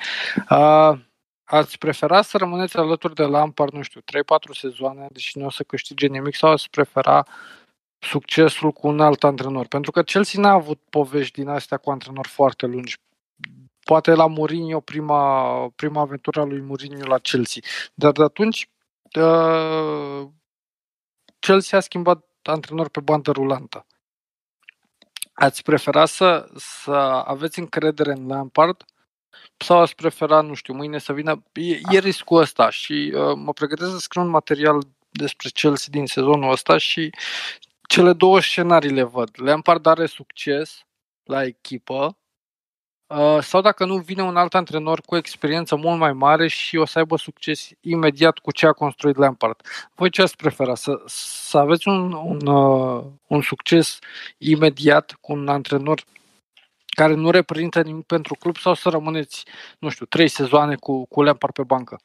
Uh, 0.50 1.00
ați 1.44 1.78
prefera 1.78 2.22
să 2.22 2.38
rămâneți 2.38 2.78
alături 2.78 3.16
de 3.16 3.24
Lampard, 3.24 3.74
nu 3.74 3.82
știu, 3.82 4.02
3-4 4.02 4.04
sezoane, 4.52 5.08
deși 5.12 5.38
nu 5.38 5.46
o 5.46 5.50
să 5.50 5.64
câștige 5.64 6.08
nimic, 6.08 6.36
sau 6.36 6.52
ați 6.52 6.70
prefera 6.70 7.26
succesul 8.02 8.72
cu 8.72 8.88
un 8.88 9.00
alt 9.00 9.24
antrenor? 9.24 9.68
Pentru 9.68 9.92
că 9.92 10.04
Chelsea 10.04 10.42
n-a 10.42 10.52
avut 10.52 10.80
povești 10.90 11.40
din 11.40 11.50
astea 11.50 11.78
cu 11.78 11.92
antrenori 11.92 12.28
foarte 12.28 12.66
lungi 12.66 13.00
poate 13.84 14.14
la 14.14 14.28
Mourinho, 14.28 14.80
prima, 14.80 15.70
prima 15.76 16.02
aventură 16.02 16.40
a 16.40 16.44
lui 16.44 16.62
Mourinho 16.62 17.08
la 17.08 17.18
Chelsea. 17.18 17.62
Dar 17.94 18.12
de 18.12 18.24
atunci 18.24 18.70
uh, 19.20 20.28
Chelsea 21.40 21.78
a 21.78 21.82
schimbat 21.82 22.26
antrenor 22.44 22.90
pe 22.90 23.00
bandă 23.00 23.32
rulantă. 23.32 23.86
Ați 25.34 25.64
prefera 25.64 26.06
să, 26.06 26.50
să 26.56 26.92
aveți 27.26 27.60
încredere 27.60 28.12
în 28.12 28.28
Lampard 28.28 28.86
sau 29.58 29.80
ați 29.80 29.96
prefera, 29.96 30.42
nu 30.42 30.54
știu, 30.54 30.74
mâine 30.74 30.98
să 30.98 31.14
vină... 31.14 31.44
E, 31.54 31.80
e 31.90 32.00
riscul 32.00 32.42
ăsta 32.42 32.70
și 32.70 33.14
uh, 33.16 33.36
mă 33.36 33.54
pregătesc 33.54 33.92
să 33.92 33.98
scriu 33.98 34.22
un 34.22 34.30
material 34.30 34.82
despre 35.10 35.50
Chelsea 35.50 35.88
din 35.92 36.06
sezonul 36.06 36.52
ăsta 36.52 36.78
și 36.78 37.10
cele 37.92 38.14
două 38.14 38.40
scenarii 38.40 38.90
le 38.90 39.04
văd. 39.04 39.30
Lampard 39.34 39.86
are 39.86 40.06
succes 40.06 40.86
la 41.24 41.44
echipă 41.44 42.18
uh, 43.08 43.38
sau 43.42 43.62
dacă 43.62 43.86
nu 43.86 43.98
vine 43.98 44.24
un 44.24 44.38
alt 44.38 44.54
antrenor 44.54 45.02
cu 45.02 45.16
experiență 45.16 45.76
mult 45.76 46.00
mai 46.00 46.14
mare 46.14 46.48
și 46.48 46.78
o 46.78 46.86
să 46.86 47.00
aibă 47.00 47.16
succes 47.18 47.70
imediat 47.80 48.38
cu 48.38 48.52
ce 48.52 48.66
a 48.68 48.72
construit 48.72 49.16
Lampard. 49.16 49.62
Voi 49.96 50.10
ce 50.10 50.22
ați 50.22 50.36
prefera? 50.36 50.76
Să, 50.76 51.02
să 51.06 51.58
aveți 51.58 51.88
un, 51.88 52.12
un, 52.14 52.48
uh, 52.48 53.04
un 53.28 53.42
succes 53.42 54.00
imediat 54.38 55.18
cu 55.22 55.32
un 55.32 55.48
antrenor 55.48 56.04
care 56.86 57.14
nu 57.14 57.32
reprezintă 57.32 57.82
nimic 57.82 58.06
pentru 58.06 58.36
club 58.36 58.56
sau 58.56 58.74
să 58.74 58.90
rămâneți, 58.90 59.46
nu 59.80 59.90
știu, 59.90 60.06
trei 60.06 60.28
sezoane 60.28 60.76
cu, 60.76 61.06
cu 61.06 61.22
Lampard 61.22 61.54
pe 61.54 61.64
bancă? 61.64 62.00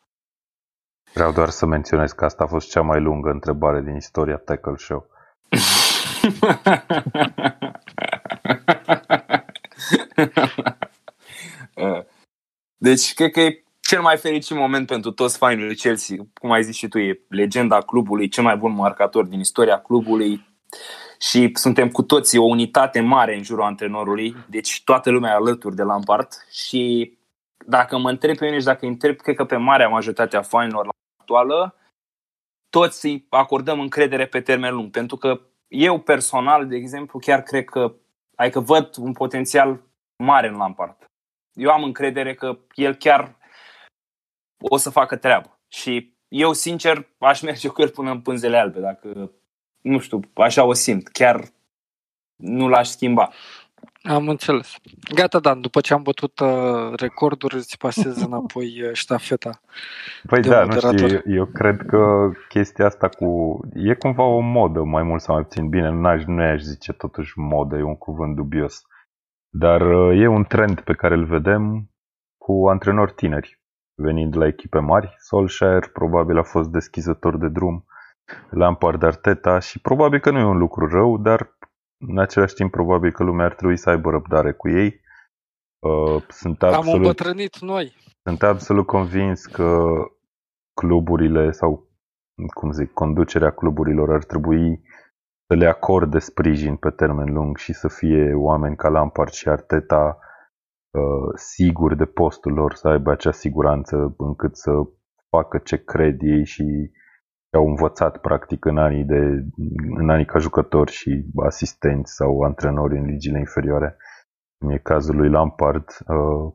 Vreau 1.12 1.32
doar 1.32 1.48
să 1.48 1.66
menționez 1.66 2.12
că 2.12 2.24
asta 2.24 2.44
a 2.44 2.46
fost 2.46 2.70
cea 2.70 2.82
mai 2.82 3.00
lungă 3.00 3.30
întrebare 3.30 3.80
din 3.80 3.96
istoria 3.96 4.36
Tackle 4.36 4.76
Show. 4.76 5.14
deci, 12.76 13.14
cred 13.14 13.30
că 13.30 13.40
e 13.40 13.64
cel 13.80 14.00
mai 14.00 14.16
fericit 14.16 14.56
moment 14.56 14.86
pentru 14.86 15.10
toți 15.10 15.36
fanii 15.36 15.64
lui 15.64 15.76
Chelsea. 15.76 16.16
Cum 16.34 16.50
ai 16.50 16.62
zis 16.62 16.76
și 16.76 16.88
tu, 16.88 16.98
e 16.98 17.20
legenda 17.28 17.80
clubului, 17.80 18.28
cel 18.28 18.42
mai 18.42 18.56
bun 18.56 18.74
marcator 18.74 19.24
din 19.24 19.40
istoria 19.40 19.78
clubului 19.78 20.46
și 21.20 21.50
suntem 21.54 21.88
cu 21.88 22.02
toții 22.02 22.38
o 22.38 22.44
unitate 22.44 23.00
mare 23.00 23.36
în 23.36 23.42
jurul 23.42 23.64
antrenorului, 23.64 24.36
deci 24.48 24.82
toată 24.84 25.10
lumea 25.10 25.34
alături 25.34 25.76
de 25.76 25.82
Lampard 25.82 26.28
și 26.50 27.12
dacă 27.66 27.98
mă 27.98 28.10
întreb 28.10 28.36
pe 28.36 28.44
mine 28.44 28.58
și 28.58 28.64
dacă 28.64 28.86
întreb, 28.86 29.16
cred 29.16 29.36
că 29.36 29.44
pe 29.44 29.56
marea 29.56 29.88
majoritate 29.88 30.36
a 30.36 30.42
fanilor 30.42 30.88
actuală, 31.20 31.74
toți 32.70 33.06
îi 33.06 33.26
acordăm 33.28 33.80
încredere 33.80 34.26
pe 34.26 34.40
termen 34.40 34.74
lung, 34.74 34.90
pentru 34.90 35.16
că 35.16 35.40
eu 35.68 36.00
personal, 36.00 36.66
de 36.66 36.76
exemplu, 36.76 37.18
chiar 37.18 37.42
cred 37.42 37.64
că, 37.64 37.94
adică 38.34 38.60
văd 38.60 38.96
un 38.96 39.12
potențial 39.12 39.82
mare 40.16 40.48
în 40.48 40.56
Lampard. 40.56 41.10
Eu 41.52 41.70
am 41.70 41.82
încredere 41.82 42.34
că 42.34 42.58
el 42.74 42.94
chiar 42.94 43.36
o 44.58 44.76
să 44.76 44.90
facă 44.90 45.16
treabă. 45.16 45.58
Și 45.68 46.14
eu, 46.28 46.52
sincer, 46.52 47.08
aș 47.18 47.40
merge 47.40 47.68
cu 47.68 47.82
el 47.82 47.88
până 47.88 48.10
în 48.10 48.20
pânzele 48.20 48.56
albe, 48.56 48.80
dacă, 48.80 49.30
nu 49.80 49.98
știu, 49.98 50.20
așa 50.34 50.64
o 50.64 50.72
simt. 50.72 51.08
Chiar 51.08 51.44
nu 52.36 52.68
l-aș 52.68 52.88
schimba. 52.88 53.32
Am 54.08 54.28
înțeles. 54.28 54.76
Gata, 55.14 55.38
Dan, 55.38 55.60
după 55.60 55.80
ce 55.80 55.94
am 55.94 56.02
bătut 56.02 56.38
uh, 56.38 56.92
recorduri, 56.96 57.54
îți 57.54 57.78
pasez 57.78 58.22
înapoi 58.26 58.82
uh, 58.82 58.92
ștafeta. 58.92 59.60
Păi 60.26 60.40
da, 60.40 60.60
moderator. 60.60 60.92
nu 60.92 60.96
știu, 60.98 61.20
eu, 61.24 61.34
eu 61.34 61.46
cred 61.46 61.82
că 61.86 62.30
chestia 62.48 62.86
asta 62.86 63.08
cu... 63.08 63.60
E 63.74 63.94
cumva 63.94 64.22
o 64.22 64.40
modă, 64.40 64.82
mai 64.82 65.02
mult 65.02 65.20
sau 65.20 65.34
mai 65.34 65.44
puțin. 65.44 65.68
Bine, 65.68 65.90
n-aș, 65.90 66.24
nu 66.24 66.42
aș 66.42 66.60
zice 66.60 66.92
totuși 66.92 67.38
modă, 67.38 67.76
e 67.76 67.82
un 67.82 67.96
cuvânt 67.96 68.36
dubios. 68.36 68.82
Dar 69.48 69.80
uh, 69.80 70.20
e 70.20 70.26
un 70.26 70.44
trend 70.44 70.80
pe 70.80 70.92
care 70.92 71.14
îl 71.14 71.24
vedem 71.24 71.90
cu 72.38 72.68
antrenori 72.68 73.12
tineri, 73.12 73.60
venind 73.94 74.36
la 74.36 74.46
echipe 74.46 74.78
mari. 74.78 75.14
Solskjaer 75.18 75.88
probabil 75.92 76.38
a 76.38 76.42
fost 76.42 76.68
deschizător 76.68 77.38
de 77.38 77.48
drum, 77.48 77.84
Lampard 78.50 79.02
Arteta 79.02 79.58
și 79.58 79.80
probabil 79.80 80.20
că 80.20 80.30
nu 80.30 80.38
e 80.38 80.44
un 80.44 80.58
lucru 80.58 80.88
rău, 80.88 81.18
dar 81.18 81.56
în 81.98 82.18
același 82.18 82.54
timp, 82.54 82.70
probabil 82.70 83.12
că 83.12 83.22
lumea 83.22 83.46
ar 83.46 83.54
trebui 83.54 83.76
să 83.76 83.90
aibă 83.90 84.10
răbdare 84.10 84.52
cu 84.52 84.68
ei. 84.68 85.00
Uh, 85.78 86.22
sunt 86.28 86.62
absolut, 86.62 86.86
Am 86.88 86.94
îmbătrânit 86.94 87.58
noi. 87.58 87.94
Sunt 88.22 88.42
absolut 88.42 88.86
convins 88.86 89.46
că 89.46 89.92
cluburile 90.74 91.50
sau, 91.50 91.88
cum 92.54 92.72
zic, 92.72 92.92
conducerea 92.92 93.50
cluburilor 93.50 94.12
ar 94.12 94.24
trebui 94.24 94.82
să 95.46 95.54
le 95.54 95.66
acorde 95.66 96.18
sprijin 96.18 96.76
pe 96.76 96.90
termen 96.90 97.32
lung 97.32 97.56
și 97.56 97.72
să 97.72 97.88
fie 97.88 98.34
oameni 98.34 98.76
ca 98.76 98.88
Lampard 98.88 99.30
și 99.30 99.48
Arteta 99.48 100.18
uh, 100.90 101.32
siguri 101.34 101.96
de 101.96 102.04
postul 102.04 102.52
lor, 102.52 102.74
să 102.74 102.88
aibă 102.88 103.10
acea 103.10 103.32
siguranță 103.32 104.14
încât 104.18 104.56
să 104.56 104.70
facă 105.28 105.58
ce 105.58 105.84
cred 105.84 106.22
ei 106.22 106.44
și 106.44 106.90
au 107.56 107.66
învățat 107.66 108.18
practic 108.20 108.64
în 108.64 108.78
anii, 108.78 109.04
de, 109.04 109.44
în 109.96 110.10
anii 110.10 110.24
ca 110.24 110.38
jucători 110.38 110.92
și 110.92 111.24
asistenți 111.46 112.14
sau 112.14 112.40
antrenori 112.40 112.98
în 112.98 113.04
ligile 113.04 113.38
inferioare, 113.38 113.96
cum 114.58 114.70
e 114.70 114.78
cazul 114.78 115.16
lui 115.16 115.30
Lampard, 115.30 115.84
uh, 116.06 116.52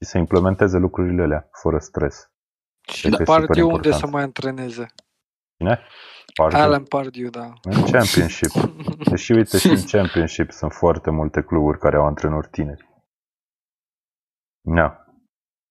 și 0.00 0.08
să 0.10 0.18
implementeze 0.18 0.78
lucrurile 0.78 1.22
alea 1.22 1.48
fără 1.62 1.78
stres. 1.78 2.30
Și 2.92 3.08
da, 3.08 3.16
Pardiu 3.24 3.68
unde 3.68 3.92
să 3.92 4.06
mai 4.06 4.22
antreneze? 4.22 4.86
Cine? 5.56 5.80
Pardiu? 6.34 6.58
Alan 6.58 6.84
Pardiu, 6.84 7.28
da. 7.28 7.52
În 7.62 7.82
Championship. 7.82 8.50
Deși 9.10 9.32
uite 9.32 9.58
și 9.58 9.68
în 9.68 9.84
Championship 9.86 10.50
sunt 10.50 10.72
foarte 10.72 11.10
multe 11.10 11.42
cluburi 11.42 11.78
care 11.78 11.96
au 11.96 12.04
antrenori 12.06 12.48
tineri. 12.48 12.88
Da. 14.60 15.04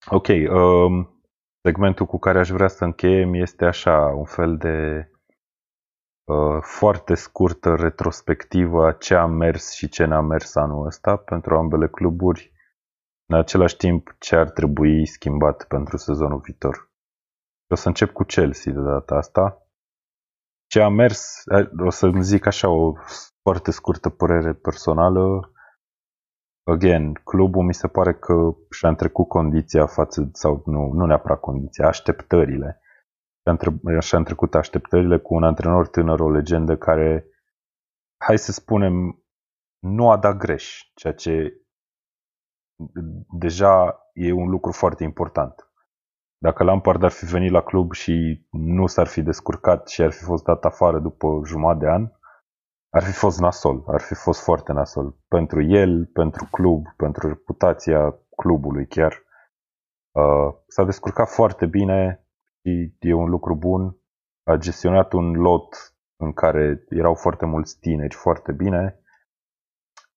Ok. 0.06 0.28
Um, 0.28 1.19
Segmentul 1.62 2.06
cu 2.06 2.18
care 2.18 2.38
aș 2.38 2.48
vrea 2.48 2.68
să 2.68 2.84
încheiem 2.84 3.34
este 3.34 3.64
așa, 3.64 4.06
un 4.06 4.24
fel 4.24 4.56
de 4.56 5.10
uh, 6.24 6.62
foarte 6.62 7.14
scurtă 7.14 7.74
retrospectivă 7.74 8.86
a 8.86 8.92
ce 8.92 9.14
a 9.14 9.26
mers 9.26 9.72
și 9.72 9.88
ce 9.88 10.04
n-a 10.04 10.20
mers 10.20 10.54
anul 10.54 10.86
ăsta 10.86 11.16
pentru 11.16 11.56
ambele 11.56 11.88
cluburi, 11.88 12.52
în 13.26 13.38
același 13.38 13.76
timp 13.76 14.14
ce 14.18 14.36
ar 14.36 14.50
trebui 14.50 15.06
schimbat 15.06 15.64
pentru 15.68 15.96
sezonul 15.96 16.38
viitor. 16.38 16.90
O 17.68 17.74
să 17.74 17.88
încep 17.88 18.12
cu 18.12 18.22
Chelsea 18.24 18.72
de 18.72 18.80
data 18.80 19.14
asta. 19.14 19.66
Ce 20.66 20.80
a 20.80 20.88
mers, 20.88 21.42
o 21.78 21.90
să-mi 21.90 22.22
zic 22.22 22.46
așa 22.46 22.68
o 22.68 22.94
foarte 23.42 23.70
scurtă 23.70 24.08
părere 24.08 24.52
personală, 24.52 25.52
again, 26.70 27.12
clubul 27.12 27.64
mi 27.64 27.74
se 27.74 27.88
pare 27.88 28.14
că 28.14 28.34
și-a 28.70 28.88
întrecut 28.88 29.28
condiția 29.28 29.86
față, 29.86 30.28
sau 30.32 30.62
nu, 30.66 30.92
nu 30.92 31.06
neapărat 31.06 31.40
condiția, 31.40 31.86
așteptările. 31.86 32.80
Și-a 34.00 34.18
întrecut 34.18 34.54
așteptările 34.54 35.18
cu 35.18 35.34
un 35.34 35.42
antrenor 35.42 35.88
tânăr, 35.88 36.20
o 36.20 36.30
legendă 36.30 36.76
care, 36.76 37.26
hai 38.24 38.38
să 38.38 38.52
spunem, 38.52 39.24
nu 39.78 40.10
a 40.10 40.16
dat 40.16 40.36
greș, 40.36 40.90
ceea 40.94 41.12
ce 41.12 41.54
deja 43.38 44.00
e 44.12 44.32
un 44.32 44.48
lucru 44.48 44.72
foarte 44.72 45.04
important. 45.04 45.54
Dacă 46.38 46.64
Lampard 46.64 47.02
ar 47.02 47.10
fi 47.10 47.24
venit 47.24 47.50
la 47.50 47.62
club 47.62 47.92
și 47.92 48.46
nu 48.50 48.86
s-ar 48.86 49.06
fi 49.06 49.22
descurcat 49.22 49.88
și 49.88 50.02
ar 50.02 50.10
fi 50.10 50.22
fost 50.22 50.44
dat 50.44 50.64
afară 50.64 50.98
după 50.98 51.40
jumătate 51.44 51.84
de 51.84 51.90
an, 51.90 52.10
ar 52.90 53.02
fi 53.02 53.12
fost 53.12 53.40
nasol, 53.40 53.84
ar 53.86 54.00
fi 54.00 54.14
fost 54.14 54.42
foarte 54.42 54.72
nasol. 54.72 55.16
Pentru 55.28 55.62
el, 55.62 56.06
pentru 56.06 56.48
club, 56.50 56.86
pentru 56.96 57.28
reputația 57.28 58.18
clubului 58.36 58.86
chiar. 58.86 59.22
Uh, 60.10 60.54
s-a 60.66 60.84
descurcat 60.84 61.28
foarte 61.28 61.66
bine 61.66 62.26
și 62.62 62.94
e 63.00 63.12
un 63.12 63.28
lucru 63.30 63.54
bun. 63.54 63.96
A 64.44 64.56
gestionat 64.56 65.12
un 65.12 65.32
lot 65.32 65.94
în 66.16 66.32
care 66.32 66.84
erau 66.88 67.14
foarte 67.14 67.46
mulți 67.46 67.78
tineri 67.80 68.14
foarte 68.14 68.52
bine. 68.52 69.00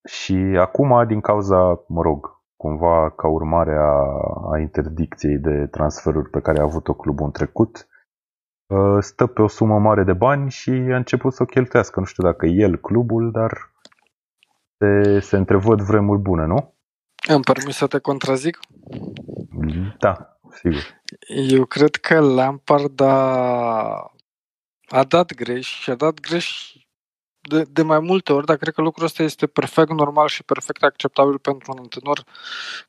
Și 0.03 0.35
acum, 0.59 1.07
din 1.07 1.21
cauza, 1.21 1.83
mă 1.87 2.01
rog, 2.01 2.41
cumva 2.55 3.09
ca 3.09 3.27
urmare 3.27 3.75
a, 3.75 3.91
a 4.51 4.57
interdicției 4.59 5.37
de 5.37 5.67
transferuri 5.67 6.29
pe 6.29 6.39
care 6.39 6.59
a 6.59 6.63
avut-o 6.63 6.93
clubul 6.93 7.25
în 7.25 7.31
trecut, 7.31 7.87
Uh, 7.87 7.92
stă 8.99 9.25
pe 9.25 9.41
o 9.41 9.47
sumă 9.47 9.79
mare 9.79 10.03
de 10.03 10.13
bani 10.13 10.49
și 10.49 10.69
a 10.69 10.95
început 10.95 11.33
să 11.33 11.43
o 11.43 11.45
cheltuiască. 11.45 11.99
Nu 11.99 12.05
știu 12.05 12.23
dacă 12.23 12.45
el, 12.45 12.77
clubul, 12.77 13.31
dar 13.31 13.71
se, 14.77 15.19
se 15.19 15.37
întrevăd 15.37 15.81
vremuri 15.81 16.21
bune, 16.21 16.45
nu? 16.45 16.73
Îmi 17.27 17.43
permis 17.43 17.75
să 17.75 17.87
te 17.87 17.99
contrazic? 17.99 18.59
Da, 19.99 20.39
sigur. 20.51 21.01
Eu 21.27 21.65
cred 21.65 21.95
că 21.95 22.19
Lampard 22.19 22.99
a, 22.99 23.15
a 24.87 25.03
dat 25.07 25.33
greș 25.33 25.67
și 25.67 25.89
a 25.89 25.95
dat 25.95 26.19
greș 26.19 26.73
de, 27.49 27.65
de 27.69 27.81
mai 27.81 27.99
multe 27.99 28.33
ori, 28.33 28.45
dar 28.45 28.57
cred 28.57 28.73
că 28.73 28.81
lucrul 28.81 29.05
ăsta 29.05 29.23
este 29.23 29.47
perfect 29.47 29.89
normal 29.89 30.27
și 30.27 30.43
perfect 30.43 30.83
acceptabil 30.83 31.39
pentru 31.39 31.71
un 31.71 31.77
antrenor 31.81 32.23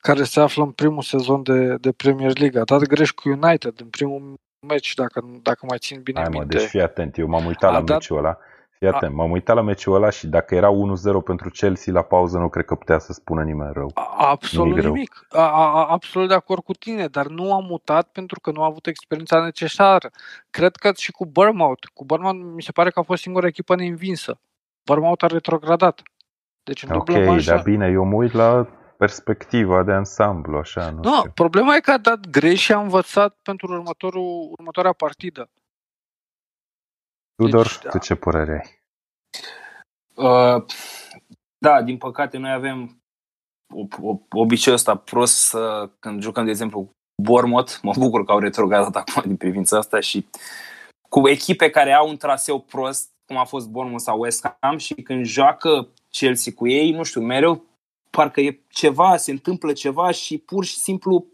care 0.01 0.25
se 0.25 0.41
află 0.41 0.63
în 0.63 0.71
primul 0.71 1.03
sezon 1.03 1.43
de, 1.43 1.77
de 1.77 1.93
Premier 1.93 2.39
League. 2.39 2.61
A 2.61 2.65
dat 2.65 2.83
greș 2.83 3.11
cu 3.11 3.29
United 3.29 3.81
în 3.81 3.89
primul 3.89 4.35
meci, 4.69 4.95
dacă, 4.95 5.25
dacă 5.43 5.67
mai 5.69 5.79
țin 5.79 6.01
bine 6.03 6.21
Hai 6.21 6.29
mă, 6.33 6.39
minte. 6.39 6.57
deci 6.57 6.67
fii 6.67 6.81
atent, 6.81 7.19
eu 7.19 7.27
m-am 7.27 7.47
uitat 7.47 7.71
a 7.71 7.73
la 7.73 7.81
dat... 7.81 7.97
meciul 7.97 8.19
ăla 8.19 8.39
Fii 8.79 8.93
atent, 8.93 9.15
m-am 9.15 9.31
uitat 9.31 9.57
la 9.57 9.63
meciul 9.63 9.95
ăla 9.95 10.11
și 10.11 10.27
dacă 10.27 10.55
era 10.55 10.71
1-0 10.71 11.25
pentru 11.25 11.51
Chelsea 11.51 11.93
la 11.93 12.03
pauză, 12.03 12.39
nu 12.39 12.49
cred 12.49 12.65
că 12.65 12.75
putea 12.75 12.99
să 12.99 13.13
spună 13.13 13.43
nimeni 13.43 13.73
rău. 13.73 13.91
Absolut 14.17 14.77
nimic. 14.77 14.85
nimic. 14.85 15.27
A, 15.29 15.41
a, 15.41 15.87
absolut 15.87 16.29
de 16.29 16.35
acord 16.35 16.63
cu 16.63 16.73
tine, 16.73 17.07
dar 17.07 17.27
nu 17.27 17.55
am 17.55 17.65
mutat 17.65 18.09
pentru 18.09 18.41
că 18.41 18.51
nu 18.51 18.63
a 18.63 18.67
avut 18.67 18.87
experiența 18.87 19.41
necesară. 19.41 20.11
Cred 20.51 20.77
că 20.77 20.91
și 20.97 21.13
cu 21.13 21.27
Bournemouth. 21.27 21.87
Cu 21.95 22.05
Bournemouth 22.05 22.53
mi 22.55 22.63
se 22.63 22.73
pare 22.73 22.91
că 22.91 22.99
a 22.99 23.03
fost 23.03 23.23
singura 23.23 23.47
echipă 23.47 23.75
neînvinsă. 23.75 24.39
Bournemouth 24.85 25.25
a 25.25 25.27
retrogradat. 25.27 26.03
Deci 26.63 26.83
în 26.83 26.97
ok, 26.97 27.11
dar 27.45 27.63
bine, 27.63 27.89
eu 27.93 28.05
mă 28.05 28.15
uit 28.15 28.33
la 28.33 28.67
perspectiva 28.97 29.83
de 29.83 29.93
ansamblu, 29.93 30.57
așa, 30.57 30.91
nu 30.91 31.03
no, 31.03 31.17
știu. 31.17 31.31
problema 31.31 31.77
e 31.77 31.81
că 31.81 31.91
a 31.91 31.99
dat 31.99 32.27
greș 32.27 32.61
și 32.61 32.73
a 32.73 32.81
învățat 32.81 33.37
pentru 33.43 33.73
următorul, 33.73 34.49
următoarea 34.59 34.93
partidă. 34.93 35.51
Tudor, 37.35 37.67
deci, 37.67 37.79
tu 37.79 37.89
da. 37.89 37.99
ce 37.99 38.15
părere 38.15 38.53
ai? 38.53 38.83
Uh, 40.15 40.65
da, 41.59 41.83
din 41.83 41.99
păcate 41.99 42.37
noi 42.37 42.53
avem 42.53 43.03
obiceiul 44.31 44.79
ăsta 44.79 44.97
prost 44.97 45.55
uh, 45.55 45.91
când 45.99 46.23
jucăm, 46.23 46.45
de 46.45 46.51
exemplu, 46.51 46.91
Bormot, 47.23 47.81
mă 47.83 47.93
bucur 47.99 48.25
că 48.25 48.33
au 48.33 48.39
retrogradat 48.39 48.97
acum 48.97 49.23
din 49.27 49.37
privința 49.37 49.79
asta 49.79 50.01
și 50.01 50.27
cu 51.09 51.29
echipe 51.29 51.71
care 51.71 51.93
au 51.93 52.09
un 52.09 52.17
traseu 52.17 52.61
prost, 52.61 53.11
cum 53.27 53.37
a 53.37 53.45
fost 53.45 53.69
Bournemouth 53.69 54.05
sau 54.05 54.21
West 54.21 54.57
Ham 54.61 54.77
și 54.77 54.95
când 54.95 55.25
joacă 55.25 55.89
Chelsea 56.11 56.53
cu 56.57 56.69
ei, 56.69 56.91
nu 56.91 57.03
știu, 57.03 57.21
mereu 57.21 57.65
parcă 58.15 58.41
e 58.41 58.61
ceva, 58.69 59.17
se 59.17 59.31
întâmplă 59.31 59.73
ceva 59.73 60.11
și 60.11 60.39
pur 60.39 60.65
și 60.65 60.79
simplu 60.79 61.27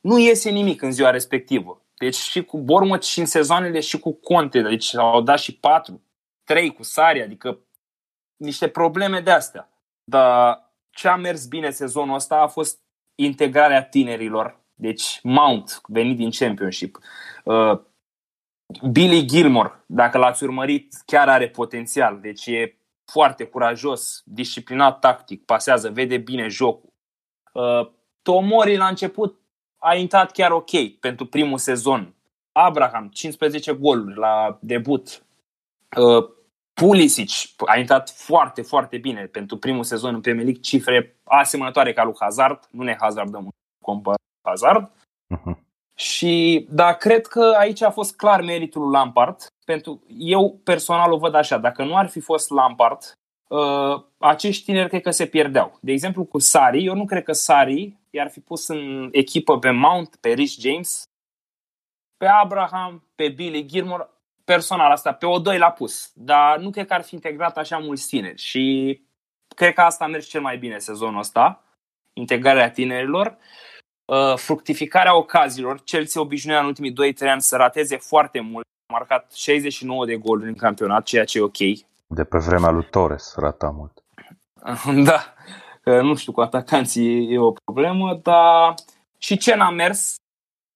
nu 0.00 0.18
iese 0.18 0.50
nimic 0.50 0.82
în 0.82 0.92
ziua 0.92 1.10
respectivă. 1.10 1.82
Deci 1.98 2.14
și 2.14 2.44
cu 2.44 2.58
Bournemouth 2.58 3.04
și 3.04 3.18
în 3.18 3.26
sezoanele 3.26 3.80
și 3.80 3.98
cu 3.98 4.12
Conte, 4.12 4.60
deci 4.60 4.94
au 4.96 5.20
dat 5.20 5.38
și 5.38 5.56
patru, 5.56 6.02
trei 6.44 6.72
cu 6.72 6.82
Sari, 6.82 7.22
adică 7.22 7.58
niște 8.36 8.68
probleme 8.68 9.20
de 9.20 9.30
astea. 9.30 9.68
Dar 10.04 10.62
ce 10.90 11.08
a 11.08 11.16
mers 11.16 11.46
bine 11.46 11.70
sezonul 11.70 12.14
ăsta 12.14 12.36
a 12.36 12.46
fost 12.46 12.78
integrarea 13.14 13.84
tinerilor. 13.84 14.60
Deci 14.74 15.20
Mount, 15.22 15.80
venit 15.86 16.16
din 16.16 16.30
Championship. 16.30 16.98
Uh, 17.44 17.80
Billy 18.90 19.24
Gilmore, 19.24 19.84
dacă 19.86 20.18
l-ați 20.18 20.44
urmărit, 20.44 20.94
chiar 21.06 21.28
are 21.28 21.48
potențial. 21.48 22.20
Deci 22.20 22.46
e 22.46 22.78
foarte 23.12 23.44
curajos, 23.46 24.22
disciplinat 24.24 24.98
tactic, 24.98 25.44
pasează, 25.44 25.90
vede 25.90 26.16
bine 26.16 26.48
jocul. 26.48 26.92
Uh, 27.52 27.90
Tomori 28.22 28.76
la 28.76 28.86
început 28.86 29.40
a 29.78 29.94
intrat 29.94 30.30
chiar 30.30 30.50
ok 30.50 30.98
pentru 31.00 31.26
primul 31.26 31.58
sezon. 31.58 32.14
Abraham, 32.52 33.08
15 33.08 33.72
goluri 33.72 34.18
la 34.18 34.58
debut. 34.60 35.24
Uh, 35.96 36.32
Pulisic 36.74 37.30
a 37.66 37.78
intrat 37.78 38.10
foarte, 38.10 38.62
foarte 38.62 38.98
bine 38.98 39.26
pentru 39.26 39.56
primul 39.56 39.84
sezon 39.84 40.14
în 40.14 40.20
Premier 40.20 40.44
League, 40.44 40.62
cifre 40.62 41.16
asemănătoare 41.24 41.92
ca 41.92 42.04
lui 42.04 42.14
Hazard, 42.18 42.68
nu 42.70 42.82
ne 42.82 42.96
hazardăm 43.00 43.48
compar 43.84 44.14
Hazard. 44.48 44.90
Uh-huh. 44.90 45.58
Și 45.94 46.66
da, 46.70 46.92
cred 46.92 47.26
că 47.26 47.54
aici 47.58 47.82
a 47.82 47.90
fost 47.90 48.16
clar 48.16 48.40
meritul 48.40 48.82
lui 48.82 48.92
Lampard, 48.92 49.46
pentru 49.64 50.02
eu 50.18 50.60
personal 50.64 51.12
o 51.12 51.18
văd 51.18 51.34
așa, 51.34 51.58
dacă 51.58 51.84
nu 51.84 51.96
ar 51.96 52.08
fi 52.08 52.20
fost 52.20 52.50
Lampard, 52.50 52.98
uh, 53.48 54.02
acești 54.18 54.64
tineri 54.64 54.88
cred 54.88 55.02
că 55.02 55.10
se 55.10 55.26
pierdeau. 55.26 55.78
De 55.80 55.92
exemplu 55.92 56.24
cu 56.24 56.38
Sari, 56.38 56.84
eu 56.84 56.94
nu 56.94 57.04
cred 57.04 57.22
că 57.22 57.32
Sari 57.32 57.96
i-ar 58.10 58.30
fi 58.30 58.40
pus 58.40 58.68
în 58.68 59.08
echipă 59.12 59.58
pe 59.58 59.70
Mount, 59.70 60.16
pe 60.16 60.28
Rich 60.28 60.54
James, 60.58 61.02
pe 62.16 62.26
Abraham, 62.26 63.04
pe 63.14 63.28
Billy 63.28 63.66
Gilmore, 63.66 64.08
personal 64.44 64.90
asta, 64.90 65.12
pe 65.12 65.26
o 65.26 65.38
doi 65.38 65.58
l-a 65.58 65.70
pus, 65.70 66.10
dar 66.14 66.58
nu 66.58 66.70
cred 66.70 66.86
că 66.86 66.94
ar 66.94 67.02
fi 67.02 67.14
integrat 67.14 67.56
așa 67.56 67.78
mulți 67.78 68.08
tineri 68.08 68.40
și 68.40 69.00
cred 69.54 69.74
că 69.74 69.80
asta 69.80 70.04
a 70.04 70.08
mers 70.08 70.26
cel 70.26 70.40
mai 70.40 70.58
bine 70.58 70.78
sezonul 70.78 71.18
ăsta, 71.18 71.64
integrarea 72.12 72.70
tinerilor. 72.70 73.38
Uh, 74.04 74.36
fructificarea 74.36 75.16
ocazilor, 75.16 75.80
Chelsea 75.84 76.20
obișnuia 76.20 76.60
în 76.60 76.66
ultimii 76.66 77.14
2-3 77.14 77.16
ani 77.20 77.40
să 77.40 77.56
rateze 77.56 77.96
foarte 77.96 78.40
mult, 78.40 78.66
a 78.86 78.92
marcat 78.92 79.32
69 79.32 80.06
de 80.06 80.16
goluri 80.16 80.48
în 80.48 80.54
campionat, 80.54 81.04
ceea 81.04 81.24
ce 81.24 81.38
e 81.38 81.42
ok. 81.42 81.58
De 82.06 82.24
pe 82.24 82.38
vremea 82.38 82.70
lui 82.70 82.86
Torres 82.90 83.34
rata 83.36 83.70
mult. 83.70 84.02
da, 85.08 85.34
nu 86.02 86.14
știu, 86.14 86.32
cu 86.32 86.40
atacanții 86.40 87.32
e 87.32 87.38
o 87.38 87.52
problemă, 87.64 88.20
dar 88.22 88.74
și 89.18 89.36
ce 89.36 89.54
n-a 89.54 89.70
mers, 89.70 90.14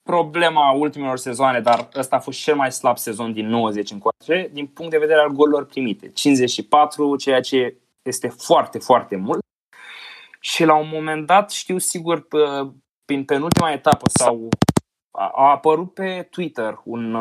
problema 0.03 0.71
ultimelor 0.71 1.19
sezoane, 1.19 1.61
dar 1.61 1.89
ăsta 1.95 2.17
a 2.17 2.21
fost 2.21 2.43
cel 2.43 2.57
mai 2.57 2.73
slab 2.73 2.99
sezon 2.99 3.33
din 3.33 3.47
90 3.47 3.91
încoace, 3.91 4.51
din 4.53 4.67
punct 4.67 4.91
de 4.91 4.99
vedere 4.99 5.21
al 5.21 5.29
golurilor 5.29 5.67
primite. 5.67 6.11
54, 6.11 7.17
ceea 7.17 7.41
ce 7.41 7.77
este 8.03 8.29
foarte, 8.29 8.79
foarte 8.79 9.17
mult. 9.17 9.39
Și 10.41 10.65
la 10.65 10.75
un 10.75 10.89
moment 10.93 11.27
dat, 11.27 11.51
știu 11.51 11.79
sigur, 11.79 12.27
prin 13.05 13.25
penultima 13.25 13.73
etapă 13.73 14.09
sau 14.09 14.49
a 15.19 15.51
apărut 15.51 15.95
pe 15.95 16.27
Twitter 16.31 16.81
un, 16.85 17.15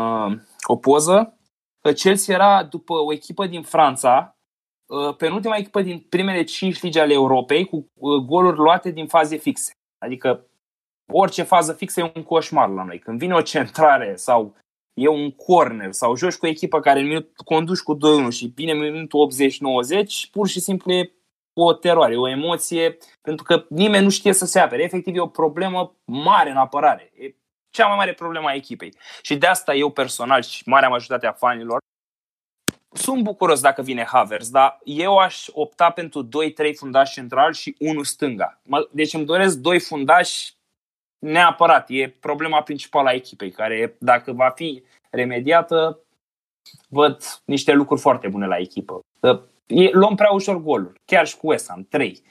o 0.67 0.75
poză 0.75 1.37
că 1.81 1.91
Chelsea 1.91 2.35
era 2.35 2.63
după 2.63 2.93
o 2.93 3.13
echipă 3.13 3.45
din 3.45 3.61
Franța, 3.61 4.37
penultima 5.17 5.55
echipă 5.55 5.81
din 5.81 6.05
primele 6.09 6.43
5 6.43 6.81
ligi 6.81 6.99
ale 6.99 7.13
Europei 7.13 7.65
cu 7.65 7.87
goluri 8.25 8.57
luate 8.57 8.91
din 8.91 9.07
faze 9.07 9.35
fixe. 9.35 9.71
Adică 9.97 10.45
orice 11.11 11.43
fază 11.43 11.73
fixă 11.73 11.99
e 11.99 12.11
un 12.15 12.23
coșmar 12.23 12.69
la 12.69 12.83
noi. 12.83 12.99
Când 12.99 13.19
vine 13.19 13.33
o 13.33 13.41
centrare 13.41 14.15
sau 14.15 14.55
e 14.93 15.07
un 15.07 15.31
corner 15.31 15.91
sau 15.91 16.15
joci 16.15 16.35
cu 16.35 16.45
o 16.45 16.49
echipă 16.49 16.79
care 16.79 16.99
în 16.99 17.07
minut, 17.07 17.31
conduci 17.45 17.79
cu 17.79 17.97
2-1 17.97 17.99
și 18.29 18.51
vine 18.55 18.71
în 18.71 18.79
minutul 18.79 19.29
80-90, 20.03 20.29
pur 20.31 20.47
și 20.47 20.59
simplu 20.59 20.91
e 20.91 21.11
o 21.53 21.73
teroare, 21.73 22.17
o 22.17 22.29
emoție, 22.29 22.97
pentru 23.21 23.43
că 23.43 23.65
nimeni 23.69 24.03
nu 24.03 24.09
știe 24.09 24.33
să 24.33 24.45
se 24.45 24.59
apere. 24.59 24.83
Efectiv 24.83 25.15
e 25.15 25.19
o 25.19 25.27
problemă 25.27 25.95
mare 26.05 26.49
în 26.49 26.57
apărare. 26.57 27.11
E 27.15 27.35
cea 27.69 27.87
mai 27.87 27.95
mare 27.95 28.13
problemă 28.13 28.47
a 28.47 28.53
echipei. 28.53 28.93
Și 29.21 29.37
de 29.37 29.47
asta 29.47 29.75
eu 29.75 29.89
personal 29.89 30.41
și 30.41 30.63
marea 30.65 30.89
majoritate 30.89 31.27
a 31.27 31.31
fanilor 31.31 31.79
sunt 32.91 33.23
bucuros 33.23 33.61
dacă 33.61 33.81
vine 33.81 34.03
Havers, 34.03 34.49
dar 34.49 34.79
eu 34.83 35.17
aș 35.17 35.45
opta 35.51 35.89
pentru 35.89 36.27
2-3 36.27 36.29
fundași 36.75 37.13
central 37.13 37.53
și 37.53 37.75
unul 37.79 38.03
stânga. 38.03 38.61
Deci 38.91 39.13
îmi 39.13 39.25
doresc 39.25 39.57
doi 39.57 39.79
fundași 39.79 40.55
neapărat. 41.19 41.89
E 41.89 42.09
problema 42.09 42.61
principală 42.61 43.09
a 43.09 43.13
echipei, 43.13 43.51
care 43.51 43.95
dacă 43.99 44.31
va 44.31 44.49
fi 44.49 44.83
remediată, 45.09 45.99
văd 46.89 47.23
niște 47.45 47.73
lucruri 47.73 48.01
foarte 48.01 48.27
bune 48.27 48.45
la 48.45 48.57
echipă. 48.57 48.99
E, 49.65 49.89
luăm 49.91 50.15
prea 50.15 50.31
ușor 50.31 50.57
goluri, 50.57 51.01
chiar 51.05 51.27
și 51.27 51.37
cu 51.37 51.47
West 51.47 51.69
Ham, 51.69 51.85
3. 51.89 52.23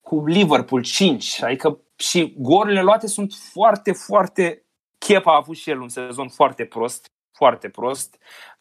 Cu 0.00 0.26
Liverpool, 0.26 0.82
5. 0.82 1.42
Adică 1.42 1.80
și 2.00 2.34
golurile 2.38 2.82
luate 2.82 3.06
sunt 3.06 3.32
foarte, 3.52 3.92
foarte... 3.92 4.64
Chepa 4.98 5.32
a 5.32 5.36
avut 5.36 5.56
și 5.56 5.70
el 5.70 5.80
un 5.80 5.88
sezon 5.88 6.28
foarte 6.28 6.64
prost, 6.64 7.06
foarte 7.36 7.68
prost, 7.68 8.16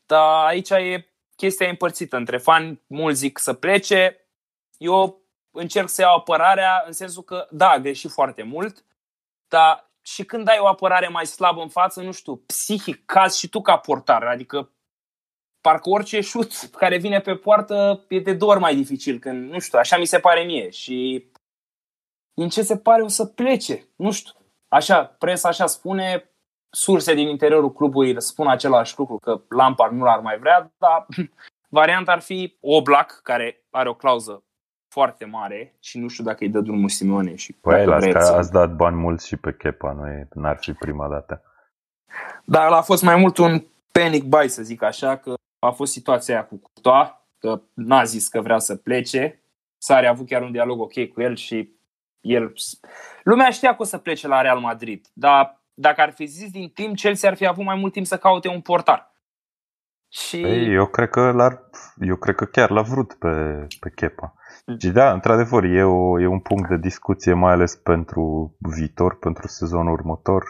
dar 0.06 0.46
aici 0.46 0.70
e 0.70 1.14
chestia 1.36 1.70
împărțită 1.70 2.18
între 2.18 2.38
fani, 2.38 2.84
mulți 2.88 3.20
zic 3.20 3.38
să 3.38 3.54
plece, 3.54 4.28
eu 4.78 5.22
încerc 5.52 5.90
să 5.90 6.02
iau 6.02 6.16
apărarea 6.16 6.84
în 6.86 6.92
sensul 6.92 7.24
că, 7.24 7.48
da, 7.52 7.70
a 7.70 7.80
greșit 7.80 8.12
foarte 8.12 8.44
mult, 8.44 8.86
dar 9.48 9.92
și 10.02 10.26
când 10.26 10.48
ai 10.48 10.58
o 10.60 10.68
apărare 10.68 11.08
mai 11.08 11.26
slabă 11.26 11.62
în 11.62 11.70
față, 11.70 12.02
nu 12.02 12.12
știu, 12.12 12.36
psihic, 12.36 13.06
caz 13.06 13.36
și 13.36 13.50
tu 13.50 13.62
ca 13.62 13.78
portar, 13.78 14.24
adică 14.24 14.72
parcă 15.62 15.90
orice 15.90 16.22
șut 16.22 16.54
care 16.54 16.98
vine 16.98 17.20
pe 17.20 17.36
poartă 17.36 18.06
e 18.08 18.20
de 18.20 18.34
două 18.34 18.52
ori 18.52 18.60
mai 18.60 18.76
dificil, 18.76 19.20
când, 19.20 19.52
nu 19.52 19.60
știu, 19.60 19.80
așa 19.80 19.98
mi 19.98 20.06
se 20.06 20.20
pare 20.20 20.44
mie 20.44 20.70
și 20.70 21.28
din 22.40 22.50
ce 22.50 22.62
se 22.62 22.78
pare 22.78 23.02
o 23.02 23.08
să 23.08 23.26
plece, 23.26 23.88
nu 23.96 24.12
știu. 24.12 24.34
Așa, 24.68 25.04
presa 25.04 25.48
așa 25.48 25.66
spune, 25.66 26.32
surse 26.70 27.14
din 27.14 27.28
interiorul 27.28 27.74
clubului 27.74 28.22
spun 28.22 28.48
același 28.48 28.98
lucru, 28.98 29.18
că 29.18 29.42
Lampard 29.50 29.94
nu 29.94 30.04
l-ar 30.04 30.20
mai 30.20 30.38
vrea, 30.40 30.72
dar 30.78 31.06
varianta 31.80 32.12
ar 32.12 32.20
fi 32.20 32.58
Oblak, 32.62 33.20
care 33.24 33.64
are 33.70 33.90
o 33.90 33.94
clauză 33.94 34.44
foarte 34.94 35.26
mare 35.26 35.76
și 35.80 35.98
nu 35.98 36.08
știu 36.08 36.24
dacă 36.24 36.44
îi 36.44 36.50
dă 36.50 36.60
drumul 36.60 36.90
Simeone. 36.90 37.36
Și 37.36 37.54
păi, 37.54 37.86
las 37.86 38.06
că 38.06 38.18
ați 38.18 38.52
dat 38.52 38.76
bani 38.76 38.96
mulți 38.96 39.28
și 39.28 39.38
pe 39.38 39.54
Kepa, 39.54 39.92
nu 39.92 40.42
n-ar 40.42 40.58
fi 40.58 40.74
prima 40.74 41.08
dată. 41.08 41.44
Dar 42.46 42.72
a 42.72 42.82
fost 42.82 43.04
mai 43.04 43.16
mult 43.16 43.38
un 43.38 43.64
panic 43.92 44.24
buy, 44.24 44.48
să 44.48 44.64
zic 44.64 44.82
așa, 44.82 45.18
că 45.18 45.34
a 45.60 45.72
fost 45.72 45.92
situația 45.92 46.34
aia 46.34 46.46
cu 46.46 46.56
Courtois, 46.58 47.10
că 47.40 47.62
n-a 47.74 48.04
zis 48.04 48.28
că 48.28 48.42
vrea 48.42 48.60
să 48.60 48.76
plece. 48.76 49.44
Sari 49.78 50.06
a 50.06 50.10
avut 50.10 50.28
chiar 50.28 50.42
un 50.42 50.52
dialog 50.52 50.80
ok 50.80 51.08
cu 51.14 51.22
el 51.22 51.36
și 51.36 51.79
el... 52.22 52.54
Lumea 53.24 53.50
știa 53.50 53.76
că 53.76 53.82
o 53.82 53.86
să 53.86 53.98
plece 53.98 54.28
la 54.28 54.42
Real 54.42 54.60
Madrid, 54.60 55.08
dar 55.14 55.64
dacă 55.74 56.02
ar 56.02 56.12
fi 56.12 56.26
zis 56.26 56.52
din 56.52 56.70
timp, 56.70 56.96
Chelsea 56.96 57.30
ar 57.30 57.36
fi 57.36 57.48
avut 57.48 57.66
mai 57.66 57.76
mult 57.76 57.94
timp 57.94 58.06
să 58.06 58.18
caute 58.18 58.48
un 58.48 58.62
portar. 58.62 59.14
Și... 60.12 60.42
Păi, 60.42 60.74
eu, 60.74 60.86
cred 60.86 61.10
că 61.10 61.32
l-ar, 61.32 61.70
eu 62.00 62.16
cred 62.16 62.36
că 62.36 62.46
chiar 62.46 62.70
l-a 62.70 62.82
vrut 62.82 63.14
pe, 63.14 63.68
pe 63.80 63.90
Kepa. 63.90 64.34
Mm. 64.66 64.78
Și 64.78 64.90
da, 64.90 65.12
într-adevăr, 65.12 65.64
e, 65.64 65.84
o, 65.84 66.20
e 66.20 66.26
un 66.26 66.40
punct 66.40 66.70
de 66.70 66.78
discuție, 66.78 67.34
mai 67.34 67.54
ales 67.54 67.76
pentru 67.76 68.56
viitor, 68.60 69.20
pentru 69.20 69.48
sezonul 69.48 69.94
următor, 69.94 70.44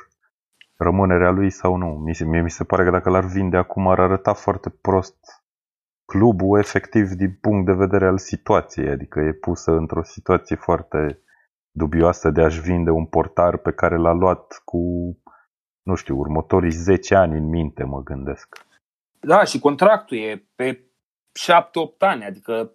rămânerea 0.78 1.30
lui 1.30 1.49
sau 1.49 1.76
nu. 1.76 1.86
Mie, 1.86 2.26
mie 2.26 2.41
mi 2.41 2.49
se 2.49 2.63
pare 2.63 2.84
că 2.84 2.89
dacă 2.89 3.09
l-ar 3.09 3.26
vinde 3.26 3.57
acum 3.57 3.88
ar 3.88 3.99
arăta 3.99 4.34
foarte 4.34 4.70
prost 4.70 5.15
clubul 6.05 6.59
efectiv 6.59 7.09
din 7.09 7.38
punct 7.41 7.65
de 7.65 7.74
vedere 7.74 8.05
al 8.05 8.17
situației, 8.17 8.89
adică 8.89 9.20
e 9.20 9.34
pusă 9.34 9.72
într-o 9.72 10.03
situație 10.03 10.55
foarte 10.55 11.22
dubioasă 11.72 12.30
de 12.30 12.41
a-și 12.41 12.61
vinde 12.61 12.89
un 12.89 13.05
portar 13.05 13.57
pe 13.57 13.72
care 13.72 13.97
l-a 13.97 14.11
luat 14.11 14.61
cu, 14.65 14.80
nu 15.82 15.95
știu, 15.95 16.17
următorii 16.17 16.72
10 16.72 17.15
ani 17.15 17.38
în 17.38 17.49
minte, 17.49 17.84
mă 17.84 18.03
gândesc. 18.03 18.65
Da, 19.20 19.43
și 19.43 19.59
contractul 19.59 20.17
e 20.17 20.47
pe 20.55 20.84
7-8 21.39 21.97
ani, 21.97 22.26
adică, 22.26 22.72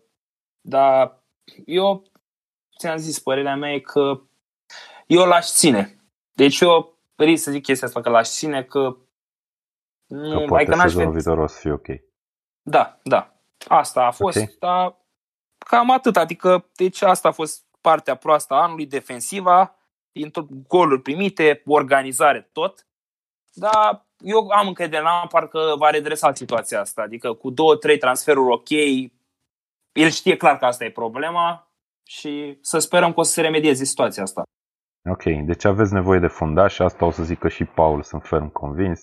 da, 0.61 1.19
eu 1.65 2.03
ți-am 2.79 2.97
zis, 2.97 3.19
părerea 3.19 3.57
mea 3.57 3.73
e 3.73 3.79
că 3.79 4.21
eu 5.07 5.25
l-aș 5.25 5.47
ține. 5.47 5.97
Deci 6.33 6.61
eu 6.61 6.99
risc 7.17 7.43
să 7.43 7.51
zic 7.51 7.63
chestia 7.63 7.87
asta 7.87 8.01
că 8.01 8.09
l-aș 8.09 8.29
ține, 8.29 8.63
că 8.63 8.97
nu, 10.07 10.39
că 10.39 10.45
poate 10.45 10.65
adică 10.65 10.89
sezonul 10.89 11.13
viitor 11.13 11.39
o 11.39 11.47
să 11.47 11.59
fie 11.61 11.73
ok. 11.73 11.87
Da, 12.63 13.01
da. 13.03 13.35
Asta 13.69 14.07
a 14.07 14.11
fost, 14.11 14.37
okay. 14.37 14.57
dar 14.59 14.97
cam 15.59 15.91
atât. 15.91 16.17
Adică, 16.17 16.71
deci 16.75 17.03
asta 17.03 17.29
a 17.29 17.33
fost 17.33 17.64
partea 17.89 18.15
proastă 18.15 18.55
a 18.55 18.63
anului, 18.63 18.87
defensiva, 18.87 19.77
din 20.13 20.31
tot 20.31 20.47
goluri 20.69 21.03
primite, 21.03 21.63
organizare, 21.67 22.49
tot. 22.53 22.87
Dar 23.53 24.07
eu 24.19 24.49
am 24.49 24.67
încredere 24.67 25.03
în 25.03 25.09
Lampard 25.09 25.49
că 25.49 25.75
va 25.79 25.91
redresa 25.91 26.33
situația 26.33 26.81
asta. 26.81 27.03
Adică 27.03 27.33
cu 27.33 27.51
două, 27.51 27.77
trei 27.77 27.99
transferuri 27.99 28.53
ok, 28.53 28.71
el 29.93 30.11
știe 30.11 30.37
clar 30.37 30.59
că 30.59 30.65
asta 30.65 30.85
e 30.85 30.91
problema 30.91 31.69
și 32.07 32.59
să 32.61 32.79
sperăm 32.79 33.13
că 33.13 33.21
o 33.21 33.23
să 33.23 33.33
se 33.33 33.41
remedieze 33.41 33.85
situația 33.85 34.23
asta. 34.23 34.43
Ok, 35.11 35.23
deci 35.23 35.65
aveți 35.65 35.93
nevoie 35.93 36.19
de 36.19 36.27
fundaș 36.27 36.75
și 36.75 36.83
asta 36.83 37.05
o 37.05 37.11
să 37.11 37.23
zic 37.23 37.39
că 37.39 37.49
și 37.49 37.65
Paul, 37.65 38.03
sunt 38.03 38.23
ferm 38.23 38.53
convins 38.53 39.01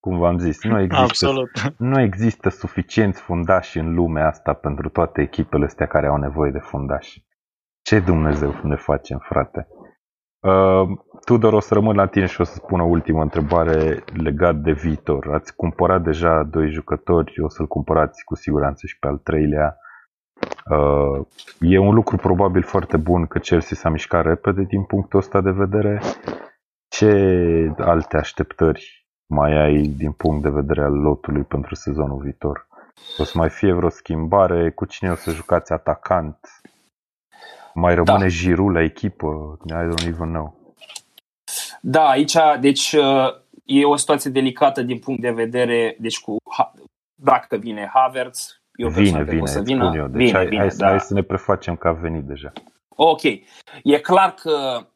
cum 0.00 0.18
v-am 0.18 0.38
zis, 0.38 0.62
nu 0.62 0.80
există, 0.80 1.02
Absolut. 1.02 1.50
nu 1.78 2.00
există 2.00 2.48
suficienți 2.48 3.20
fundași 3.20 3.78
în 3.78 3.94
lumea 3.94 4.26
asta 4.26 4.52
pentru 4.52 4.88
toate 4.88 5.22
echipele 5.22 5.64
astea 5.64 5.86
care 5.86 6.06
au 6.06 6.16
nevoie 6.16 6.50
de 6.50 6.58
fundași. 6.58 7.24
Ce 7.88 8.00
Dumnezeu 8.00 8.54
ne 8.62 8.76
facem, 8.76 9.18
frate? 9.18 9.68
Uh, 10.40 10.98
Tudor, 11.24 11.52
o 11.52 11.60
să 11.60 11.74
rămân 11.74 11.96
la 11.96 12.06
tine 12.06 12.26
și 12.26 12.40
o 12.40 12.44
să 12.44 12.54
spun 12.54 12.80
o 12.80 12.84
ultimă 12.84 13.22
întrebare 13.22 14.04
legat 14.12 14.56
de 14.56 14.72
viitor. 14.72 15.32
Ați 15.32 15.56
cumpărat 15.56 16.02
deja 16.02 16.42
doi 16.42 16.70
jucători, 16.70 17.40
o 17.42 17.48
să-l 17.48 17.66
cumpărați 17.66 18.24
cu 18.24 18.34
siguranță 18.34 18.86
și 18.86 18.98
pe 18.98 19.06
al 19.06 19.16
treilea. 19.16 19.76
Uh, 20.70 21.26
e 21.60 21.78
un 21.78 21.94
lucru 21.94 22.16
probabil 22.16 22.62
foarte 22.62 22.96
bun 22.96 23.26
că 23.26 23.38
Chelsea 23.38 23.76
s-a 23.76 23.88
mișcat 23.88 24.24
repede 24.24 24.62
din 24.62 24.84
punctul 24.84 25.18
ăsta 25.18 25.40
de 25.40 25.50
vedere. 25.50 26.00
Ce 26.88 27.10
alte 27.78 28.16
așteptări 28.16 29.06
mai 29.26 29.52
ai 29.56 29.82
din 29.82 30.12
punct 30.12 30.42
de 30.42 30.50
vedere 30.50 30.82
al 30.82 30.94
lotului 30.94 31.42
pentru 31.42 31.74
sezonul 31.74 32.20
viitor? 32.22 32.66
O 33.18 33.24
să 33.24 33.32
mai 33.38 33.50
fie 33.50 33.72
vreo 33.72 33.88
schimbare? 33.88 34.70
Cu 34.70 34.84
cine 34.84 35.10
o 35.10 35.14
să 35.14 35.30
jucați 35.30 35.72
atacant? 35.72 36.38
Mai 37.78 37.94
rămâne 37.94 38.18
da. 38.18 38.28
Giroud 38.28 38.74
la 38.74 38.82
echipă? 38.82 39.58
I 39.66 39.72
don't 39.72 40.06
even 40.06 40.28
know. 40.28 40.74
Da, 41.80 42.08
aici, 42.08 42.36
deci 42.60 42.96
e 43.64 43.84
o 43.84 43.96
situație 43.96 44.30
delicată 44.30 44.82
din 44.82 44.98
punct 44.98 45.20
de 45.20 45.30
vedere, 45.30 45.96
deci 45.98 46.20
cu 46.20 46.36
dacă 47.14 47.56
vine 47.56 47.90
Havertz, 47.94 48.60
eu 48.78 48.88
vine, 48.88 49.22
vine, 49.22 49.40
o 49.40 49.46
să 49.46 49.60
vină. 49.60 49.92
Eu. 49.94 50.06
Deci 50.06 50.16
vine, 50.16 50.32
hai, 50.32 50.46
vine, 50.46 50.60
hai, 50.60 50.76
da. 50.76 50.88
hai 50.88 51.00
să 51.00 51.14
ne 51.14 51.22
prefacem 51.22 51.76
că 51.76 51.88
a 51.88 51.92
venit 51.92 52.24
deja. 52.24 52.52
Ok. 52.88 53.22
E 53.82 53.98
clar 54.02 54.34
că 54.34 54.86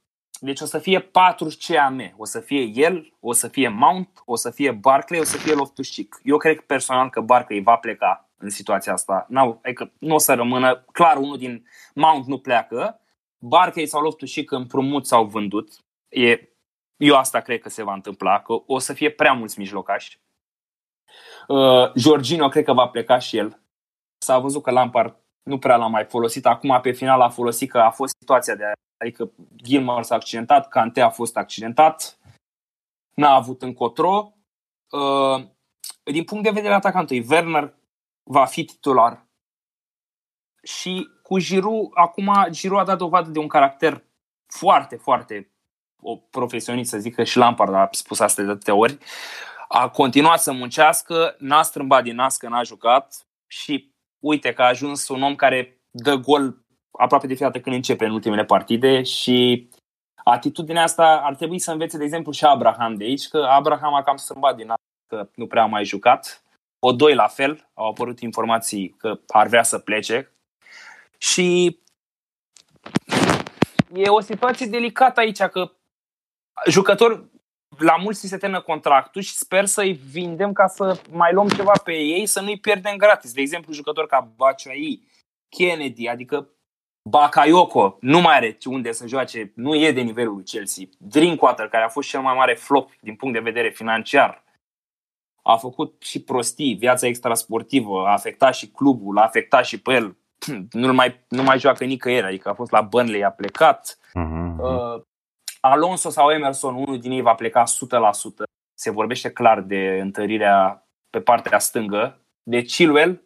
deci 0.40 0.60
o 0.60 0.64
să 0.64 0.78
fie 0.78 0.98
patru 0.98 1.48
CAM. 1.58 2.14
O 2.16 2.24
să 2.24 2.40
fie 2.40 2.70
el, 2.74 3.12
o 3.20 3.32
să 3.32 3.48
fie 3.48 3.68
Mount, 3.68 4.08
o 4.24 4.36
să 4.36 4.50
fie 4.50 4.70
Barclay, 4.70 5.20
o 5.20 5.24
să 5.24 5.36
fie 5.36 5.54
loftus 5.54 5.88
-Cheek. 5.90 6.08
Eu 6.22 6.36
cred 6.36 6.60
personal 6.60 7.10
că 7.10 7.20
Barclay 7.20 7.60
va 7.60 7.76
pleca 7.76 8.30
în 8.42 8.50
situația 8.50 8.92
asta. 8.92 9.26
N-au, 9.28 9.60
adică 9.62 9.92
nu 9.98 10.14
o 10.14 10.18
să 10.18 10.34
rămână. 10.34 10.84
Clar, 10.92 11.16
unul 11.16 11.38
din 11.38 11.66
Mount 11.94 12.26
nu 12.26 12.38
pleacă. 12.38 13.00
Barclay 13.38 13.86
sau 13.86 14.02
loftus 14.02 14.30
-Cheek 14.30 14.46
împrumut 14.48 15.06
sau 15.06 15.24
vândut. 15.24 15.72
E, 16.08 16.48
eu 16.96 17.16
asta 17.16 17.40
cred 17.40 17.60
că 17.60 17.68
se 17.68 17.82
va 17.82 17.92
întâmpla, 17.92 18.40
că 18.40 18.62
o 18.66 18.78
să 18.78 18.92
fie 18.92 19.10
prea 19.10 19.32
mulți 19.32 19.58
mijlocași. 19.58 20.20
Uh, 21.48 21.92
Jorginho 21.94 22.48
cred 22.48 22.64
că 22.64 22.72
va 22.72 22.88
pleca 22.88 23.18
și 23.18 23.36
el. 23.36 23.62
S-a 24.18 24.38
văzut 24.38 24.62
că 24.62 24.70
Lampard 24.70 25.16
nu 25.42 25.58
prea 25.58 25.76
l-a 25.76 25.86
mai 25.86 26.04
folosit. 26.04 26.46
Acum 26.46 26.78
pe 26.82 26.92
final 26.92 27.20
a 27.20 27.28
folosit 27.28 27.70
că 27.70 27.78
a 27.78 27.90
fost 27.90 28.14
situația 28.18 28.54
de 28.54 28.64
Adică 29.02 29.30
Gilmar 29.56 30.02
s-a 30.02 30.14
accidentat, 30.14 30.68
Cante 30.68 31.00
a 31.00 31.10
fost 31.10 31.36
accidentat, 31.36 32.18
n-a 33.14 33.34
avut 33.34 33.62
încotro. 33.62 34.32
Uh, 34.90 35.44
din 36.04 36.24
punct 36.24 36.44
de 36.44 36.50
vedere 36.50 36.74
atacantului, 36.74 37.26
Werner 37.28 37.74
va 38.22 38.44
fi 38.44 38.64
titular. 38.64 39.26
Și 40.62 41.08
cu 41.22 41.38
Giroud, 41.38 41.90
acum 41.94 42.32
Giroud 42.50 42.80
a 42.80 42.84
dat 42.84 42.98
dovadă 42.98 43.30
de 43.30 43.38
un 43.38 43.48
caracter 43.48 44.04
foarte, 44.46 44.96
foarte 44.96 45.52
o 46.02 46.16
profesionist, 46.16 46.90
să 46.90 46.98
zic 46.98 47.14
că 47.14 47.24
și 47.24 47.36
Lampard 47.36 47.74
a 47.74 47.88
spus 47.90 48.20
asta 48.20 48.42
de 48.42 48.50
atâtea 48.50 48.74
ori. 48.74 48.98
A 49.68 49.88
continuat 49.88 50.40
să 50.40 50.52
muncească, 50.52 51.34
n-a 51.38 51.62
strâmbat 51.62 52.02
din 52.02 52.14
nas 52.14 52.36
că 52.36 52.48
n-a 52.48 52.62
jucat 52.62 53.26
și 53.46 53.94
uite 54.18 54.52
că 54.52 54.62
a 54.62 54.66
ajuns 54.66 55.08
un 55.08 55.22
om 55.22 55.34
care 55.34 55.80
dă 55.90 56.14
gol 56.14 56.64
aproape 56.90 57.26
de 57.26 57.34
fiecare 57.34 57.60
când 57.60 57.76
începe 57.76 58.04
în 58.04 58.12
ultimele 58.12 58.44
partide 58.44 59.02
și 59.02 59.68
atitudinea 60.24 60.82
asta 60.82 61.20
ar 61.24 61.34
trebui 61.34 61.58
să 61.58 61.70
învețe, 61.70 61.98
de 61.98 62.04
exemplu, 62.04 62.32
și 62.32 62.44
Abraham 62.44 62.94
de 62.94 63.04
aici, 63.04 63.28
că 63.28 63.38
Abraham 63.50 63.94
a 63.94 64.02
cam 64.02 64.16
sâmbat 64.16 64.56
din 64.56 64.70
asta, 64.70 64.84
că 65.06 65.28
nu 65.34 65.46
prea 65.46 65.62
a 65.62 65.66
mai 65.66 65.84
jucat. 65.84 66.41
O 66.84 66.92
doi 66.92 67.14
la 67.14 67.26
fel, 67.26 67.70
au 67.74 67.88
apărut 67.88 68.20
informații 68.20 68.94
că 68.98 69.20
ar 69.26 69.46
vrea 69.46 69.62
să 69.62 69.78
plece. 69.78 70.32
Și 71.18 71.78
e 73.94 74.08
o 74.08 74.20
situație 74.20 74.66
delicată 74.66 75.20
aici, 75.20 75.42
că 75.42 75.72
jucători 76.68 77.24
la 77.78 77.96
mulți 77.96 78.26
se 78.26 78.36
termină 78.36 78.60
contractul 78.60 79.22
și 79.22 79.34
sper 79.34 79.64
să-i 79.66 79.92
vindem 79.92 80.52
ca 80.52 80.66
să 80.66 81.00
mai 81.10 81.32
luăm 81.32 81.48
ceva 81.48 81.72
pe 81.84 81.92
ei, 81.92 82.26
să 82.26 82.40
nu-i 82.40 82.58
pierdem 82.58 82.96
gratis. 82.96 83.32
De 83.32 83.40
exemplu, 83.40 83.72
jucători 83.72 84.08
ca 84.08 84.32
Baciai, 84.36 85.02
Kennedy, 85.48 86.08
adică 86.08 86.48
Bakayoko 87.10 87.96
nu 88.00 88.20
mai 88.20 88.36
are 88.36 88.58
unde 88.64 88.92
să 88.92 89.06
joace, 89.06 89.52
nu 89.54 89.74
e 89.74 89.92
de 89.92 90.00
nivelul 90.00 90.34
lui 90.34 90.44
Chelsea. 90.44 90.84
Drinkwater, 90.98 91.68
care 91.68 91.84
a 91.84 91.88
fost 91.88 92.08
cel 92.08 92.20
mai 92.20 92.34
mare 92.34 92.54
flop 92.54 92.90
din 93.00 93.16
punct 93.16 93.34
de 93.34 93.40
vedere 93.40 93.70
financiar, 93.70 94.44
a 95.42 95.56
făcut 95.56 96.02
și 96.02 96.22
prostii, 96.22 96.74
viața 96.74 97.06
extrasportivă, 97.06 98.06
a 98.06 98.12
afectat 98.12 98.54
și 98.54 98.68
clubul, 98.68 99.18
a 99.18 99.22
afectat 99.22 99.64
și 99.64 99.80
pe 99.80 99.92
el. 99.92 100.16
Nu 100.70 100.92
mai, 100.92 101.24
nu 101.28 101.42
mai 101.42 101.58
joacă 101.58 101.84
nicăieri, 101.84 102.26
adică 102.26 102.48
a 102.48 102.54
fost 102.54 102.70
la 102.70 102.80
Burnley, 102.80 103.24
a 103.24 103.30
plecat. 103.30 103.98
Uh-huh. 103.98 104.56
Uh, 104.58 105.02
Alonso 105.60 106.10
sau 106.10 106.30
Emerson, 106.30 106.74
unul 106.74 106.98
din 106.98 107.10
ei 107.10 107.20
va 107.20 107.34
pleca 107.34 107.64
100%. 107.64 107.66
Se 108.74 108.90
vorbește 108.90 109.30
clar 109.30 109.60
de 109.60 109.98
întărirea 110.00 110.86
pe 111.10 111.20
partea 111.20 111.58
stângă. 111.58 112.20
De 112.42 112.62
Chilwell, 112.62 113.22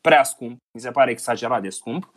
prea 0.00 0.22
scump, 0.22 0.58
mi 0.74 0.80
se 0.80 0.90
pare 0.90 1.10
exagerat 1.10 1.62
de 1.62 1.68
scump. 1.68 2.10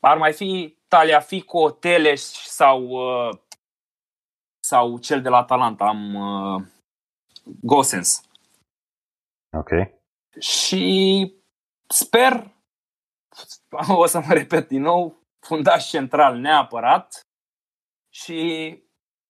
Ar 0.00 0.16
mai 0.16 0.32
fi 0.32 0.78
Taliafico, 0.88 1.70
Teles 1.70 2.32
sau, 2.32 2.82
uh, 2.82 3.38
sau 4.60 4.98
cel 4.98 5.22
de 5.22 5.28
la 5.28 5.36
Atalanta, 5.36 5.84
am 5.84 6.14
uh, 6.14 6.62
Gosens. 7.44 8.22
Ok. 9.56 9.70
Și 10.40 11.34
sper, 11.88 12.54
o 13.88 14.06
să 14.06 14.18
mă 14.26 14.32
repet 14.32 14.68
din 14.68 14.80
nou, 14.80 15.22
fundaș 15.38 15.88
central 15.88 16.36
neapărat 16.36 17.26
și 18.14 18.78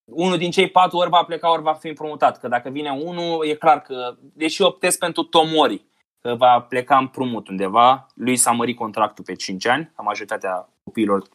unul 0.04 0.38
din 0.38 0.50
cei 0.50 0.70
patru 0.70 0.96
ori 0.96 1.10
va 1.10 1.24
pleca, 1.24 1.50
ori 1.50 1.62
va 1.62 1.74
fi 1.74 1.88
împrumutat. 1.88 2.38
Că 2.38 2.48
dacă 2.48 2.68
vine 2.68 2.90
unul, 2.90 3.46
e 3.46 3.54
clar 3.54 3.82
că, 3.82 4.16
deși 4.20 4.62
optez 4.62 4.96
pentru 4.96 5.22
Tomori, 5.22 5.84
că 6.18 6.34
va 6.34 6.60
pleca 6.60 6.98
împrumut 6.98 7.48
undeva. 7.48 8.06
Lui 8.14 8.36
s-a 8.36 8.50
mărit 8.50 8.76
contractul 8.76 9.24
pe 9.24 9.34
5 9.34 9.66
ani, 9.66 9.92
la 9.96 10.02
majoritatea 10.02 10.68
copiilor 10.84 11.28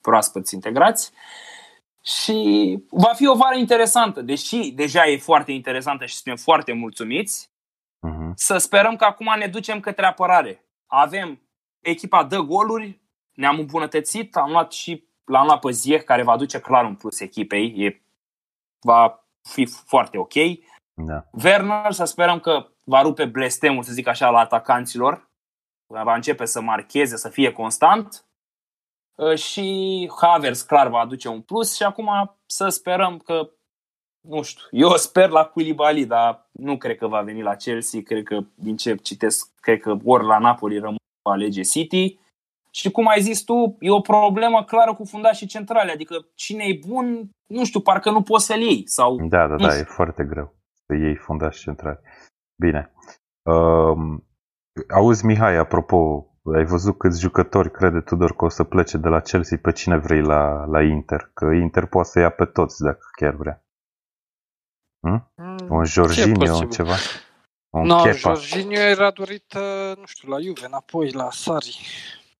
proaspăți 0.00 0.54
integrați. 0.54 1.12
Și 2.04 2.78
va 2.90 3.12
fi 3.14 3.26
o 3.26 3.36
vară 3.36 3.56
interesantă, 3.56 4.22
deși 4.22 4.72
deja 4.72 5.06
e 5.06 5.16
foarte 5.18 5.52
interesantă 5.52 6.06
și 6.06 6.14
suntem 6.14 6.36
foarte 6.36 6.72
mulțumiți. 6.72 7.50
Uh-huh. 8.08 8.34
Să 8.34 8.58
sperăm 8.58 8.96
că 8.96 9.04
acum 9.04 9.34
ne 9.38 9.46
ducem 9.46 9.80
către 9.80 10.06
apărare. 10.06 10.64
Avem 10.86 11.40
echipa 11.80 12.24
dă 12.24 12.40
goluri, 12.40 13.00
ne-am 13.34 13.58
îmbunătățit, 13.58 14.36
am 14.36 14.50
luat 14.50 14.72
și 14.72 15.04
l-am 15.24 15.46
luat 15.46 15.60
pe 15.60 15.70
Zieh, 15.70 16.02
care 16.02 16.22
va 16.22 16.36
duce 16.36 16.60
clar 16.60 16.84
un 16.84 16.94
plus 16.94 17.20
echipei, 17.20 17.74
e, 17.76 18.02
va 18.80 19.26
fi 19.42 19.66
foarte 19.66 20.18
ok. 20.18 20.32
Da. 20.94 21.24
Werner, 21.44 21.92
să 21.92 22.04
sperăm 22.04 22.40
că 22.40 22.66
va 22.84 23.02
rupe 23.02 23.24
blestemul, 23.24 23.82
să 23.82 23.92
zic 23.92 24.06
așa, 24.06 24.30
la 24.30 24.38
atacanților. 24.38 25.30
Va 25.86 26.14
începe 26.14 26.44
să 26.44 26.60
marcheze, 26.60 27.16
să 27.16 27.28
fie 27.28 27.52
constant. 27.52 28.24
Ă, 29.18 29.34
și 29.34 30.10
Havers, 30.20 30.62
clar, 30.62 30.88
va 30.88 30.98
aduce 30.98 31.28
un 31.28 31.40
plus 31.40 31.74
și 31.74 31.82
acum 31.82 32.36
să 32.46 32.68
sperăm 32.68 33.18
că 33.18 33.50
nu 34.28 34.42
știu, 34.42 34.64
eu 34.70 34.96
sper 34.96 35.28
la 35.28 35.44
Koulibaly, 35.44 36.04
dar 36.04 36.48
nu 36.52 36.76
cred 36.76 36.96
că 36.96 37.06
va 37.06 37.20
veni 37.20 37.42
la 37.42 37.54
Chelsea, 37.54 38.00
cred 38.02 38.22
că 38.22 38.40
din 38.54 38.76
ce 38.76 38.94
citesc, 38.94 39.60
cred 39.60 39.80
că 39.80 39.96
ori 40.04 40.24
la 40.24 40.38
Napoli 40.38 40.78
rămâne 40.78 40.96
alege 41.22 41.62
City. 41.62 42.20
Și 42.70 42.90
cum 42.90 43.08
ai 43.08 43.20
zis 43.20 43.42
tu, 43.42 43.76
e 43.80 43.90
o 43.90 44.00
problemă 44.00 44.64
clară 44.64 44.94
cu 44.94 45.04
fundașii 45.04 45.46
centrale, 45.46 45.92
adică 45.92 46.26
cine 46.34 46.64
e 46.64 46.78
bun, 46.86 47.30
nu 47.46 47.64
știu, 47.64 47.80
parcă 47.80 48.10
nu 48.10 48.22
poți 48.22 48.46
să-l 48.46 48.60
iei. 48.60 48.82
Sau, 48.88 49.26
da, 49.28 49.46
da, 49.46 49.56
da, 49.56 49.78
e 49.78 49.82
foarte 49.82 50.24
greu 50.24 50.54
să 50.86 50.94
iei 50.94 51.16
fundași 51.16 51.62
centrali. 51.62 52.00
Bine. 52.60 52.92
Uh, 53.42 54.20
auzi, 54.94 55.26
Mihai, 55.26 55.56
apropo, 55.56 56.26
ai 56.44 56.64
văzut 56.64 56.98
câți 56.98 57.20
jucători 57.20 57.70
crede 57.70 58.00
Tudor 58.00 58.36
că 58.36 58.44
o 58.44 58.48
să 58.48 58.64
plece 58.64 58.96
de 58.96 59.08
la 59.08 59.20
Chelsea 59.20 59.58
pe 59.62 59.72
cine 59.72 59.96
vrei 59.96 60.20
la, 60.20 60.64
la 60.64 60.82
Inter? 60.82 61.30
Că 61.34 61.44
Inter 61.44 61.86
poate 61.86 62.08
să 62.08 62.18
ia 62.18 62.30
pe 62.30 62.44
toți 62.44 62.82
dacă 62.82 63.06
chiar 63.16 63.34
vrea. 63.34 63.64
Hm? 65.00 65.32
Mm, 65.36 65.56
un 65.68 65.84
Jorginho, 65.84 66.64
ceva? 66.64 66.94
Un 67.68 67.86
no, 67.86 68.02
Kepa. 68.02 68.32
Jorginho 68.32 68.80
era 68.80 69.10
dorit, 69.10 69.54
nu 69.96 70.06
știu, 70.06 70.28
la 70.28 70.40
Juve, 70.40 70.66
înapoi, 70.66 71.10
la 71.10 71.30
Sari. 71.30 71.80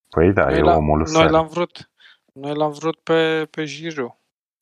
Păi 0.08 0.32
da, 0.32 0.44
noi 0.44 0.58
e 0.58 0.62
omul 0.62 0.98
lui 0.98 1.12
Noi 1.12 1.30
l-am 1.30 1.46
vrut, 1.46 1.90
noi 2.32 2.54
l-am 2.54 2.72
vrut 2.72 3.00
pe, 3.00 3.48
pe 3.50 3.64
Giroud. 3.64 4.14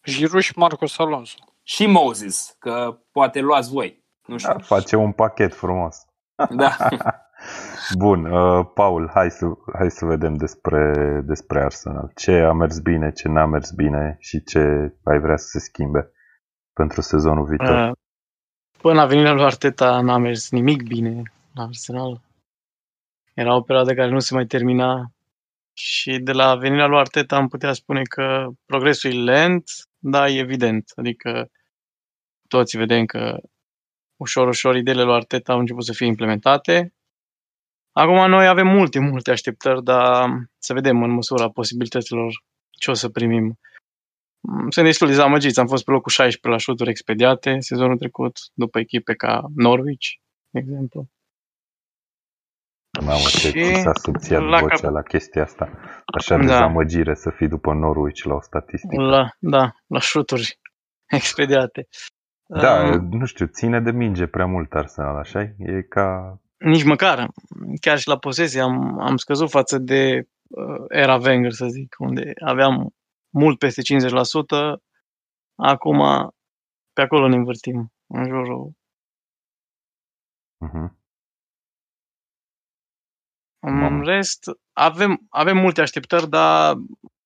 Giroud 0.02 0.42
și 0.42 0.58
Marcos 0.58 0.98
Alonso. 0.98 1.38
Și 1.62 1.86
Moses, 1.86 2.56
că 2.58 2.98
poate 3.12 3.40
luați 3.40 3.70
voi. 3.70 4.04
Nu 4.26 4.38
știu. 4.38 4.52
Da, 4.52 4.58
face 4.58 4.96
un 4.96 5.12
pachet 5.12 5.54
frumos. 5.54 6.06
Da. 6.50 6.76
Bun, 7.98 8.24
uh, 8.24 8.66
Paul, 8.74 9.10
hai 9.14 9.30
să, 9.30 9.46
hai 9.78 9.90
să 9.90 10.04
vedem 10.04 10.36
despre, 10.36 10.92
despre 11.24 11.60
Arsenal. 11.62 12.12
Ce 12.14 12.32
a 12.32 12.52
mers 12.52 12.78
bine, 12.78 13.12
ce 13.12 13.28
n-a 13.28 13.46
mers 13.46 13.70
bine 13.70 14.16
și 14.18 14.42
ce 14.42 14.58
ai 15.04 15.18
vrea 15.18 15.36
să 15.36 15.46
se 15.46 15.58
schimbe 15.58 16.12
pentru 16.72 17.00
sezonul 17.00 17.44
viitor. 17.44 17.88
Uh, 17.88 17.96
până 18.80 19.00
a 19.00 19.06
venit 19.06 19.24
la 19.24 19.44
Arteta 19.44 20.00
n-a 20.00 20.18
mers 20.18 20.50
nimic 20.50 20.82
bine 20.82 21.22
la 21.54 21.62
Arsenal. 21.62 22.20
Era 23.34 23.54
o 23.54 23.60
perioadă 23.60 23.94
care 23.94 24.10
nu 24.10 24.18
se 24.18 24.34
mai 24.34 24.46
termina 24.46 25.12
și 25.72 26.18
de 26.18 26.32
la 26.32 26.56
venirea 26.56 26.86
lui 26.86 26.98
Arteta 26.98 27.36
am 27.36 27.48
putea 27.48 27.72
spune 27.72 28.02
că 28.02 28.48
progresul 28.66 29.10
e 29.10 29.32
lent, 29.32 29.70
dar 29.98 30.28
e 30.28 30.38
evident. 30.38 30.92
Adică 30.94 31.50
toți 32.48 32.76
vedem 32.76 33.04
că 33.04 33.40
ușor, 34.16 34.48
ușor 34.48 34.76
ideile 34.76 35.02
lui 35.02 35.14
Arteta 35.14 35.52
au 35.52 35.58
început 35.58 35.84
să 35.84 35.92
fie 35.92 36.06
implementate. 36.06 36.94
Acum 37.92 38.30
noi 38.30 38.46
avem 38.46 38.66
multe, 38.66 38.98
multe 38.98 39.30
așteptări, 39.30 39.82
dar 39.82 40.28
să 40.58 40.72
vedem 40.72 41.02
în 41.02 41.10
măsura 41.10 41.50
posibilităților 41.50 42.32
ce 42.70 42.90
o 42.90 42.94
să 42.94 43.08
primim. 43.08 43.58
Sunt 44.68 44.86
destul 44.86 45.06
de 45.06 45.12
dezamăgiți. 45.12 45.60
Am 45.60 45.66
fost 45.66 45.84
pe 45.84 45.90
locul 45.90 46.10
16 46.10 46.48
la 46.48 46.56
șuturi 46.56 46.90
expediate 46.90 47.56
sezonul 47.58 47.98
trecut, 47.98 48.36
după 48.54 48.78
echipe 48.78 49.14
ca 49.14 49.44
Norwich, 49.54 50.06
de 50.50 50.58
exemplu. 50.58 51.08
Mamă, 53.00 53.28
ce 53.38 53.74
s-a 53.74 53.92
subțiat 53.92 54.42
la 54.42 54.60
vocea 54.60 54.76
cap... 54.76 54.92
la 54.92 55.02
chestia 55.02 55.42
asta. 55.42 55.64
Așa 56.16 56.36
de 56.36 56.46
da. 56.46 56.52
dezamăgire 56.52 57.14
să 57.14 57.30
fii 57.30 57.48
după 57.48 57.72
Norwich 57.72 58.22
la 58.22 58.34
o 58.34 58.40
statistică. 58.40 59.02
La, 59.02 59.28
da, 59.38 59.74
la 59.86 60.00
șuturi 60.00 60.58
expediate. 61.18 61.88
Da, 62.46 62.82
um, 62.82 63.08
nu 63.10 63.24
știu, 63.24 63.46
ține 63.46 63.80
de 63.80 63.90
minge 63.90 64.26
prea 64.26 64.46
mult 64.46 64.72
Arsenal, 64.72 65.16
așa 65.16 65.40
E 65.58 65.82
ca... 65.82 66.38
Nici 66.60 66.84
măcar. 66.84 67.28
Chiar 67.80 67.98
și 67.98 68.08
la 68.08 68.18
posesie 68.18 68.60
am, 68.60 69.00
am 69.00 69.16
scăzut 69.16 69.50
față 69.50 69.78
de 69.78 70.28
uh, 70.48 70.84
era 70.88 71.16
Wenger, 71.16 71.52
să 71.52 71.66
zic, 71.66 71.96
unde 71.98 72.32
aveam 72.44 72.94
mult 73.28 73.58
peste 73.58 73.82
50%. 73.82 74.78
Acum, 75.54 75.98
pe 76.92 77.00
acolo 77.00 77.28
ne 77.28 77.36
învârtim, 77.36 77.92
în 78.06 78.24
jurul. 78.24 78.72
Uh-huh. 80.66 80.98
În 83.58 84.02
rest, 84.04 84.44
avem, 84.72 85.26
avem 85.28 85.56
multe 85.56 85.80
așteptări, 85.80 86.28
dar 86.28 86.76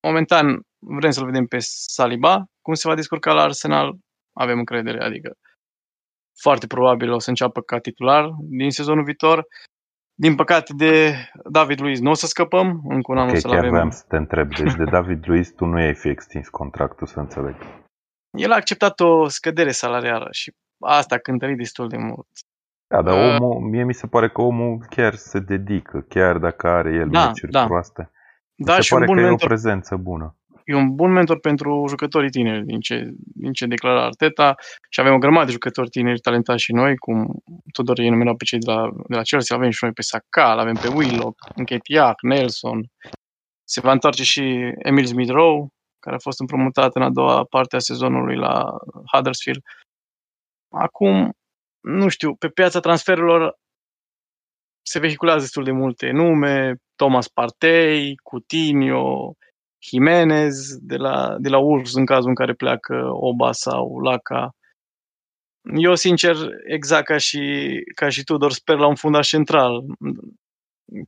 momentan 0.00 0.60
vrem 0.78 1.10
să-l 1.10 1.24
vedem 1.24 1.46
pe 1.46 1.56
Saliba. 1.60 2.44
Cum 2.60 2.74
se 2.74 2.88
va 2.88 2.94
descurca 2.94 3.32
la 3.32 3.42
Arsenal, 3.42 3.96
avem 4.32 4.58
încredere, 4.58 5.04
adică 5.04 5.36
foarte 6.40 6.66
probabil 6.66 7.12
o 7.12 7.18
să 7.18 7.28
înceapă 7.28 7.60
ca 7.60 7.78
titular 7.78 8.30
din 8.40 8.70
sezonul 8.70 9.04
viitor. 9.04 9.46
Din 10.14 10.34
păcate 10.34 10.72
de 10.76 11.14
David 11.50 11.80
Luiz 11.80 12.00
nu 12.00 12.10
o 12.10 12.14
să 12.14 12.26
scăpăm, 12.26 12.82
încă 12.88 13.12
un 13.12 13.18
an 13.18 13.24
okay, 13.24 13.36
o 13.36 13.40
să 13.40 13.48
chiar 13.48 13.58
avem. 13.58 13.70
vreau 13.70 13.90
să 13.90 14.04
te 14.08 14.16
întreb, 14.16 14.54
deci 14.54 14.74
de 14.74 14.84
David 14.84 15.28
Luiz 15.28 15.48
tu 15.48 15.64
nu 15.64 15.76
ai 15.76 15.94
fi 15.94 16.08
extins 16.08 16.48
contractul, 16.48 17.06
să 17.06 17.18
înțeleg. 17.20 17.56
El 18.30 18.52
a 18.52 18.54
acceptat 18.54 19.00
o 19.00 19.28
scădere 19.28 19.70
salarială 19.70 20.28
și 20.30 20.54
asta 20.78 21.14
a 21.14 21.18
cântărit 21.18 21.56
destul 21.56 21.88
de 21.88 21.96
mult. 21.96 22.28
Da, 22.86 23.02
dar 23.02 23.14
uh, 23.14 23.40
omul, 23.40 23.60
mie 23.60 23.84
mi 23.84 23.94
se 23.94 24.06
pare 24.06 24.28
că 24.28 24.40
omul 24.40 24.84
chiar 24.88 25.14
se 25.14 25.38
dedică, 25.38 26.04
chiar 26.08 26.38
dacă 26.38 26.68
are 26.68 26.92
el 26.92 27.08
da, 27.08 27.26
meciuri 27.26 27.52
da. 27.52 27.64
proaste. 27.64 28.10
Mi 28.54 28.66
da, 28.66 28.74
se 28.74 28.80
și 28.80 28.92
pare 28.92 29.00
un 29.00 29.06
bun 29.06 29.16
că 29.16 29.22
mentor. 29.22 29.40
e 29.40 29.44
o 29.44 29.48
prezență 29.48 29.96
bună 29.96 30.36
e 30.64 30.74
un 30.74 30.94
bun 30.94 31.12
mentor 31.12 31.40
pentru 31.40 31.84
jucătorii 31.88 32.30
tineri, 32.30 32.64
din 32.64 32.80
ce, 32.80 33.10
din 33.16 33.52
ce 33.52 33.66
declară 33.66 34.00
Arteta. 34.00 34.54
Și 34.90 35.00
avem 35.00 35.14
o 35.14 35.18
grămadă 35.18 35.46
de 35.46 35.52
jucători 35.52 35.88
tineri 35.88 36.20
talentați 36.20 36.62
și 36.62 36.72
noi, 36.72 36.96
cum 36.96 37.42
Tudor 37.72 37.98
e 37.98 38.08
numerat 38.08 38.36
pe 38.36 38.44
cei 38.44 38.58
de 38.58 38.70
la, 38.70 38.90
de 39.08 39.16
la 39.16 39.22
Chelsea, 39.22 39.56
avem 39.56 39.70
și 39.70 39.84
noi 39.84 39.92
pe 39.92 40.02
Saka, 40.02 40.50
avem 40.50 40.74
pe 40.74 40.88
Willock, 40.88 41.38
Nketiah, 41.56 42.14
Nelson, 42.22 42.86
se 43.64 43.80
va 43.80 43.92
întoarce 43.92 44.24
și 44.24 44.72
Emil 44.78 45.06
Smith-Rowe, 45.06 45.66
care 46.00 46.16
a 46.16 46.18
fost 46.18 46.40
împrumutat 46.40 46.94
în 46.94 47.02
a 47.02 47.10
doua 47.10 47.44
parte 47.44 47.76
a 47.76 47.78
sezonului 47.78 48.36
la 48.36 48.64
Huddersfield. 49.12 49.62
Acum, 50.68 51.32
nu 51.80 52.08
știu, 52.08 52.34
pe 52.34 52.48
piața 52.48 52.80
transferurilor 52.80 53.54
se 54.86 54.98
vehiculează 54.98 55.40
destul 55.40 55.64
de 55.64 55.70
multe 55.70 56.10
nume, 56.10 56.74
Thomas 56.94 57.28
Partey, 57.28 58.14
Coutinho, 58.22 59.32
Jimenez 59.88 60.76
de 60.80 60.96
la, 60.96 61.36
de 61.38 61.48
la 61.48 61.58
Urs 61.58 61.94
în 61.94 62.04
cazul 62.04 62.28
în 62.28 62.34
care 62.34 62.54
pleacă 62.54 63.08
Oba 63.10 63.52
sau 63.52 63.98
Laca. 63.98 64.50
Eu, 65.76 65.94
sincer, 65.94 66.36
exact 66.66 67.04
ca 67.04 67.16
și, 67.16 67.72
ca 67.94 68.08
și 68.08 68.24
Tudor, 68.24 68.52
sper 68.52 68.76
la 68.76 68.86
un 68.86 68.94
fundaș 68.94 69.28
central. 69.28 69.84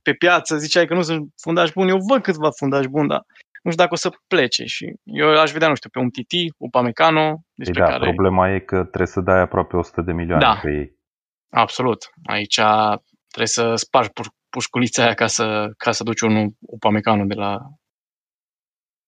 Pe 0.03 0.13
piață 0.13 0.57
ziceai 0.57 0.85
că 0.85 0.93
nu 0.93 1.01
sunt 1.01 1.29
fundași 1.41 1.73
buni, 1.73 1.89
eu 1.89 1.97
văd 2.09 2.21
câțiva 2.21 2.49
fundași 2.49 2.87
buni, 2.87 3.07
dar 3.07 3.23
nu 3.63 3.71
știu 3.71 3.83
dacă 3.83 3.93
o 3.93 3.97
să 3.97 4.09
plece 4.27 4.63
și 4.65 4.93
eu 5.03 5.39
aș 5.39 5.51
vedea, 5.51 5.67
nu 5.67 5.75
știu, 5.75 5.89
pe 5.89 5.99
un 5.99 6.09
Titi, 6.09 6.53
Upamecano, 6.57 7.41
despre 7.53 7.81
da, 7.81 7.87
care... 7.87 8.03
problema 8.03 8.49
e 8.53 8.59
că 8.59 8.83
trebuie 8.83 9.07
să 9.07 9.21
dai 9.21 9.39
aproape 9.39 9.77
100 9.77 10.01
de 10.01 10.11
milioane 10.11 10.45
da, 10.45 10.59
pe 10.61 10.71
ei. 10.71 10.95
Absolut. 11.49 12.09
Aici 12.25 12.59
trebuie 13.27 13.47
să 13.47 13.75
spargi 13.75 14.09
pușculița 14.49 15.03
aia 15.03 15.13
ca 15.13 15.27
să, 15.27 15.71
ca 15.77 15.91
să 15.91 16.03
duci 16.03 16.21
un 16.21 16.49
Upamecano 16.59 17.23
de 17.25 17.33
la, 17.33 17.59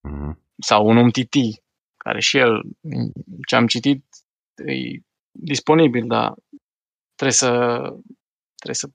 Mm-hmm. 0.07 0.33
Sau 0.57 0.87
un 0.87 0.97
UMTT, 0.97 1.35
care 1.97 2.19
și 2.19 2.37
el, 2.37 2.61
ce 3.47 3.55
am 3.55 3.67
citit, 3.67 4.05
e 4.65 4.99
disponibil, 5.31 6.07
dar 6.07 6.33
trebuie 7.15 7.37
să, 7.37 7.49
trebuie 8.55 8.75
să 8.83 8.89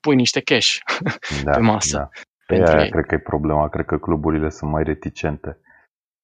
pui 0.00 0.14
niște 0.14 0.40
cash 0.40 0.78
da, 1.44 1.50
pe 1.50 1.60
masă. 1.60 1.96
Da. 1.96 2.08
Pe 2.46 2.54
aia 2.54 2.84
ei. 2.84 2.90
cred 2.90 3.04
că 3.04 3.14
e 3.14 3.18
problema. 3.18 3.68
Cred 3.68 3.86
că 3.86 3.98
cluburile 3.98 4.48
sunt 4.48 4.70
mai 4.70 4.82
reticente 4.82 5.60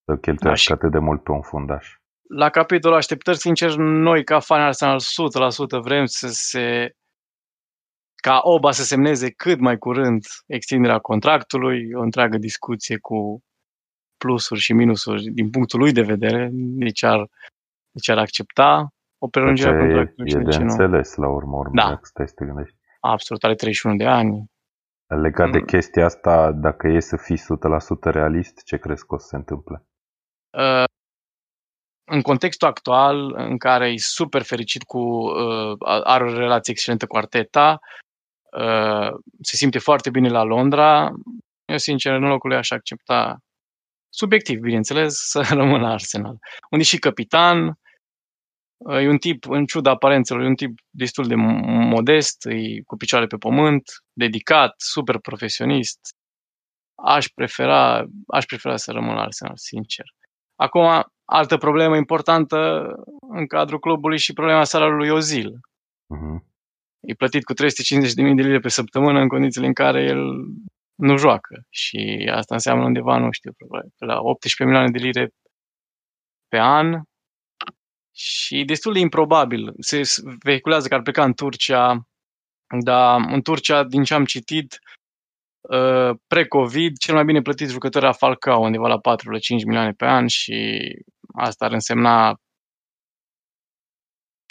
să 0.04 0.16
cheltuiască 0.16 0.72
da, 0.72 0.74
atât 0.74 0.90
de 0.90 0.98
mult 0.98 1.22
pe 1.22 1.30
un 1.30 1.42
fundaș. 1.42 1.94
La 2.28 2.50
capitolul 2.50 2.96
așteptări, 2.96 3.38
sincer, 3.38 3.74
noi 3.76 4.24
ca 4.24 4.40
fani 4.40 4.62
Arsenal 4.62 5.00
100% 5.00 5.80
vrem 5.82 6.04
să 6.04 6.28
se 6.28 6.94
ca 8.14 8.40
Oba 8.42 8.70
să 8.70 8.82
semneze 8.82 9.30
cât 9.30 9.60
mai 9.60 9.78
curând 9.78 10.24
extinderea 10.46 10.98
contractului, 10.98 11.92
o 11.94 12.00
întreagă 12.00 12.38
discuție 12.38 12.98
cu 12.98 13.42
plusuri 14.24 14.60
și 14.60 14.72
minusuri 14.72 15.22
din 15.38 15.50
punctul 15.50 15.78
lui 15.78 15.92
de 15.92 16.02
vedere, 16.02 16.48
deci 16.52 17.02
ar, 17.02 17.20
deci 17.90 18.08
ar 18.08 18.18
accepta 18.18 18.88
o 19.18 19.28
prelungire 19.28 19.68
a 19.68 19.78
contractului. 19.78 20.32
E, 20.32 20.38
e 20.38 20.42
de 20.42 20.56
înțeles 20.56 21.14
la 21.14 21.28
urmă, 21.28 21.56
urmă 21.56 21.72
da. 21.74 21.88
dacă 21.88 22.00
stai 22.02 22.28
să 22.28 22.34
te 22.34 22.44
gândești. 22.44 22.76
Absolut, 23.00 23.44
are 23.44 23.54
31 23.54 23.96
de 23.96 24.06
ani. 24.06 24.44
Legat 25.06 25.46
mm. 25.46 25.52
de 25.52 25.60
chestia 25.60 26.04
asta, 26.04 26.52
dacă 26.52 26.88
e 26.88 27.00
să 27.00 27.16
fii 27.16 27.38
100% 28.08 28.12
realist, 28.12 28.64
ce 28.64 28.76
crezi 28.76 29.06
că 29.06 29.14
o 29.14 29.18
să 29.18 29.26
se 29.26 29.36
întâmple? 29.36 29.82
Uh, 30.58 30.84
în 32.04 32.22
contextul 32.22 32.68
actual, 32.68 33.34
în 33.36 33.58
care 33.58 33.88
e 33.88 33.96
super 33.96 34.42
fericit 34.42 34.82
cu, 34.82 34.98
uh, 34.98 35.76
are 36.04 36.24
o 36.24 36.38
relație 36.38 36.72
excelentă 36.72 37.06
cu 37.06 37.16
Arteta, 37.16 37.78
uh, 38.58 39.08
se 39.40 39.56
simte 39.56 39.78
foarte 39.78 40.10
bine 40.10 40.28
la 40.28 40.42
Londra, 40.42 41.12
eu 41.64 41.76
sincer 41.76 42.12
în 42.12 42.22
locul 42.22 42.48
lui 42.48 42.58
aș 42.58 42.70
accepta 42.70 43.38
subiectiv, 44.14 44.58
bineînțeles, 44.58 45.14
să 45.14 45.40
rămână 45.60 45.86
Arsenal. 45.86 46.36
Unde 46.70 46.84
și 46.84 46.98
capitan, 46.98 47.78
e 49.02 49.08
un 49.08 49.18
tip, 49.18 49.44
în 49.48 49.64
ciuda 49.64 49.90
aparențelor, 49.90 50.42
e 50.42 50.46
un 50.46 50.54
tip 50.54 50.78
destul 50.90 51.26
de 51.26 51.34
modest, 51.94 52.46
e 52.46 52.82
cu 52.86 52.96
picioare 52.96 53.26
pe 53.26 53.36
pământ, 53.36 53.82
dedicat, 54.12 54.74
super 54.76 55.18
profesionist. 55.18 55.98
Aș 56.94 57.26
prefera, 57.34 58.04
aș 58.26 58.44
prefera 58.44 58.76
să 58.76 58.92
rămân 58.92 59.14
la 59.14 59.22
Arsenal, 59.22 59.56
sincer. 59.56 60.04
Acum, 60.56 61.04
altă 61.24 61.56
problemă 61.56 61.96
importantă 61.96 62.86
în 63.28 63.46
cadrul 63.46 63.78
clubului 63.78 64.18
și 64.18 64.32
problema 64.32 64.64
salariului 64.64 65.10
Ozil. 65.10 65.50
Mhm. 66.06 66.52
E 67.00 67.14
plătit 67.14 67.44
cu 67.44 67.52
350.000 67.52 68.34
de 68.34 68.42
lire 68.42 68.58
pe 68.58 68.68
săptămână 68.68 69.20
în 69.20 69.28
condițiile 69.28 69.66
în 69.66 69.72
care 69.72 70.02
el 70.02 70.22
nu 70.94 71.16
joacă. 71.16 71.62
Și 71.70 72.30
asta 72.32 72.54
înseamnă 72.54 72.84
undeva, 72.84 73.18
nu 73.18 73.30
știu, 73.30 73.52
probabil, 73.52 73.90
pe 73.98 74.04
la 74.04 74.20
18 74.20 74.64
milioane 74.64 74.90
de 74.90 74.98
lire 74.98 75.30
pe 76.48 76.58
an. 76.58 77.00
Și 78.16 78.64
destul 78.64 78.92
de 78.92 78.98
improbabil. 78.98 79.72
Se 79.78 80.02
vehiculează 80.42 80.88
că 80.88 80.94
ar 80.94 81.02
pleca 81.02 81.24
în 81.24 81.32
Turcia, 81.32 82.06
dar 82.84 83.20
în 83.30 83.42
Turcia, 83.42 83.84
din 83.84 84.04
ce 84.04 84.14
am 84.14 84.24
citit, 84.24 84.78
uh, 85.60 86.16
pre-COVID, 86.26 86.96
cel 86.96 87.14
mai 87.14 87.24
bine 87.24 87.42
plătit 87.42 87.68
jucător 87.68 88.02
era 88.02 88.12
Falcao, 88.12 88.60
undeva 88.60 88.88
la 88.88 88.98
4,5 88.98 89.64
milioane 89.64 89.92
pe 89.92 90.06
an 90.06 90.26
și 90.26 90.80
asta 91.34 91.64
ar 91.64 91.72
însemna 91.72 92.40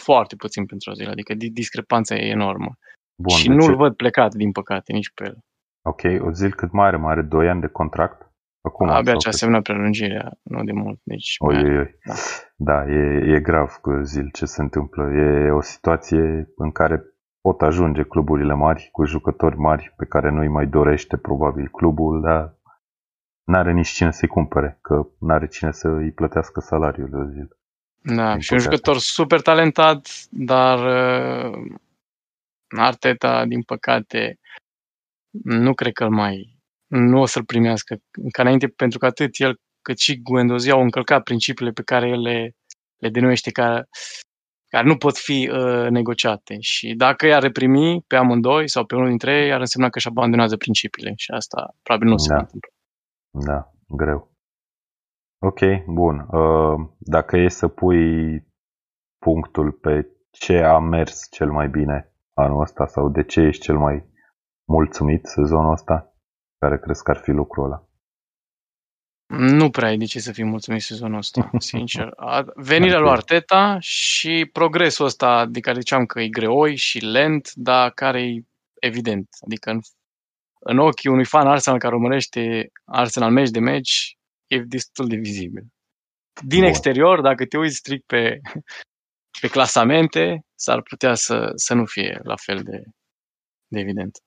foarte 0.03 0.35
puțin 0.35 0.65
pentru 0.65 0.91
o 0.91 0.93
zi, 0.93 1.03
adică 1.03 1.33
di- 1.33 1.49
discrepanța 1.49 2.15
e 2.15 2.29
enormă. 2.29 2.77
Bun, 3.15 3.37
și 3.37 3.47
deci, 3.47 3.55
nu-l 3.55 3.75
văd 3.75 3.95
plecat, 3.95 4.33
din 4.33 4.51
păcate, 4.51 4.93
nici 4.93 5.11
pe 5.13 5.23
el. 5.23 5.37
Ok, 5.83 6.01
Ozil 6.19 6.53
cât 6.53 6.71
mai 6.71 6.87
are? 6.87 6.97
Mai 6.97 7.11
are 7.11 7.21
2 7.21 7.49
ani 7.49 7.61
de 7.61 7.67
contract? 7.67 8.31
Acum, 8.61 8.87
Abia 8.89 9.11
sau 9.11 9.19
ce 9.19 9.27
a 9.27 9.29
cât? 9.31 9.39
semnat 9.39 9.61
prelungirea, 9.63 10.31
nu 10.43 10.63
de 10.63 10.71
mult. 10.71 10.99
Deci, 11.03 11.35
Oi, 11.39 11.53
mai- 11.55 11.63
oi, 11.63 11.77
oi. 11.77 11.95
Da. 12.05 12.13
Da, 12.55 12.85
e, 12.91 13.33
e 13.35 13.39
grav 13.39 13.71
cu 13.81 13.89
Ozil 13.89 14.29
ce 14.33 14.45
se 14.45 14.61
întâmplă. 14.61 15.03
E 15.13 15.49
o 15.51 15.61
situație 15.61 16.53
în 16.55 16.71
care 16.71 17.03
pot 17.41 17.61
ajunge 17.61 18.03
cluburile 18.03 18.53
mari 18.53 18.89
cu 18.91 19.05
jucători 19.05 19.57
mari 19.57 19.93
pe 19.97 20.05
care 20.05 20.29
nu-i 20.29 20.47
mai 20.47 20.65
dorește 20.67 21.17
probabil 21.17 21.67
clubul, 21.71 22.21
dar 22.21 22.53
n-are 23.43 23.71
nici 23.71 23.87
cine 23.89 24.11
să-i 24.11 24.27
cumpere, 24.27 24.77
că 24.81 25.07
n-are 25.19 25.47
cine 25.47 25.71
să 25.71 25.87
îi 25.87 26.11
plătească 26.11 26.59
salariul 26.59 27.09
lui 27.11 27.21
Ozil. 27.25 27.57
Da, 28.15 28.31
Din 28.31 28.39
și 28.39 28.53
un 28.53 28.57
păcate. 28.57 28.75
jucător 28.75 28.97
super 28.97 29.41
talentat, 29.41 30.07
dar 30.29 30.77
uh, 30.79 31.71
Arteta, 32.77 33.45
din 33.45 33.61
păcate, 33.61 34.39
nu 35.43 35.73
cred 35.73 35.93
că 35.93 36.03
îl 36.03 36.09
mai 36.09 36.57
nu 36.87 37.21
o 37.21 37.25
să-l 37.25 37.45
primească 37.45 37.95
ca 38.31 38.41
înainte, 38.41 38.67
pentru 38.67 38.99
că 38.99 39.05
atât 39.05 39.29
el 39.39 39.59
cât 39.81 39.97
și 39.97 40.21
Guendouzi 40.21 40.71
au 40.71 40.81
încălcat 40.81 41.23
principiile 41.23 41.71
pe 41.71 41.83
care 41.83 42.07
el 42.07 42.21
le, 42.21 42.55
le 42.97 43.09
denumește 43.09 43.51
ca 43.51 43.83
care 44.67 44.87
nu 44.87 44.97
pot 44.97 45.17
fi 45.17 45.49
uh, 45.51 45.89
negociate. 45.89 46.57
Și 46.59 46.93
dacă 46.93 47.25
i-ar 47.25 47.41
reprimi 47.41 48.01
pe 48.07 48.15
amândoi 48.15 48.69
sau 48.69 48.85
pe 48.85 48.95
unul 48.95 49.07
dintre 49.07 49.43
ei, 49.43 49.53
ar 49.53 49.59
însemna 49.59 49.89
că 49.89 49.97
își 49.97 50.07
abandonează 50.07 50.57
principiile 50.57 51.13
și 51.15 51.31
asta 51.31 51.75
probabil 51.83 52.07
nu 52.07 52.13
o 52.13 52.17
să 52.17 52.27
Da. 52.29 52.35
se 52.35 52.41
întâmplă. 52.41 52.69
Da, 53.53 53.73
greu. 53.87 54.31
Ok, 55.41 55.59
bun. 55.85 56.27
Uh, 56.31 56.89
Dacă 56.97 57.37
e 57.37 57.47
să 57.49 57.67
pui 57.67 58.45
punctul 59.25 59.71
pe 59.71 60.07
ce 60.31 60.57
a 60.57 60.79
mers 60.79 61.27
cel 61.31 61.51
mai 61.51 61.69
bine 61.69 62.13
anul 62.33 62.61
ăsta 62.61 62.85
sau 62.85 63.09
de 63.09 63.23
ce 63.23 63.41
ești 63.41 63.61
cel 63.63 63.77
mai 63.77 64.05
mulțumit 64.67 65.25
sezonul 65.25 65.71
ăsta, 65.71 66.13
care 66.57 66.79
crezi 66.79 67.03
că 67.03 67.11
ar 67.11 67.17
fi 67.17 67.29
lucrul 67.31 67.65
ăla? 67.65 67.87
Nu 69.37 69.69
prea 69.69 69.87
ai 69.87 69.97
de 69.97 70.05
ce 70.05 70.19
să 70.19 70.31
fii 70.31 70.43
mulțumit 70.43 70.81
sezonul 70.81 71.17
ăsta, 71.17 71.49
sincer. 71.71 72.11
A- 72.15 72.45
Venirea 72.55 72.99
lui 72.99 73.09
Ok. 73.09 73.15
Arteta 73.15 73.77
și 73.79 74.49
progresul 74.51 75.05
ăsta 75.05 75.45
de 75.45 75.59
care 75.59 75.79
ziceam 75.79 76.05
că 76.05 76.21
e 76.21 76.27
greoi 76.29 76.75
și 76.75 76.99
lent, 76.99 77.53
dar 77.53 77.91
care 77.91 78.21
e 78.23 78.43
evident. 78.79 79.27
Adică 79.45 79.69
în, 79.69 79.79
în 80.59 80.77
ochii 80.77 81.09
unui 81.09 81.25
fan 81.25 81.47
Arsenal 81.47 81.79
care 81.79 81.95
urmărește 81.95 82.71
Arsenal 82.85 83.31
meci 83.31 83.49
de 83.49 83.59
meci, 83.59 84.17
e 84.47 84.59
destul 84.59 85.07
de 85.07 85.15
vizibil. 85.15 85.63
Din 86.45 86.59
Bun. 86.59 86.67
exterior, 86.67 87.21
dacă 87.21 87.45
te 87.45 87.57
uiți 87.57 87.75
strict 87.75 88.05
pe, 88.05 88.39
pe 89.41 89.47
clasamente, 89.47 90.45
s-ar 90.55 90.81
putea 90.81 91.13
să, 91.13 91.51
să 91.55 91.73
nu 91.73 91.85
fie 91.85 92.19
la 92.23 92.35
fel 92.35 92.63
de, 92.63 92.83
de 93.67 93.79
evident. 93.79 94.17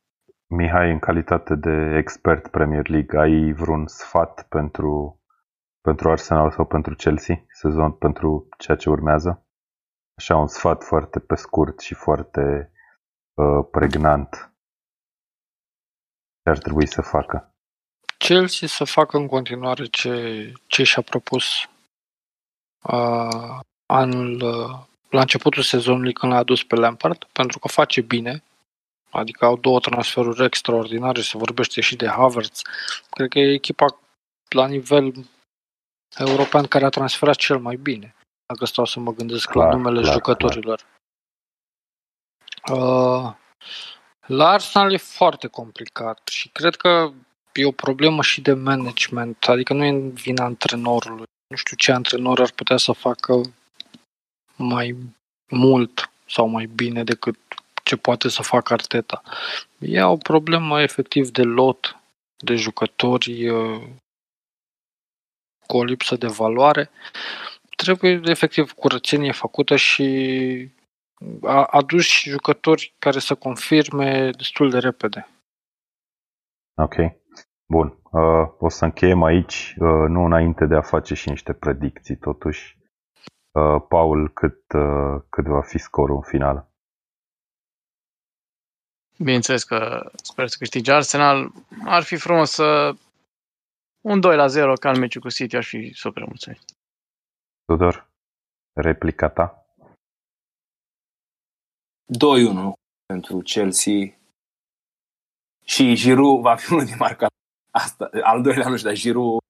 Mihai, 0.48 0.90
în 0.90 0.98
calitate 0.98 1.54
de 1.54 1.96
expert 1.96 2.48
Premier 2.50 2.88
League, 2.88 3.18
ai 3.20 3.52
vreun 3.52 3.86
sfat 3.86 4.46
pentru, 4.48 5.20
pentru 5.80 6.10
Arsenal 6.10 6.50
sau 6.50 6.66
pentru 6.66 6.94
Chelsea, 6.94 7.44
sezon 7.48 7.92
pentru 7.92 8.48
ceea 8.58 8.76
ce 8.76 8.90
urmează? 8.90 9.46
Așa, 10.18 10.36
un 10.36 10.46
sfat 10.46 10.82
foarte 10.82 11.20
pe 11.20 11.34
scurt 11.34 11.80
și 11.80 11.94
foarte 11.94 12.72
uh, 13.34 13.66
pregnant. 13.70 14.52
Ce 16.42 16.50
ar 16.50 16.58
trebui 16.58 16.86
să 16.86 17.02
facă? 17.02 17.54
Chelsea 18.18 18.68
să 18.68 18.84
facă 18.84 19.16
în 19.16 19.26
continuare 19.26 19.84
ce, 19.84 20.52
ce 20.66 20.82
și-a 20.82 21.02
propus 21.02 21.44
uh, 22.82 23.58
anul, 23.86 24.42
uh, 24.42 24.86
la 25.10 25.20
începutul 25.20 25.62
sezonului 25.62 26.12
când 26.12 26.32
l-a 26.32 26.38
adus 26.38 26.64
pe 26.64 26.74
Lampard, 26.74 27.24
pentru 27.24 27.58
că 27.58 27.68
face 27.68 28.00
bine, 28.00 28.42
adică 29.10 29.44
au 29.44 29.56
două 29.56 29.80
transferuri 29.80 30.44
extraordinare, 30.44 31.20
se 31.20 31.38
vorbește 31.38 31.80
și 31.80 31.96
de 31.96 32.08
Havertz. 32.08 32.62
Cred 33.10 33.28
că 33.28 33.38
e 33.38 33.52
echipa 33.52 33.98
la 34.48 34.66
nivel 34.66 35.12
european 36.18 36.66
care 36.66 36.84
a 36.84 36.88
transferat 36.88 37.36
cel 37.36 37.58
mai 37.58 37.76
bine, 37.76 38.14
dacă 38.46 38.64
stau 38.64 38.84
să 38.84 39.00
mă 39.00 39.12
gândesc 39.12 39.48
Clar, 39.50 39.66
la 39.66 39.76
numele 39.76 40.00
clar, 40.00 40.12
jucătorilor. 40.12 40.86
Uh, 42.72 43.32
la 44.26 44.48
Arsenal 44.48 44.92
e 44.92 44.96
foarte 44.96 45.46
complicat 45.46 46.28
și 46.28 46.48
cred 46.48 46.74
că 46.76 47.12
e 47.52 47.66
o 47.66 47.70
problemă 47.70 48.22
și 48.22 48.40
de 48.40 48.52
management, 48.52 49.44
adică 49.44 49.72
nu 49.72 49.84
e 49.84 49.88
în 49.88 50.10
vina 50.10 50.44
antrenorului. 50.44 51.26
Nu 51.48 51.56
știu 51.56 51.76
ce 51.76 51.92
antrenor 51.92 52.40
ar 52.40 52.50
putea 52.50 52.76
să 52.76 52.92
facă 52.92 53.40
mai 54.56 54.96
mult 55.48 56.10
sau 56.26 56.46
mai 56.48 56.66
bine 56.66 57.04
decât 57.04 57.38
ce 57.86 57.96
poate 57.96 58.28
să 58.28 58.42
facă 58.42 58.72
Arteta. 58.72 59.22
E 59.78 60.02
o 60.02 60.16
problemă 60.16 60.82
efectiv 60.82 61.30
de 61.30 61.42
lot, 61.42 61.96
de 62.36 62.54
jucători 62.54 63.48
uh, 63.48 63.82
cu 65.66 65.76
o 65.76 65.84
lipsă 65.84 66.16
de 66.16 66.26
valoare. 66.26 66.90
Trebuie 67.76 68.20
efectiv 68.24 68.72
curățenie 68.72 69.32
făcută 69.32 69.76
și 69.76 70.04
a 71.42 71.64
adus 71.64 72.04
și 72.04 72.30
jucători 72.30 72.94
care 72.98 73.18
să 73.18 73.34
confirme 73.34 74.30
destul 74.30 74.70
de 74.70 74.78
repede. 74.78 75.28
Ok. 76.76 76.94
Bun. 77.68 77.98
Uh, 78.10 78.48
o 78.58 78.68
să 78.68 78.84
încheiem 78.84 79.22
aici, 79.22 79.74
uh, 79.78 80.08
nu 80.08 80.24
înainte 80.24 80.66
de 80.66 80.74
a 80.74 80.82
face 80.82 81.14
și 81.14 81.28
niște 81.28 81.52
predicții, 81.52 82.16
totuși. 82.16 82.78
Uh, 83.52 83.82
Paul, 83.88 84.30
cât, 84.32 84.72
uh, 84.74 85.22
cât 85.28 85.44
va 85.46 85.62
fi 85.62 85.78
scorul 85.78 86.16
în 86.16 86.22
final? 86.22 86.74
Bineînțeles 89.18 89.64
că 89.64 90.10
sper 90.22 90.48
să 90.48 90.56
câștige 90.58 90.92
Arsenal. 90.92 91.52
Ar 91.84 92.02
fi 92.02 92.16
frumos 92.16 92.50
să 92.50 92.94
un 94.00 94.20
2 94.20 94.36
la 94.36 94.46
0 94.46 94.72
ca 94.72 94.90
în 94.90 94.98
meciul 94.98 95.20
cu 95.20 95.28
City, 95.28 95.56
aș 95.56 95.68
fi 95.68 95.92
super 95.94 96.24
mulțumit. 96.24 96.60
Tudor, 97.64 98.08
replica 98.72 99.28
ta? 99.28 99.66
2-1 102.06 102.72
pentru 103.06 103.38
Chelsea. 103.38 104.18
Și 105.64 105.94
Giroud 105.94 106.40
va 106.40 106.56
fi 106.56 106.72
unul 106.72 106.84
din 106.84 106.96
marca. 106.98 107.26
Asta, 107.70 108.10
al 108.22 108.42
doilea 108.42 108.68
nu 108.68 108.76
știu, 108.76 108.88
dar 108.88 108.98
Giroud, 108.98 109.40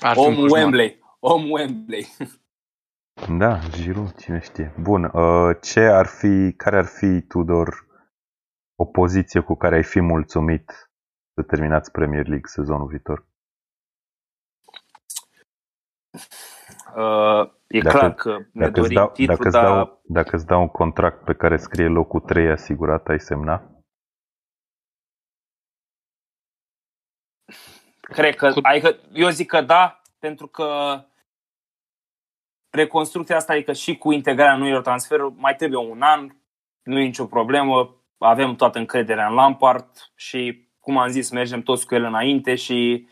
Ar 0.00 0.12
fi 0.12 0.18
un 0.18 0.26
om 0.26 0.34
coșmar. 0.34 0.60
Wembley. 0.60 0.98
Om 1.18 1.50
Wembley. 1.50 2.06
Da, 3.38 3.58
Giroud, 3.70 4.14
cine 4.16 4.40
știe. 4.40 4.74
Bun, 4.80 5.04
uh, 5.04 5.56
ce 5.62 5.80
ar 5.80 6.06
fi, 6.06 6.52
care 6.56 6.76
ar 6.76 6.86
fi, 6.86 7.20
Tudor, 7.20 7.86
o 8.82 8.84
poziție 8.84 9.40
cu 9.40 9.54
care 9.56 9.74
ai 9.74 9.84
fi 9.84 10.00
mulțumit 10.00 10.90
să 11.34 11.42
terminați 11.42 11.90
Premier 11.90 12.26
League 12.26 12.46
sezonul 12.46 12.86
viitor? 12.86 13.26
Uh, 16.96 17.52
e 17.66 17.80
Dacă- 17.80 17.98
clar 17.98 18.14
că 18.14 18.38
ne 18.38 18.44
Dacă 18.66 18.80
îți, 18.80 18.80
dorim 18.80 18.94
dau, 18.96 19.10
titlul, 19.10 19.36
dacă, 19.36 19.48
îți 19.48 19.56
dar 19.56 19.64
dau, 19.64 20.00
dacă 20.04 20.36
îți 20.36 20.46
dau 20.46 20.60
un 20.60 20.68
contract 20.68 21.24
pe 21.24 21.34
care 21.34 21.56
scrie 21.56 21.86
locul 21.86 22.20
3 22.20 22.50
asigurat, 22.50 23.08
ai 23.08 23.20
semna? 23.20 23.64
cred 28.00 28.34
că, 28.36 28.52
Cu- 28.52 28.58
adică 28.62 28.96
eu 29.12 29.28
zic 29.28 29.46
că 29.48 29.60
da, 29.60 30.00
pentru 30.18 30.46
că 30.46 31.00
reconstrucția 32.70 33.36
asta, 33.36 33.52
adică 33.52 33.72
și 33.72 33.98
cu 33.98 34.12
integrarea 34.12 34.56
noilor 34.56 34.82
transferuri, 34.82 35.34
mai 35.34 35.54
trebuie 35.56 35.78
un 35.78 36.02
an, 36.02 36.30
nu 36.82 36.98
e 36.98 37.04
nicio 37.04 37.26
problemă, 37.26 37.99
avem 38.20 38.54
toată 38.54 38.78
încrederea 38.78 39.26
în 39.26 39.34
Lampard 39.34 39.86
și, 40.14 40.68
cum 40.80 40.98
am 40.98 41.08
zis, 41.08 41.30
mergem 41.30 41.62
toți 41.62 41.86
cu 41.86 41.94
el 41.94 42.04
înainte 42.04 42.54
și 42.54 43.08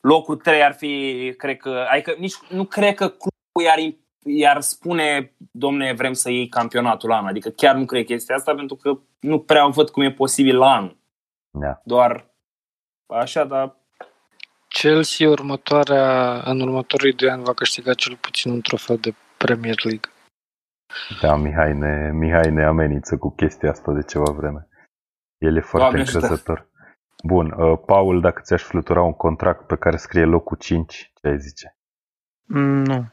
locul 0.00 0.36
3 0.36 0.62
ar 0.62 0.72
fi, 0.72 1.34
cred 1.36 1.56
că, 1.56 1.86
adică 1.90 2.14
nici, 2.18 2.34
nu 2.48 2.64
cred 2.64 2.94
că 2.94 3.08
clubul 3.08 3.64
i-ar, 3.64 3.78
i-ar 4.24 4.60
spune, 4.60 5.34
domne, 5.50 5.92
vrem 5.92 6.12
să 6.12 6.30
iei 6.30 6.48
campionatul 6.48 7.08
la 7.08 7.16
anul, 7.16 7.28
adică 7.28 7.48
chiar 7.48 7.74
nu 7.74 7.84
cred 7.84 8.04
chestia 8.04 8.34
asta, 8.34 8.54
pentru 8.54 8.76
că 8.76 8.98
nu 9.20 9.38
prea 9.38 9.66
văd 9.66 9.90
cum 9.90 10.02
e 10.02 10.12
posibil 10.12 10.56
la 10.56 10.74
anul, 10.74 10.98
Da. 11.50 11.80
doar 11.84 12.34
așa, 13.06 13.44
dar 13.44 13.76
Ce 14.68 14.88
Chelsea 14.88 15.28
următoarea, 15.28 16.40
în 16.44 16.60
următorii 16.60 17.12
doi 17.12 17.30
ani 17.30 17.44
va 17.44 17.52
câștiga 17.52 17.94
cel 17.94 18.16
puțin 18.16 18.50
un 18.50 18.60
trofeu 18.60 18.96
de 18.96 19.14
Premier 19.36 19.76
League. 19.84 20.13
Da, 21.20 21.36
Mihai 21.36 21.74
ne, 21.74 22.10
Mihai 22.12 22.50
ne 22.50 22.64
amenință 22.64 23.16
cu 23.16 23.30
chestia 23.34 23.70
asta 23.70 23.92
de 23.92 24.02
ceva 24.02 24.30
vreme. 24.32 24.68
El 25.38 25.56
e 25.56 25.60
foarte 25.60 25.78
Doamne 25.88 26.00
ajută. 26.00 26.18
încrezător. 26.18 26.68
Bun, 27.24 27.50
uh, 27.50 27.78
Paul, 27.86 28.20
dacă 28.20 28.40
ți-aș 28.44 28.62
flutura 28.62 29.02
un 29.02 29.12
contract 29.12 29.66
pe 29.66 29.76
care 29.76 29.96
scrie 29.96 30.24
locul 30.24 30.56
5, 30.56 31.12
ce 31.20 31.28
ai 31.28 31.38
zice? 31.38 31.76
Mm, 32.48 32.82
Nu. 32.82 33.06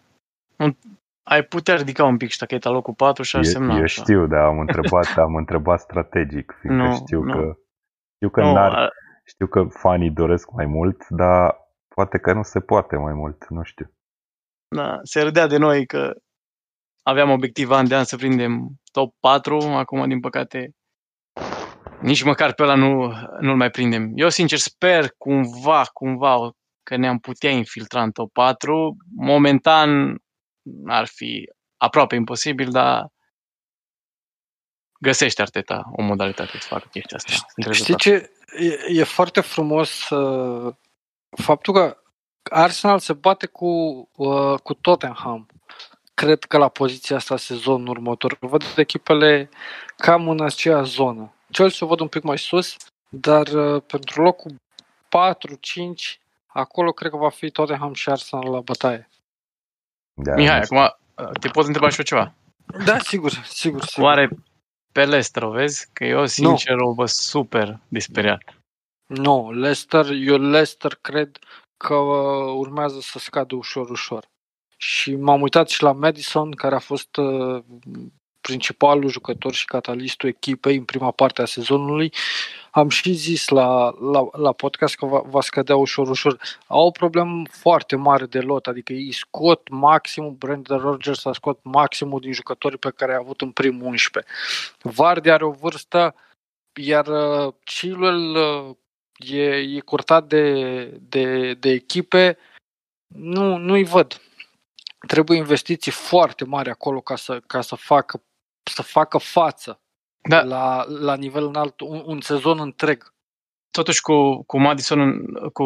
Nu. 0.56 0.78
Ai 1.24 1.44
putea 1.44 1.76
ridica 1.76 2.04
un 2.06 2.18
pic 2.18 2.30
ștacheta 2.30 2.70
locul 2.70 2.94
4 2.94 3.24
și 3.24 3.36
ar 3.36 3.44
semna 3.44 3.72
eu, 3.72 3.78
eu 3.78 3.84
așa. 3.84 4.02
știu, 4.02 4.28
dar 4.28 4.44
am 4.44 4.60
întrebat, 4.60 5.18
am 5.26 5.36
întrebat 5.36 5.80
strategic, 5.80 6.56
fiindcă 6.60 6.84
Nu, 6.88 6.94
știu 6.96 7.24
nu. 7.24 7.32
că 7.34 7.58
știu 8.16 8.30
că 8.30 8.42
Nu, 8.42 8.54
n-ar, 8.54 8.74
a- 8.74 8.90
știu 9.26 9.48
că 9.48 9.64
fanii 9.64 10.12
doresc 10.12 10.52
mai 10.52 10.66
mult, 10.66 11.08
dar 11.10 11.58
poate 11.96 12.18
că 12.18 12.34
nu 12.34 12.44
se 12.44 12.60
poate 12.60 12.96
mai 12.96 13.14
mult, 13.14 13.48
nu 13.50 13.64
știu. 13.64 13.92
da, 14.76 15.00
se 15.04 15.22
râdea 15.22 15.48
de 15.48 15.58
noi 15.58 15.86
că 15.86 16.14
aveam 17.04 17.30
obiectiv 17.30 17.72
an 17.72 17.88
de 17.88 17.95
an 17.95 18.04
să 18.04 18.16
prindem 18.16 18.70
top 18.91 19.16
4, 19.20 19.58
acum 19.62 20.08
din 20.08 20.20
păcate 20.20 20.76
nici 22.02 22.24
măcar 22.24 22.54
pe 22.54 22.64
ăla 22.64 22.76
nu, 22.76 23.14
nu-l 23.39 23.56
mai 23.56 23.70
prindem. 23.70 24.12
Eu 24.16 24.30
sincer 24.30 24.58
sper 24.58 25.14
cumva, 25.18 25.84
cumva 25.93 26.52
că 26.84 26.95
ne-am 26.95 27.20
putea 27.20 27.49
infiltra 27.49 28.04
în 28.04 28.12
top 28.12 28.32
4. 28.32 28.97
Momentan 29.16 30.22
ar 30.86 31.06
fi 31.06 31.49
aproape 31.78 32.16
imposibil, 32.16 32.72
dar 32.72 33.08
găsește 34.99 35.41
Arteta 35.41 35.91
o 35.91 36.02
modalitate 36.02 36.60
să 36.60 36.68
facă 36.68 36.88
chestia 36.91 37.18
asta. 37.18 37.32
Sunt 37.32 37.45
Știi 37.49 37.64
încrezător. 37.66 37.99
ce? 37.99 38.32
E, 38.66 38.99
e 38.99 39.04
foarte 39.04 39.41
frumos 39.41 40.10
uh, 40.10 40.74
faptul 41.41 41.74
că 41.74 41.97
Arsenal 42.43 42.99
se 42.99 43.14
bate 43.14 43.45
cu, 43.45 43.68
uh, 44.16 44.60
cu 44.64 44.74
Tottenham. 44.74 45.47
Cred 46.22 46.44
că 46.44 46.58
la 46.58 46.68
poziția 46.68 47.16
asta 47.16 47.38
sezonul 47.38 47.90
următor. 47.90 48.38
Văd 48.40 48.64
echipele 48.76 49.50
cam 49.98 50.30
în 50.30 50.42
aceeași 50.42 50.92
zonă. 50.92 51.34
Chelsea 51.52 51.86
o 51.86 51.90
văd 51.90 52.00
un 52.00 52.08
pic 52.08 52.24
mai 52.24 52.38
sus, 52.38 52.76
dar 53.10 53.48
uh, 53.48 53.82
pentru 53.88 54.22
locul 54.22 54.56
4-5, 54.56 56.20
acolo 56.48 56.92
cred 56.92 57.12
că 57.12 57.18
va 57.18 57.30
fi 57.30 57.50
Tottenham 57.50 57.94
și 57.94 58.10
Arsenal 58.10 58.50
la 58.50 58.60
bătaie. 58.60 59.10
Da, 60.14 60.34
Mihai, 60.36 60.58
nu 60.58 60.64
știu. 60.64 60.78
acum 60.78 60.98
te 61.40 61.48
pot 61.48 61.66
întreba 61.66 61.90
și 61.90 61.98
eu 61.98 62.06
ceva. 62.06 62.34
Da, 62.86 63.00
sigur, 63.00 63.32
sigur, 63.32 63.82
sigur. 63.82 64.06
Oare 64.06 64.30
pe 64.92 65.06
Leicester 65.06 65.44
o 65.44 65.50
vezi? 65.50 65.90
Că 65.94 66.04
eu 66.04 66.26
sincer 66.26 66.76
o 66.76 66.94
văd 66.94 67.08
super 67.08 67.80
disperiat. 67.88 68.42
Nu, 69.06 69.52
Leicester, 69.52 70.06
eu 70.12 70.38
Leicester 70.38 70.98
cred 71.02 71.38
că 71.78 71.96
uh, 71.96 72.54
urmează 72.58 73.00
să 73.00 73.20
scadă 73.20 73.56
ușor, 73.56 73.90
ușor. 73.90 74.30
Și 74.82 75.16
m-am 75.16 75.42
uitat 75.42 75.70
și 75.70 75.84
la 75.84 75.92
Madison, 75.92 76.52
care 76.52 76.76
a 76.76 76.80
fost 76.80 77.16
uh, 77.16 77.64
principalul 78.42 79.10
jucător 79.10 79.54
și 79.54 79.66
catalistul 79.66 80.30
echipei 80.30 80.76
în 80.76 80.84
prima 80.84 81.12
parte 81.12 81.42
a 81.42 81.46
sezonului. 81.46 82.14
Am 82.72 82.90
și 82.90 83.14
zis 83.14 83.48
la, 83.48 83.94
la, 84.12 84.28
la 84.32 84.52
podcast 84.52 84.96
că 84.96 85.06
va, 85.06 85.22
va 85.26 85.42
scădea 85.42 85.76
ușor, 85.76 86.10
ușor. 86.10 86.38
Au 86.68 86.86
o 86.86 86.92
problemă 86.92 87.44
foarte 87.50 87.96
mare 87.96 88.26
de 88.26 88.40
lot, 88.40 88.68
adică 88.68 88.94
ei 88.94 89.12
scot 89.12 89.70
maximum, 89.70 90.36
Brandon 90.38 90.78
Rodgers 90.78 91.26
a 91.26 91.34
scot 91.34 91.60
maximul 91.64 92.20
din 92.20 92.34
jucătorii 92.34 92.78
pe 92.78 92.92
care 92.96 93.14
a 93.14 93.20
avut 93.20 93.42
în 93.42 93.52
primul 93.52 93.86
11. 93.86 94.32
Vardy 94.82 95.30
are 95.30 95.46
o 95.46 95.52
vârstă, 95.52 96.16
iar 96.82 97.08
uh, 97.08 97.54
Chilwell 97.64 98.36
uh, 98.36 98.76
e, 99.32 99.56
e 99.56 99.80
curtat 99.80 100.28
de, 100.28 100.84
de, 101.10 101.54
de 101.54 101.70
echipe, 101.70 102.38
nu, 103.08 103.58
nu-i 103.58 103.84
văd. 103.84 104.22
Trebuie 105.08 105.38
investiții 105.38 105.91
foarte 105.91 106.45
mari 106.45 106.70
acolo 106.70 107.02
ca 107.02 107.16
să, 107.16 107.39
ca 107.39 107.62
să, 107.62 107.76
facă, 107.76 108.24
să 108.64 108.82
facă 108.82 109.18
față 109.18 109.82
Da. 110.30 110.43
la, 110.43 110.86
la 110.88 111.16
nivel 111.16 111.45
înalt 111.45 111.80
un, 111.80 112.04
un 112.06 112.22
sezon 112.22 112.60
întreg. 112.60 113.14
Totuși 113.72 114.02
cu, 114.02 114.43
cu 114.43 114.60
Madison, 114.60 114.99
în- 114.99 115.49
cu 115.54 115.64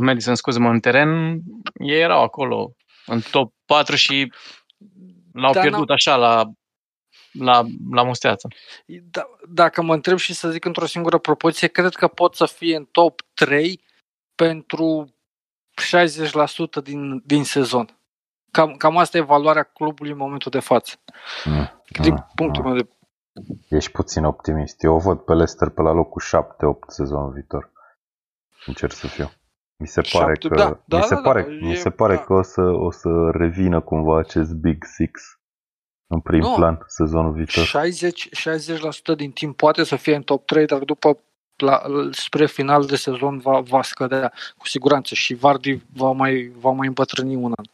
Madison, 0.00 0.34
scuze-mă, 0.34 0.68
în 0.70 0.80
teren, 0.80 1.40
ei 1.74 2.00
erau 2.00 2.22
acolo 2.22 2.72
în 3.06 3.20
top 3.30 3.54
4 3.64 3.96
și 3.96 4.32
l-au 5.32 5.52
Dar 5.52 5.62
pierdut 5.62 5.90
așa 5.90 6.16
la, 6.16 6.50
la, 7.32 7.62
la 7.90 8.02
musteață. 8.02 8.48
Da, 8.86 9.28
dacă 9.48 9.82
mă 9.82 9.94
întreb 9.94 10.18
și 10.18 10.34
să 10.34 10.50
zic 10.50 10.64
într-o 10.64 10.86
singură 10.86 11.18
propoziție, 11.18 11.68
cred 11.68 11.94
că 11.94 12.08
pot 12.08 12.34
să 12.34 12.46
fie 12.46 12.76
în 12.76 12.84
top 12.84 13.20
3 13.34 13.84
pentru 14.34 15.14
60% 16.80 16.82
din, 16.82 17.22
din 17.24 17.44
sezon. 17.44 17.98
Cam, 18.54 18.74
cam 18.74 18.96
asta 18.96 19.16
e 19.16 19.20
valoarea 19.20 19.62
clubului 19.62 20.12
în 20.12 20.16
momentul 20.18 20.50
de 20.50 20.58
față. 20.60 20.94
Mm, 21.44 21.70
Din 22.00 22.12
mm, 22.12 22.26
punctul 22.34 22.62
mm. 22.62 22.68
meu 22.70 22.80
de 22.80 22.88
Ești 23.68 23.90
puțin 23.90 24.24
optimist. 24.24 24.82
Eu 24.82 24.94
o 24.94 24.98
văd 24.98 25.18
pe 25.18 25.32
Leicester 25.32 25.68
pe 25.68 25.82
la 25.82 25.92
locul 25.92 26.22
7-8 26.22 26.78
sezonul 26.86 27.32
viitor. 27.32 27.72
Încerc 28.66 28.92
să 28.92 29.06
fiu. 29.06 29.30
Mi 29.76 29.86
se 29.86 30.00
pare 30.12 30.32
Șapte- 30.34 30.48
că, 30.48 30.54
da, 30.54 30.80
da, 30.84 30.96
mi 30.96 31.02
se 31.02 31.14
da, 31.14 31.20
pare, 31.20 31.42
da, 31.42 31.48
mi 31.48 31.72
e- 31.72 31.76
se 31.76 31.90
pare 31.90 32.14
da. 32.14 32.20
că 32.20 32.32
o 32.32 32.42
să, 32.42 32.60
o 32.60 32.90
să 32.90 33.08
revină 33.32 33.80
cumva 33.80 34.18
acest 34.18 34.52
Big 34.52 34.84
Six 34.84 35.20
în 36.06 36.20
prim 36.20 36.40
Nu. 36.40 36.54
plan 36.54 36.84
sezonul 36.86 37.32
viitor. 37.32 37.64
60, 37.64 38.28
60% 38.34 39.14
din 39.16 39.30
timp 39.30 39.56
poate 39.56 39.84
să 39.84 39.96
fie 39.96 40.14
în 40.14 40.22
top 40.22 40.46
3, 40.46 40.66
dar 40.66 40.78
după 40.78 41.18
la, 41.56 41.82
spre 42.10 42.46
final 42.46 42.84
de 42.86 42.96
sezon 42.96 43.38
va, 43.38 43.60
va 43.60 43.82
scădea 43.82 44.32
cu 44.56 44.66
siguranță 44.66 45.14
și 45.14 45.34
Vardy 45.34 45.82
va 45.94 46.10
mai, 46.10 46.52
va 46.58 46.70
mai 46.70 46.86
îmbătrâni 46.86 47.34
un 47.34 47.52
an. 47.56 47.64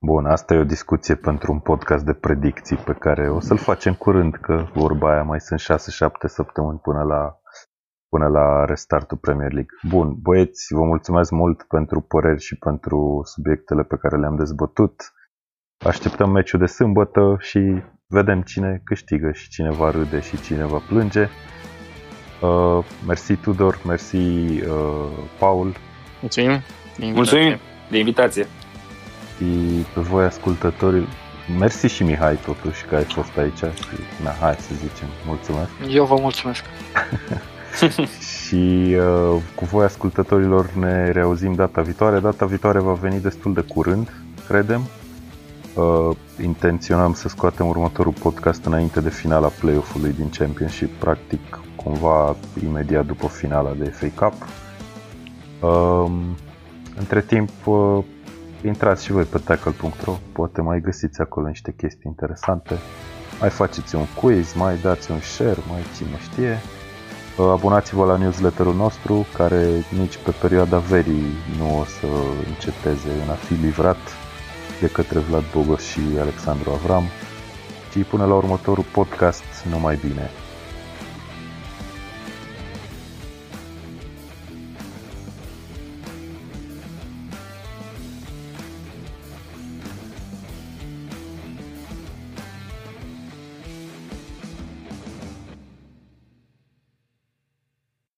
Bun, 0.00 0.26
asta 0.26 0.54
e 0.54 0.58
o 0.58 0.64
discuție 0.64 1.14
pentru 1.14 1.52
un 1.52 1.58
podcast 1.58 2.04
de 2.04 2.12
predicții 2.12 2.76
pe 2.76 2.92
care 2.92 3.30
o 3.30 3.40
să-l 3.40 3.56
facem 3.56 3.94
curând, 3.94 4.34
că 4.34 4.66
vorba 4.74 5.12
aia 5.12 5.22
mai 5.22 5.40
sunt 5.40 5.60
6-7 5.60 5.64
săptămâni 6.26 6.78
până 6.78 7.02
la, 7.02 7.38
până 8.08 8.28
la 8.28 8.64
restartul 8.64 9.16
Premier 9.16 9.52
League. 9.52 9.70
Bun, 9.88 10.14
băieți, 10.20 10.74
vă 10.74 10.84
mulțumesc 10.84 11.30
mult 11.30 11.62
pentru 11.62 12.00
păreri 12.00 12.40
și 12.40 12.56
pentru 12.58 13.20
subiectele 13.24 13.82
pe 13.82 13.96
care 13.96 14.16
le-am 14.16 14.36
dezbătut. 14.36 15.12
Așteptăm 15.86 16.30
meciul 16.30 16.58
de 16.58 16.66
sâmbătă 16.66 17.36
și 17.38 17.82
vedem 18.06 18.42
cine 18.42 18.80
câștigă 18.84 19.32
și 19.32 19.48
cine 19.48 19.70
va 19.70 19.90
râde 19.90 20.20
și 20.20 20.40
cine 20.40 20.64
va 20.64 20.80
plânge. 20.88 21.28
Uh, 22.42 22.84
mersi 23.06 23.36
Tudor, 23.36 23.80
mersi 23.86 24.16
uh, 24.16 25.08
Paul 25.38 25.74
Mulțumim. 26.20 26.60
de 26.98 27.04
invitație. 27.04 27.14
Mulțumim 27.14 27.56
de 27.90 27.98
invitație. 27.98 28.46
Și 29.38 29.44
pe 29.94 30.00
voi 30.00 30.24
ascultătorii. 30.24 31.08
Mersi 31.58 31.86
și 31.86 32.02
Mihai 32.02 32.36
totuși 32.36 32.84
că 32.84 32.94
ai 32.94 33.04
fost 33.04 33.36
aici 33.36 33.58
și 33.58 34.22
na, 34.22 34.30
hai 34.40 34.54
să 34.54 34.74
zicem, 34.74 35.08
mulțumesc. 35.26 35.70
Eu 35.88 36.04
vă 36.04 36.16
mulțumesc. 36.20 36.64
și 38.46 38.96
uh, 38.96 39.42
cu 39.54 39.64
voi 39.64 39.84
ascultătorilor 39.84 40.70
ne 40.72 41.10
reauzim 41.10 41.54
data 41.54 41.80
viitoare. 41.80 42.18
Data 42.18 42.46
viitoare 42.46 42.78
va 42.78 42.92
veni 42.92 43.20
destul 43.20 43.52
de 43.52 43.60
curând, 43.60 44.12
credem. 44.48 44.82
Uh, 45.74 46.16
intenționăm 46.42 47.12
să 47.12 47.28
scoatem 47.28 47.66
următorul 47.66 48.12
podcast 48.12 48.64
înainte 48.64 49.00
de 49.00 49.10
finala 49.10 49.48
play-off-ului 49.48 50.12
din 50.12 50.30
Championship, 50.38 50.90
practic 50.98 51.60
cumva 51.76 52.36
imediat 52.64 53.06
după 53.06 53.26
finala 53.26 53.72
de 53.78 53.84
FA 53.84 54.08
Cup. 54.14 54.46
Uh, 55.60 56.10
între 56.98 57.20
timp, 57.20 57.50
uh, 57.64 57.98
intrați 58.62 59.04
și 59.04 59.12
voi 59.12 59.24
pe 59.24 59.38
tackle.ro, 59.38 60.18
poate 60.32 60.60
mai 60.60 60.80
găsiți 60.80 61.20
acolo 61.20 61.46
niște 61.46 61.74
chestii 61.76 62.02
interesante. 62.04 62.78
Mai 63.40 63.50
faceți 63.50 63.94
un 63.94 64.06
quiz, 64.20 64.52
mai 64.52 64.76
dați 64.76 65.10
un 65.10 65.20
share, 65.20 65.58
mai 65.70 65.82
cine 65.96 66.18
știe. 66.30 66.58
Uh, 67.38 67.50
Abonați-vă 67.50 68.04
la 68.04 68.16
newsletterul 68.16 68.74
nostru, 68.74 69.26
care 69.36 69.66
nici 69.98 70.18
pe 70.24 70.30
perioada 70.30 70.78
verii 70.78 71.32
nu 71.58 71.78
o 71.78 71.84
să 71.84 72.06
înceteze 72.48 73.10
în 73.24 73.30
a 73.30 73.34
fi 73.34 73.52
livrat 73.52 74.16
de 74.80 74.86
către 74.86 75.18
Vlad 75.18 75.44
Bogos 75.52 75.82
și 75.82 76.00
Alexandru 76.20 76.70
Avram. 76.70 77.04
Și 77.90 77.98
până 77.98 78.24
la 78.26 78.34
următorul 78.34 78.84
podcast, 78.92 79.44
numai 79.70 79.98
bine! 80.06 80.30